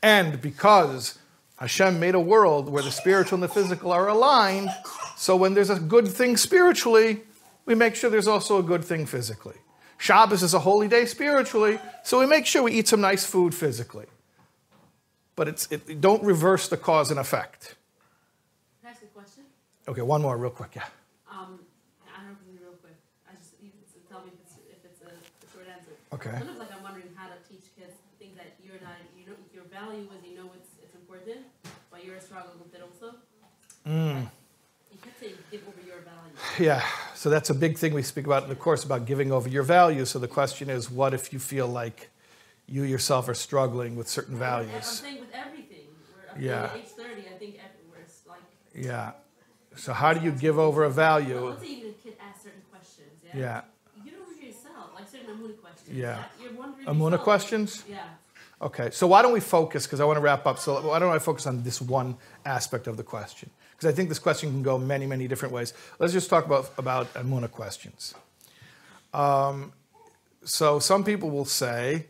And 0.06 0.39
because 0.39 1.18
Hashem 1.58 1.99
made 1.99 2.14
a 2.14 2.20
world 2.20 2.70
where 2.70 2.84
the 2.84 2.91
spiritual 2.91 3.38
and 3.38 3.43
the 3.43 3.47
physical 3.47 3.91
are 3.91 4.08
aligned, 4.08 4.70
so 5.18 5.36
when 5.36 5.56
there's 5.56 5.72
a 5.72 5.80
good 5.80 6.08
thing 6.08 6.38
spiritually, 6.38 7.22
we 7.66 7.74
make 7.74 7.95
sure 7.95 8.12
there's 8.12 8.28
also 8.28 8.60
a 8.60 8.64
good 8.64 8.86
thing 8.86 9.08
physically. 9.08 9.56
Shabbos 9.97 10.43
is 10.43 10.53
a 10.53 10.60
holy 10.60 10.88
day 10.88 11.06
spiritually, 11.08 11.80
so 12.03 12.20
we 12.20 12.28
make 12.28 12.45
sure 12.45 12.62
we 12.62 12.74
eat 12.74 12.88
some 12.88 13.01
nice 13.01 13.26
food 13.26 13.56
physically. 13.56 14.06
But 15.36 15.47
it's, 15.47 15.68
it, 15.72 15.99
don't 16.01 16.22
reverse 16.24 16.70
the 16.70 16.78
cause 16.78 17.10
and 17.10 17.20
effect. 17.20 17.74
Can 18.82 18.89
I 18.89 18.91
ask 18.91 19.01
a 19.01 19.08
question? 19.08 19.43
Okay, 19.88 20.03
one 20.03 20.22
more 20.22 20.38
real 20.38 20.51
quick, 20.51 20.76
yeah. 20.76 20.84
Um, 21.32 21.60
I 22.06 22.22
don't 22.22 22.28
know 22.28 22.38
if 22.38 22.53
it's 22.53 22.62
real 22.62 22.78
quick. 22.78 22.93
I 23.28 23.34
just 23.34 23.58
you 23.60 23.72
can 23.72 23.82
tell 24.08 24.22
me 24.22 24.30
if 24.30 24.38
it's, 24.45 24.53
if 24.70 24.86
it's 24.86 25.01
a, 25.01 25.10
a 25.10 25.47
short 25.49 25.66
answer. 25.66 25.97
Okay. 26.14 26.38
Sometimes 26.38 26.60
like 26.60 26.72
I'm 26.78 26.84
wondering 26.84 27.10
how 27.16 27.26
to 27.26 27.41
teach 27.49 27.66
kids 27.74 27.97
things 28.20 28.38
that 28.38 28.53
you're 28.64 28.80
not, 28.82 28.97
you 29.18 29.26
know, 29.26 29.36
your 29.53 29.65
value 29.80 30.08
is 30.16 30.22
you 30.30 30.36
know 30.38 30.50
it's 30.56 30.70
it's 30.84 30.96
important, 30.96 31.42
but 31.92 32.04
you're 32.06 32.20
struggling 32.20 32.60
with 32.64 32.74
it 32.74 32.82
also. 32.82 33.16
Mm. 33.86 34.28
You 34.92 34.98
can't 35.04 35.20
say 35.20 35.32
give 35.52 35.62
over 35.68 35.82
your 35.86 36.00
value. 36.12 36.68
Yeah, 36.68 36.82
so 37.16 37.30
that's 37.30 37.50
a 37.50 37.54
big 37.54 37.78
thing 37.78 37.94
we 37.94 38.02
speak 38.04 38.26
about 38.26 38.44
in 38.44 38.50
the 38.50 38.56
course 38.56 38.84
about 38.84 39.06
giving 39.06 39.32
over 39.32 39.50
your 39.50 39.64
values. 39.64 40.10
So 40.10 40.20
the 40.20 40.28
question 40.40 40.70
is, 40.70 40.90
what 40.90 41.14
if 41.14 41.34
you 41.34 41.40
feel 41.40 41.68
like 41.68 42.10
you 42.68 42.84
yourself 42.84 43.28
are 43.28 43.34
struggling 43.36 43.96
with 43.96 44.08
certain 44.08 44.38
values? 44.38 44.72
I'm 44.76 44.82
saying 44.82 45.20
with 45.20 45.34
everything. 45.34 45.86
We're 46.16 46.32
up 46.32 46.38
Yeah. 46.40 46.68
to 46.68 46.78
age 46.78 46.86
30, 46.88 47.22
I 47.34 47.38
think 47.42 47.54
everywhere 47.68 48.06
like. 48.28 48.46
Yeah. 48.74 49.12
So 49.76 49.92
how 49.94 50.14
do 50.14 50.22
you 50.26 50.32
give 50.32 50.58
over 50.58 50.84
a 50.86 50.90
value? 50.90 51.50
Let's 51.50 51.62
say 51.62 51.68
even 51.68 51.90
a 51.90 51.94
kid 52.04 52.16
asks 52.28 52.44
certain 52.46 52.62
questions. 52.72 53.12
Yeah. 53.26 53.40
Yeah. 53.42 53.62
You 53.98 54.04
give 54.06 54.14
it 54.14 54.22
over 54.24 54.34
to 54.40 54.46
yourself, 54.46 54.86
like 54.96 55.08
certain 55.10 55.30
Amuna 55.36 55.56
questions. 55.62 55.96
Yeah. 55.96 56.24
You're 56.42 56.54
wondering. 56.54 56.88
Amuna 56.88 57.12
yourself. 57.12 57.24
questions? 57.24 57.84
Yeah. 57.90 58.08
Okay, 58.66 58.89
so 58.89 59.05
why 59.05 59.22
don't 59.22 59.32
we 59.32 59.39
focus, 59.39 59.86
because 59.86 59.99
I 59.99 60.05
want 60.05 60.18
to 60.18 60.22
wrap 60.22 60.47
up, 60.47 60.57
so 60.57 60.82
why 60.82 60.97
don't 60.97 61.13
I 61.13 61.20
focus 61.20 61.45
on 61.45 61.61
this 61.61 61.80
one 61.80 62.18
aspect 62.45 62.88
of 62.88 62.97
the 62.97 63.03
question? 63.03 63.51
Because 63.72 63.93
I 63.93 63.95
think 63.95 64.09
this 64.09 64.18
question 64.18 64.49
can 64.49 64.63
go 64.63 64.80
many, 64.80 65.05
many 65.05 65.28
different 65.28 65.53
ways. 65.53 65.72
Let's 65.99 66.13
just 66.13 66.32
talk 66.32 66.47
about, 66.47 66.72
about 66.80 67.13
Amuna 67.13 67.51
questions. 67.51 68.16
Um, 69.13 69.72
so 70.43 70.80
some 70.80 71.03
people 71.03 71.30
will 71.30 71.45
say, 71.45 72.07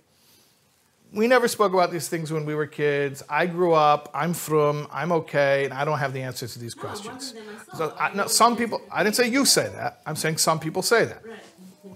we 1.11 1.27
never 1.27 1.49
spoke 1.49 1.73
about 1.73 1.91
these 1.91 2.07
things 2.07 2.31
when 2.31 2.45
we 2.45 2.55
were 2.55 2.67
kids. 2.67 3.21
I 3.29 3.47
grew 3.47 3.73
up, 3.73 4.09
I'm 4.13 4.33
from, 4.33 4.87
I'm 4.93 5.11
okay, 5.11 5.65
and 5.65 5.73
I 5.73 5.83
don't 5.83 5.99
have 5.99 6.13
the 6.13 6.21
answers 6.21 6.53
to 6.53 6.59
these 6.59 6.75
No, 6.77 6.83
questions. 6.83 7.33
So, 7.75 7.93
I, 7.99 8.13
no, 8.13 8.27
some 8.27 8.55
people, 8.55 8.81
I 8.89 9.03
didn't 9.03 9.17
say 9.17 9.27
you 9.27 9.43
say 9.43 9.67
that, 9.75 10.01
I'm 10.05 10.15
saying 10.15 10.37
some 10.37 10.59
people 10.59 10.81
say 10.81 11.03
that. 11.03 11.21
Right. 11.25 11.39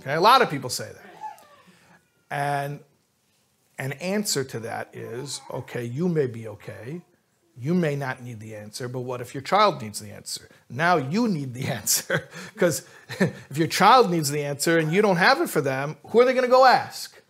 Okay, 0.01 0.13
a 0.15 0.21
lot 0.21 0.41
of 0.41 0.49
people 0.49 0.69
say 0.69 0.85
that. 0.85 0.95
Right. 0.95 1.15
And 2.31 2.79
an 3.79 3.93
answer 3.93 4.43
to 4.43 4.59
that 4.59 4.89
is 4.93 5.41
okay, 5.49 5.85
you 5.85 6.09
may 6.09 6.27
be 6.27 6.47
okay. 6.47 7.01
You 7.57 7.73
may 7.73 7.95
not 7.95 8.21
need 8.21 8.39
the 8.39 8.55
answer, 8.55 8.87
but 8.87 9.01
what 9.01 9.19
if 9.19 9.33
your 9.33 9.41
child 9.41 9.81
needs 9.81 9.99
the 9.99 10.11
answer? 10.11 10.47
Now 10.69 10.97
you 10.97 11.27
need 11.27 11.53
the 11.53 11.67
answer. 11.79 12.29
Because 12.53 12.87
if 13.19 13.57
your 13.57 13.67
child 13.67 14.11
needs 14.11 14.29
the 14.29 14.43
answer 14.43 14.77
and 14.77 14.93
you 14.93 15.01
don't 15.01 15.17
have 15.17 15.41
it 15.41 15.49
for 15.49 15.61
them, 15.61 15.97
who 16.07 16.21
are 16.21 16.25
they 16.25 16.33
going 16.33 16.45
to 16.45 16.51
go 16.51 16.65
ask? 16.65 17.21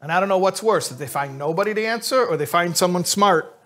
And 0.00 0.10
I 0.10 0.20
don't 0.20 0.28
know 0.28 0.38
what's 0.38 0.62
worse 0.62 0.88
that 0.88 0.98
they 0.98 1.06
find 1.06 1.38
nobody 1.38 1.74
to 1.74 1.84
answer 1.84 2.24
or 2.24 2.36
they 2.36 2.46
find 2.46 2.76
someone 2.76 3.04
smart 3.04 3.56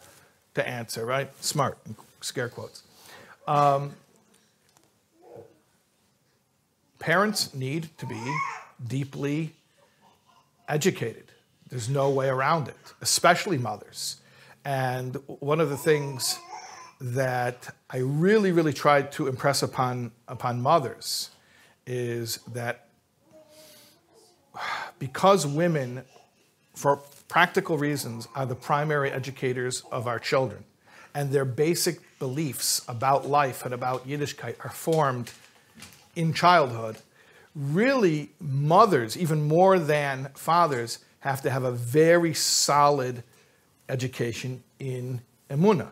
to 0.55 0.67
answer, 0.67 1.05
right? 1.07 1.31
Smart, 1.43 1.79
scare 2.21 2.49
quotes. 2.49 2.83
Um, 3.47 3.93
parents 6.99 7.55
need 7.55 7.89
to 7.99 8.07
be 8.07 8.37
deeply 8.87 9.55
educated. 10.69 11.30
There's 11.71 11.89
no 11.89 12.11
way 12.11 12.29
around 12.29 12.69
it, 12.69 12.77
especially 13.01 13.57
mothers. 13.57 14.17
And 14.65 15.17
one 15.27 15.61
of 15.61 15.71
the 15.71 15.77
things 15.77 16.39
that 17.01 17.75
I 17.89 17.99
really, 17.99 18.53
really 18.53 18.73
tried 18.73 19.13
to 19.13 19.27
impress 19.29 19.63
upon, 19.63 20.13
upon 20.29 20.61
mothers 20.61 21.31
is 21.87 22.39
that 22.53 22.89
because 24.99 25.47
women, 25.47 26.05
for 26.75 26.97
practical 27.29 27.79
reasons, 27.79 28.29
are 28.35 28.45
the 28.45 28.55
primary 28.55 29.11
educators 29.11 29.83
of 29.91 30.07
our 30.07 30.19
children, 30.19 30.65
and 31.15 31.31
their 31.31 31.45
basic 31.45 32.01
beliefs 32.19 32.83
about 32.87 33.27
life 33.27 33.65
and 33.65 33.73
about 33.73 34.07
Yiddishkeit 34.07 34.57
are 34.65 34.71
formed 34.71 35.31
in 36.15 36.35
childhood, 36.35 36.99
really 37.55 38.31
mothers, 38.41 39.17
even 39.17 39.49
more 39.49 39.79
than 39.79 40.29
fathers, 40.35 40.99
have 41.21 41.43
to 41.43 41.51
have 41.51 41.65
a 41.65 41.73
very 41.73 42.35
solid 42.35 43.23
education 43.89 44.63
in 44.79 45.21
emuna, 45.51 45.89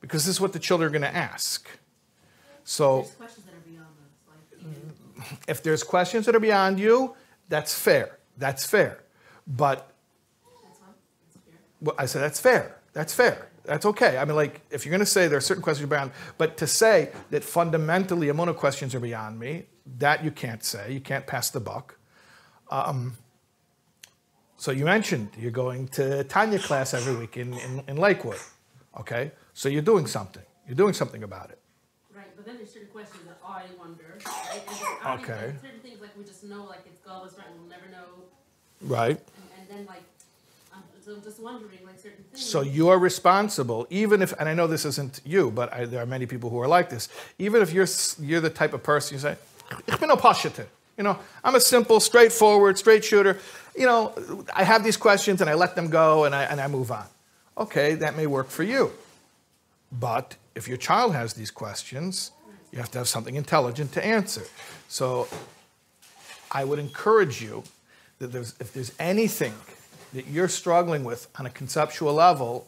because 0.00 0.24
this 0.24 0.36
is 0.36 0.40
what 0.40 0.52
the 0.52 0.58
children 0.58 0.88
are 0.88 0.92
going 0.92 1.02
to 1.02 1.16
ask. 1.16 1.68
So 2.64 3.02
There's 3.02 3.14
questions 3.14 3.46
that 3.46 3.54
are 3.54 3.70
beyond 3.70 3.86
us, 4.04 4.20
like 4.28 4.60
even 4.60 4.92
if 5.48 5.62
there's 5.62 5.82
questions 5.82 6.26
that 6.26 6.34
are 6.34 6.40
beyond 6.40 6.78
you, 6.78 7.14
that's 7.48 7.78
fair. 7.78 8.18
That's 8.38 8.66
fair. 8.66 9.02
But 9.46 9.90
that's. 10.64 10.78
That's 10.78 11.44
fair. 11.44 11.54
well, 11.80 11.94
I 11.98 12.06
said 12.06 12.22
that's 12.22 12.40
fair. 12.40 12.76
That's 12.92 13.14
fair. 13.14 13.48
That's 13.64 13.84
okay. 13.84 14.16
I 14.16 14.24
mean, 14.24 14.36
like, 14.36 14.60
if 14.70 14.84
you're 14.84 14.90
going 14.90 15.00
to 15.00 15.06
say 15.06 15.26
there 15.26 15.38
are 15.38 15.40
certain 15.40 15.62
questions 15.62 15.88
beyond, 15.88 16.12
but 16.38 16.56
to 16.58 16.66
say 16.66 17.10
that 17.30 17.42
fundamentally 17.42 18.28
Amuna 18.28 18.54
questions 18.54 18.94
are 18.94 19.00
beyond 19.00 19.40
me, 19.40 19.64
that 19.98 20.24
you 20.24 20.30
can't 20.30 20.62
say. 20.62 20.92
You 20.92 21.00
can't 21.00 21.26
pass 21.26 21.50
the 21.50 21.60
buck. 21.60 21.98
Um, 22.70 23.16
so 24.58 24.70
you 24.70 24.84
mentioned 24.84 25.30
you're 25.38 25.50
going 25.50 25.88
to 25.88 26.24
Tanya 26.24 26.58
class 26.58 26.94
every 26.94 27.14
week 27.14 27.36
in, 27.36 27.52
in, 27.58 27.82
in 27.88 27.96
Lakewood. 27.96 28.40
Okay? 28.98 29.32
So 29.54 29.68
you're 29.68 29.82
doing 29.82 30.06
something. 30.06 30.42
You're 30.66 30.76
doing 30.76 30.94
something 30.94 31.22
about 31.22 31.50
it. 31.50 31.60
Right, 32.14 32.26
but 32.34 32.46
then 32.46 32.56
there's 32.56 32.72
certain 32.72 32.88
questions 32.88 33.22
that 33.26 33.38
I 33.46 33.64
wonder. 33.78 34.18
Right? 34.24 34.62
I 35.04 35.14
Okay. 35.14 35.52
certain 35.62 35.80
things 35.80 36.00
like 36.00 36.16
we 36.16 36.24
just 36.24 36.44
know, 36.44 36.64
like 36.64 36.80
it's 36.86 37.00
God 37.00 37.22
God's 37.22 37.38
right, 37.38 37.46
we'll 37.56 37.68
never 37.68 37.88
know. 37.90 38.24
Right? 38.82 39.18
And, 39.18 39.48
and 39.60 39.68
then 39.70 39.86
like, 39.86 40.02
um, 40.74 40.82
so 41.04 41.14
I'm 41.14 41.22
just 41.22 41.40
wondering, 41.40 41.80
like, 41.84 41.98
certain 41.98 42.24
things. 42.24 42.40
So 42.40 42.62
you're 42.62 42.98
responsible, 42.98 43.86
even 43.90 44.22
if, 44.22 44.32
and 44.38 44.48
I 44.48 44.54
know 44.54 44.66
this 44.66 44.84
isn't 44.84 45.20
you, 45.24 45.50
but 45.50 45.72
I, 45.72 45.84
there 45.84 46.02
are 46.02 46.06
many 46.06 46.26
people 46.26 46.50
who 46.50 46.58
are 46.60 46.68
like 46.68 46.90
this. 46.90 47.08
Even 47.38 47.62
if 47.62 47.72
you're 47.72 47.86
you're 48.20 48.40
the 48.40 48.50
type 48.50 48.72
of 48.72 48.82
person 48.82 49.14
you 49.14 49.20
say, 49.20 49.36
"Ich 49.86 50.00
bin 50.00 50.10
a 50.10 50.16
Pashete." 50.16 50.66
You 50.96 51.04
know, 51.04 51.18
I'm 51.44 51.54
a 51.54 51.60
simple, 51.60 52.00
straightforward, 52.00 52.78
straight 52.78 53.04
shooter. 53.04 53.38
You 53.76 53.86
know, 53.86 54.44
I 54.54 54.64
have 54.64 54.82
these 54.82 54.96
questions 54.96 55.40
and 55.40 55.50
I 55.50 55.54
let 55.54 55.74
them 55.76 55.88
go 55.88 56.24
and 56.24 56.34
I 56.34 56.44
and 56.44 56.60
I 56.60 56.68
move 56.68 56.90
on. 56.90 57.06
Okay, 57.58 57.94
that 57.94 58.16
may 58.16 58.26
work 58.26 58.48
for 58.50 58.62
you, 58.62 58.92
but 59.90 60.36
if 60.54 60.68
your 60.68 60.76
child 60.76 61.14
has 61.14 61.34
these 61.34 61.50
questions, 61.50 62.30
you 62.70 62.78
have 62.78 62.90
to 62.90 62.98
have 62.98 63.08
something 63.08 63.34
intelligent 63.34 63.92
to 63.92 64.04
answer. 64.04 64.42
So 64.88 65.28
I 66.50 66.64
would 66.64 66.78
encourage 66.78 67.42
you 67.42 67.64
that 68.18 68.28
there's, 68.28 68.54
if 68.60 68.72
there's 68.72 68.92
anything 68.98 69.54
that 70.12 70.26
you're 70.26 70.48
struggling 70.48 71.04
with 71.04 71.28
on 71.38 71.46
a 71.46 71.50
conceptual 71.50 72.14
level, 72.14 72.66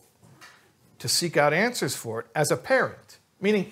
to 0.99 1.09
seek 1.09 1.37
out 1.37 1.53
answers 1.53 1.95
for 1.95 2.21
it 2.21 2.27
as 2.35 2.51
a 2.51 2.57
parent. 2.57 3.19
Meaning, 3.41 3.71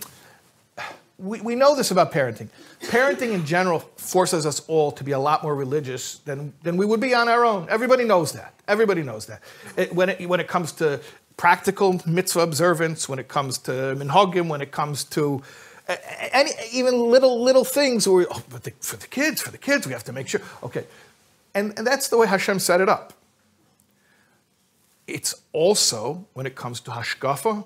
we, 1.19 1.41
we 1.41 1.55
know 1.55 1.75
this 1.75 1.91
about 1.91 2.13
parenting. 2.13 2.49
Parenting 2.83 3.33
in 3.33 3.47
general 3.47 3.81
forces 3.97 4.45
us 4.45 4.61
all 4.69 4.93
to 4.93 5.05
be 5.05 5.13
a 5.13 5.19
lot 5.19 5.43
more 5.43 5.55
religious 5.55 6.19
than, 6.19 6.53
than 6.63 6.77
we 6.77 6.85
would 6.85 7.01
be 7.01 7.15
on 7.15 7.29
our 7.29 7.45
own. 7.45 7.67
Everybody 7.71 8.05
knows 8.05 8.33
that. 8.33 8.55
Everybody 8.69 9.03
knows 9.03 9.27
that. 9.27 9.43
It, 9.77 9.95
when, 9.95 10.11
it, 10.11 10.29
when 10.29 10.41
it 10.41 10.49
comes 10.49 10.73
to 10.73 11.01
practical 11.37 12.01
mitzvah 12.07 12.41
observance, 12.41 13.09
when 13.09 13.19
it 13.19 13.29
comes 13.29 13.59
to 13.59 13.71
minhagim, 13.71 14.49
when 14.49 14.61
it 14.61 14.73
comes 14.73 15.05
to 15.05 15.43
any, 16.33 16.51
even 16.73 16.99
little 16.99 17.43
little 17.43 17.65
things 17.65 18.09
where, 18.09 18.27
oh, 18.31 18.43
but 18.51 18.65
the, 18.65 18.73
for 18.81 18.97
the 18.97 19.07
kids, 19.07 19.41
for 19.41 19.51
the 19.51 19.59
kids, 19.59 19.87
we 19.87 19.93
have 19.93 20.05
to 20.05 20.13
make 20.13 20.29
sure. 20.29 20.41
Okay, 20.63 20.85
and, 21.55 21.77
and 21.79 21.87
that's 21.87 22.09
the 22.09 22.17
way 22.17 22.27
Hashem 22.27 22.59
set 22.59 22.81
it 22.81 22.89
up. 22.89 23.13
It's 25.07 25.35
also, 25.53 26.27
when 26.33 26.47
it 26.47 26.57
comes 26.57 26.81
to 26.81 26.91
hashkafa, 26.91 27.65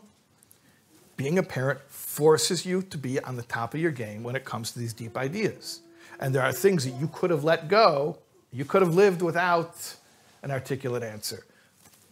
being 1.17 1.39
a 1.39 1.43
parent 1.43 1.81
forces 2.11 2.67
you 2.67 2.83
to 2.83 2.99
be 2.99 3.21
on 3.21 3.37
the 3.37 3.43
top 3.45 3.73
of 3.73 3.81
your 3.81 3.93
game 3.93 4.25
when 4.25 4.35
it 4.35 4.45
comes 4.45 4.73
to 4.73 4.81
these 4.81 4.93
deep 4.93 5.17
ideas. 5.17 5.81
And 6.19 6.35
there 6.35 6.43
are 6.43 6.53
things 6.53 6.85
that 6.85 7.01
you 7.01 7.07
could 7.07 7.31
have 7.31 7.45
let 7.45 7.69
go, 7.69 8.19
you 8.53 8.65
could 8.65 8.83
have 8.83 8.97
lived 8.97 9.23
without 9.23 9.95
an 10.43 10.51
articulate 10.51 11.05
answer. 11.05 11.47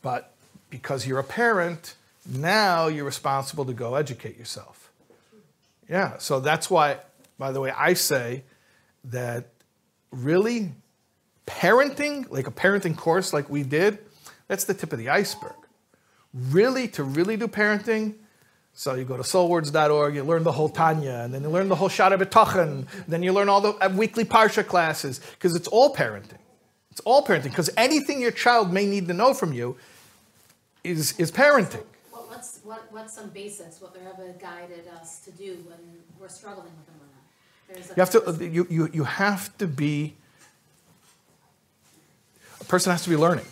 But 0.01 0.33
because 0.71 1.05
you're 1.05 1.19
a 1.19 1.25
parent, 1.25 1.97
now 2.25 2.87
you're 2.87 3.05
responsible 3.05 3.65
to 3.65 3.73
go 3.73 3.97
educate 3.97 4.39
yourself. 4.39 4.93
Yeah, 5.89 6.19
so 6.19 6.39
that's 6.39 6.71
why, 6.71 6.99
by 7.37 7.51
the 7.51 7.61
way, 7.61 7.73
I 7.73 7.95
say 7.95 8.45
that 9.07 9.49
really 10.13 10.71
parenting, 11.45 12.31
like 12.31 12.47
a 12.47 12.53
parenting 12.53 12.97
course 12.97 13.33
like 13.33 13.51
we 13.51 13.65
did, 13.65 13.99
that's 14.47 14.63
the 14.63 14.75
tip 14.75 14.93
of 14.93 15.01
the 15.01 15.09
iceberg. 15.09 15.57
Really, 16.33 16.87
to 16.89 17.03
really 17.03 17.37
do 17.37 17.49
parenting, 17.49 18.15
so 18.79 18.95
you 18.95 19.05
go 19.05 19.17
to 19.17 19.25
soulwords.org, 19.25 20.15
you 20.15 20.23
learn 20.23 20.45
the 20.45 20.53
whole 20.53 20.69
Tanya, 20.69 21.23
and 21.25 21.35
then 21.35 21.43
you 21.43 21.49
learn 21.49 21.69
the 21.69 21.75
whole 21.75 21.89
Shaar 21.89 22.13
HaBitachon, 22.13 22.87
then 23.09 23.25
you 23.25 23.33
learn 23.33 23.49
all 23.49 23.61
the 23.61 23.71
uh, 23.85 23.89
weekly 23.89 24.25
Parsha 24.25 24.65
classes, 24.65 25.19
because 25.33 25.57
it's 25.57 25.67
all 25.67 25.93
parenting. 25.93 26.39
It's 26.93 27.01
all 27.01 27.27
parenting, 27.27 27.51
because 27.51 27.71
anything 27.77 28.21
your 28.21 28.31
child 28.31 28.73
may 28.73 28.87
need 28.87 29.09
to 29.09 29.15
know 29.15 29.35
from 29.35 29.53
you 29.53 29.77
is, 30.85 31.19
is 31.19 31.33
parenting. 31.33 31.83
What, 32.13 32.29
what's, 32.29 32.61
what, 32.63 32.87
what's 32.93 33.15
some 33.15 33.31
basics, 33.31 33.81
what 33.81 33.95
the 33.95 33.99
Rebbe 33.99 34.39
guided 34.41 34.87
us 35.01 35.19
to 35.25 35.33
do 35.33 35.57
when 35.67 35.79
we're 36.21 36.29
struggling 36.29 36.71
with 37.67 37.81
Amunah? 37.83 37.97
You 37.97 38.01
have 38.01 38.11
to, 38.39 38.49
you, 38.49 38.65
you, 38.71 38.91
you 38.93 39.03
have 39.03 39.59
to 39.59 39.67
be, 39.67 40.15
a 42.61 42.65
person 42.65 42.93
has 42.93 43.03
to 43.03 43.11
be 43.11 43.17
learning. 43.17 43.47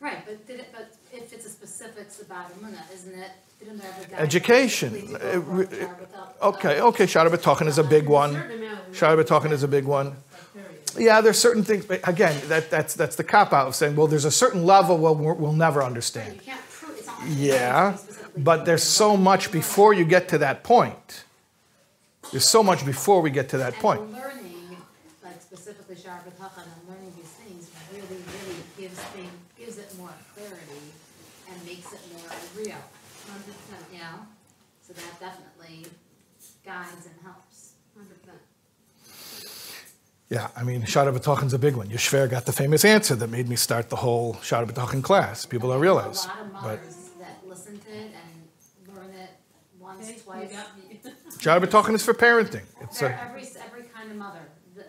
Right, 0.00 0.18
but 0.26 0.46
did 0.46 0.60
it, 0.60 0.68
but 0.70 0.92
if 1.14 1.32
it's 1.32 1.46
a 1.46 1.48
specifics 1.48 2.20
about 2.20 2.54
Amunah, 2.60 2.92
isn't 2.92 3.18
it, 3.18 3.30
didn't 3.60 3.78
the 3.78 3.84
Rebbe 3.84 4.10
guide? 4.10 4.12
us 4.14 4.20
Education. 4.20 5.14
Uh, 5.14 5.18
go 5.18 5.38
re- 5.40 5.64
from 5.66 5.76
Shaar 5.76 5.96
HaBitachon- 5.96 6.42
Okay, 6.42 6.80
okay, 6.80 7.04
B'tochen 7.04 7.66
is 7.66 7.78
a 7.78 7.84
big 7.84 8.06
one. 8.08 8.32
Certain 8.32 8.62
amount 8.62 8.96
Shaar 8.96 9.16
HaBitachon 9.16 9.52
is 9.52 9.62
a 9.62 9.68
big 9.68 9.84
one. 9.84 10.16
Yeah, 10.98 11.20
there's 11.20 11.38
certain 11.38 11.62
things, 11.62 11.84
but 11.86 12.06
again, 12.08 12.40
that, 12.48 12.68
that's, 12.68 12.94
that's 12.94 13.14
the 13.14 13.22
cop 13.22 13.52
out 13.52 13.68
of 13.68 13.76
saying, 13.76 13.94
well, 13.94 14.08
there's 14.08 14.24
a 14.24 14.30
certain 14.30 14.64
level 14.66 14.98
well, 14.98 15.14
we'll 15.14 15.52
never 15.52 15.84
understand. 15.84 16.34
You 16.34 16.40
can't 16.40 16.68
prove, 16.68 16.98
it's 16.98 17.06
not. 17.06 17.20
like 17.20 17.28
Yeah, 17.38 17.96
but 18.36 18.64
there's 18.64 18.82
so 18.82 19.16
much 19.16 19.52
before 19.52 19.94
you 19.94 20.04
get 20.04 20.28
to 20.30 20.38
that 20.38 20.64
point. 20.64 21.24
There's 22.32 22.44
so 22.46 22.62
much 22.64 22.84
before 22.84 23.20
we 23.22 23.30
get 23.30 23.48
to 23.50 23.58
that 23.58 23.74
point. 23.74 24.00
And 24.00 24.12
learning, 24.14 24.76
like 25.22 25.40
specifically 25.40 25.94
Shaar 25.94 26.18
HaBitachon 26.26 26.64
and 26.64 26.88
learning 26.88 27.12
these 27.16 27.30
things 27.38 27.70
really, 27.92 28.22
really 28.26 28.58
gives 28.76 28.98
thing, 29.14 29.30
gives 29.58 29.78
it 29.78 29.94
more 29.96 30.10
clarity 30.34 30.90
and 31.50 31.64
makes 31.66 31.92
it 31.92 32.00
more 32.12 32.30
real, 32.56 32.74
Hundred 33.30 33.54
percent, 33.54 33.84
you 33.92 33.98
know? 33.98 34.26
So 34.82 34.92
that 34.94 35.20
definitely 35.20 35.86
guides 36.70 37.06
and 37.06 37.14
helps. 37.24 37.72
hundred 37.96 38.18
percent. 38.22 38.40
Yeah, 40.28 40.48
I 40.56 40.62
mean, 40.62 40.84
Shaar 40.84 41.06
HaBitachon's 41.10 41.52
a 41.54 41.58
big 41.58 41.74
one. 41.74 41.88
Yeshver 41.88 42.30
got 42.30 42.46
the 42.46 42.52
famous 42.52 42.84
answer 42.84 43.16
that 43.16 43.30
made 43.30 43.48
me 43.48 43.56
start 43.56 43.88
the 43.90 43.96
whole 43.96 44.34
Shaar 44.42 44.64
HaBitachon 44.64 45.02
class. 45.02 45.44
People 45.44 45.70
don't 45.70 45.80
realize. 45.80 46.24
A 46.24 46.28
lot 46.28 46.40
of 46.40 46.52
But 46.52 46.62
mothers 46.62 47.10
that 47.18 47.36
listen 47.46 47.78
to 47.80 47.90
it 47.90 48.12
and 48.22 48.96
learn 48.96 49.10
it 49.10 49.30
once, 49.80 50.08
Okay, 50.08 50.18
twice. 50.20 50.52
got 50.52 50.78
me. 50.78 51.00
Shaar 51.40 51.58
HaBitachon 51.60 51.94
is 51.94 52.04
for 52.04 52.14
parenting. 52.14 52.62
It's 52.80 53.00
They're 53.00 53.08
a, 53.10 53.24
every, 53.28 53.42
every 53.66 53.82
kind 53.94 54.10
of 54.12 54.16
mother, 54.16 54.42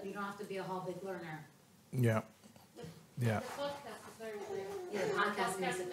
you 0.06 0.14
don't 0.14 0.24
have 0.24 0.38
to 0.38 0.46
be 0.46 0.58
a 0.58 0.64
whole 0.64 0.82
big 0.82 1.04
learner. 1.04 1.46
yeah, 1.92 2.22
yeah. 3.20 3.40
The 3.40 3.62
podcast 3.62 4.02
is 4.10 4.16
very 4.20 4.38
clear. 4.48 4.66
Yeah, 4.94 5.00
the 5.08 5.14
podcast 5.14 5.60
makes 5.60 5.80
it 5.80 5.80
makes 5.80 5.80
it 5.80 5.90
very 5.90 5.91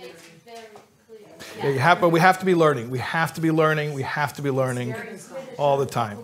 clear. 1.58 1.72
Yeah, 1.74 1.82
have, 1.82 2.00
but 2.00 2.10
we 2.10 2.20
have 2.20 2.38
to 2.40 2.46
be 2.46 2.54
learning. 2.54 2.90
We 2.90 2.98
have 2.98 3.34
to 3.34 3.40
be 3.40 3.50
learning. 3.50 3.92
We 3.92 4.02
have 4.02 4.32
to 4.34 4.42
be 4.42 4.50
learning 4.50 4.94
all 5.56 5.78
the 5.78 5.86
time. 5.86 6.18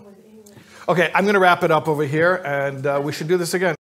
Okay, 0.87 1.11
I'm 1.15 1.23
going 1.23 1.33
to 1.33 1.39
wrap 1.39 1.63
it 1.63 1.71
up 1.71 1.87
over 1.87 2.05
here, 2.05 2.35
and 2.45 2.85
uh, 2.85 3.01
we 3.03 3.11
should 3.11 3.27
do 3.27 3.37
this 3.37 3.53
again. 3.53 3.75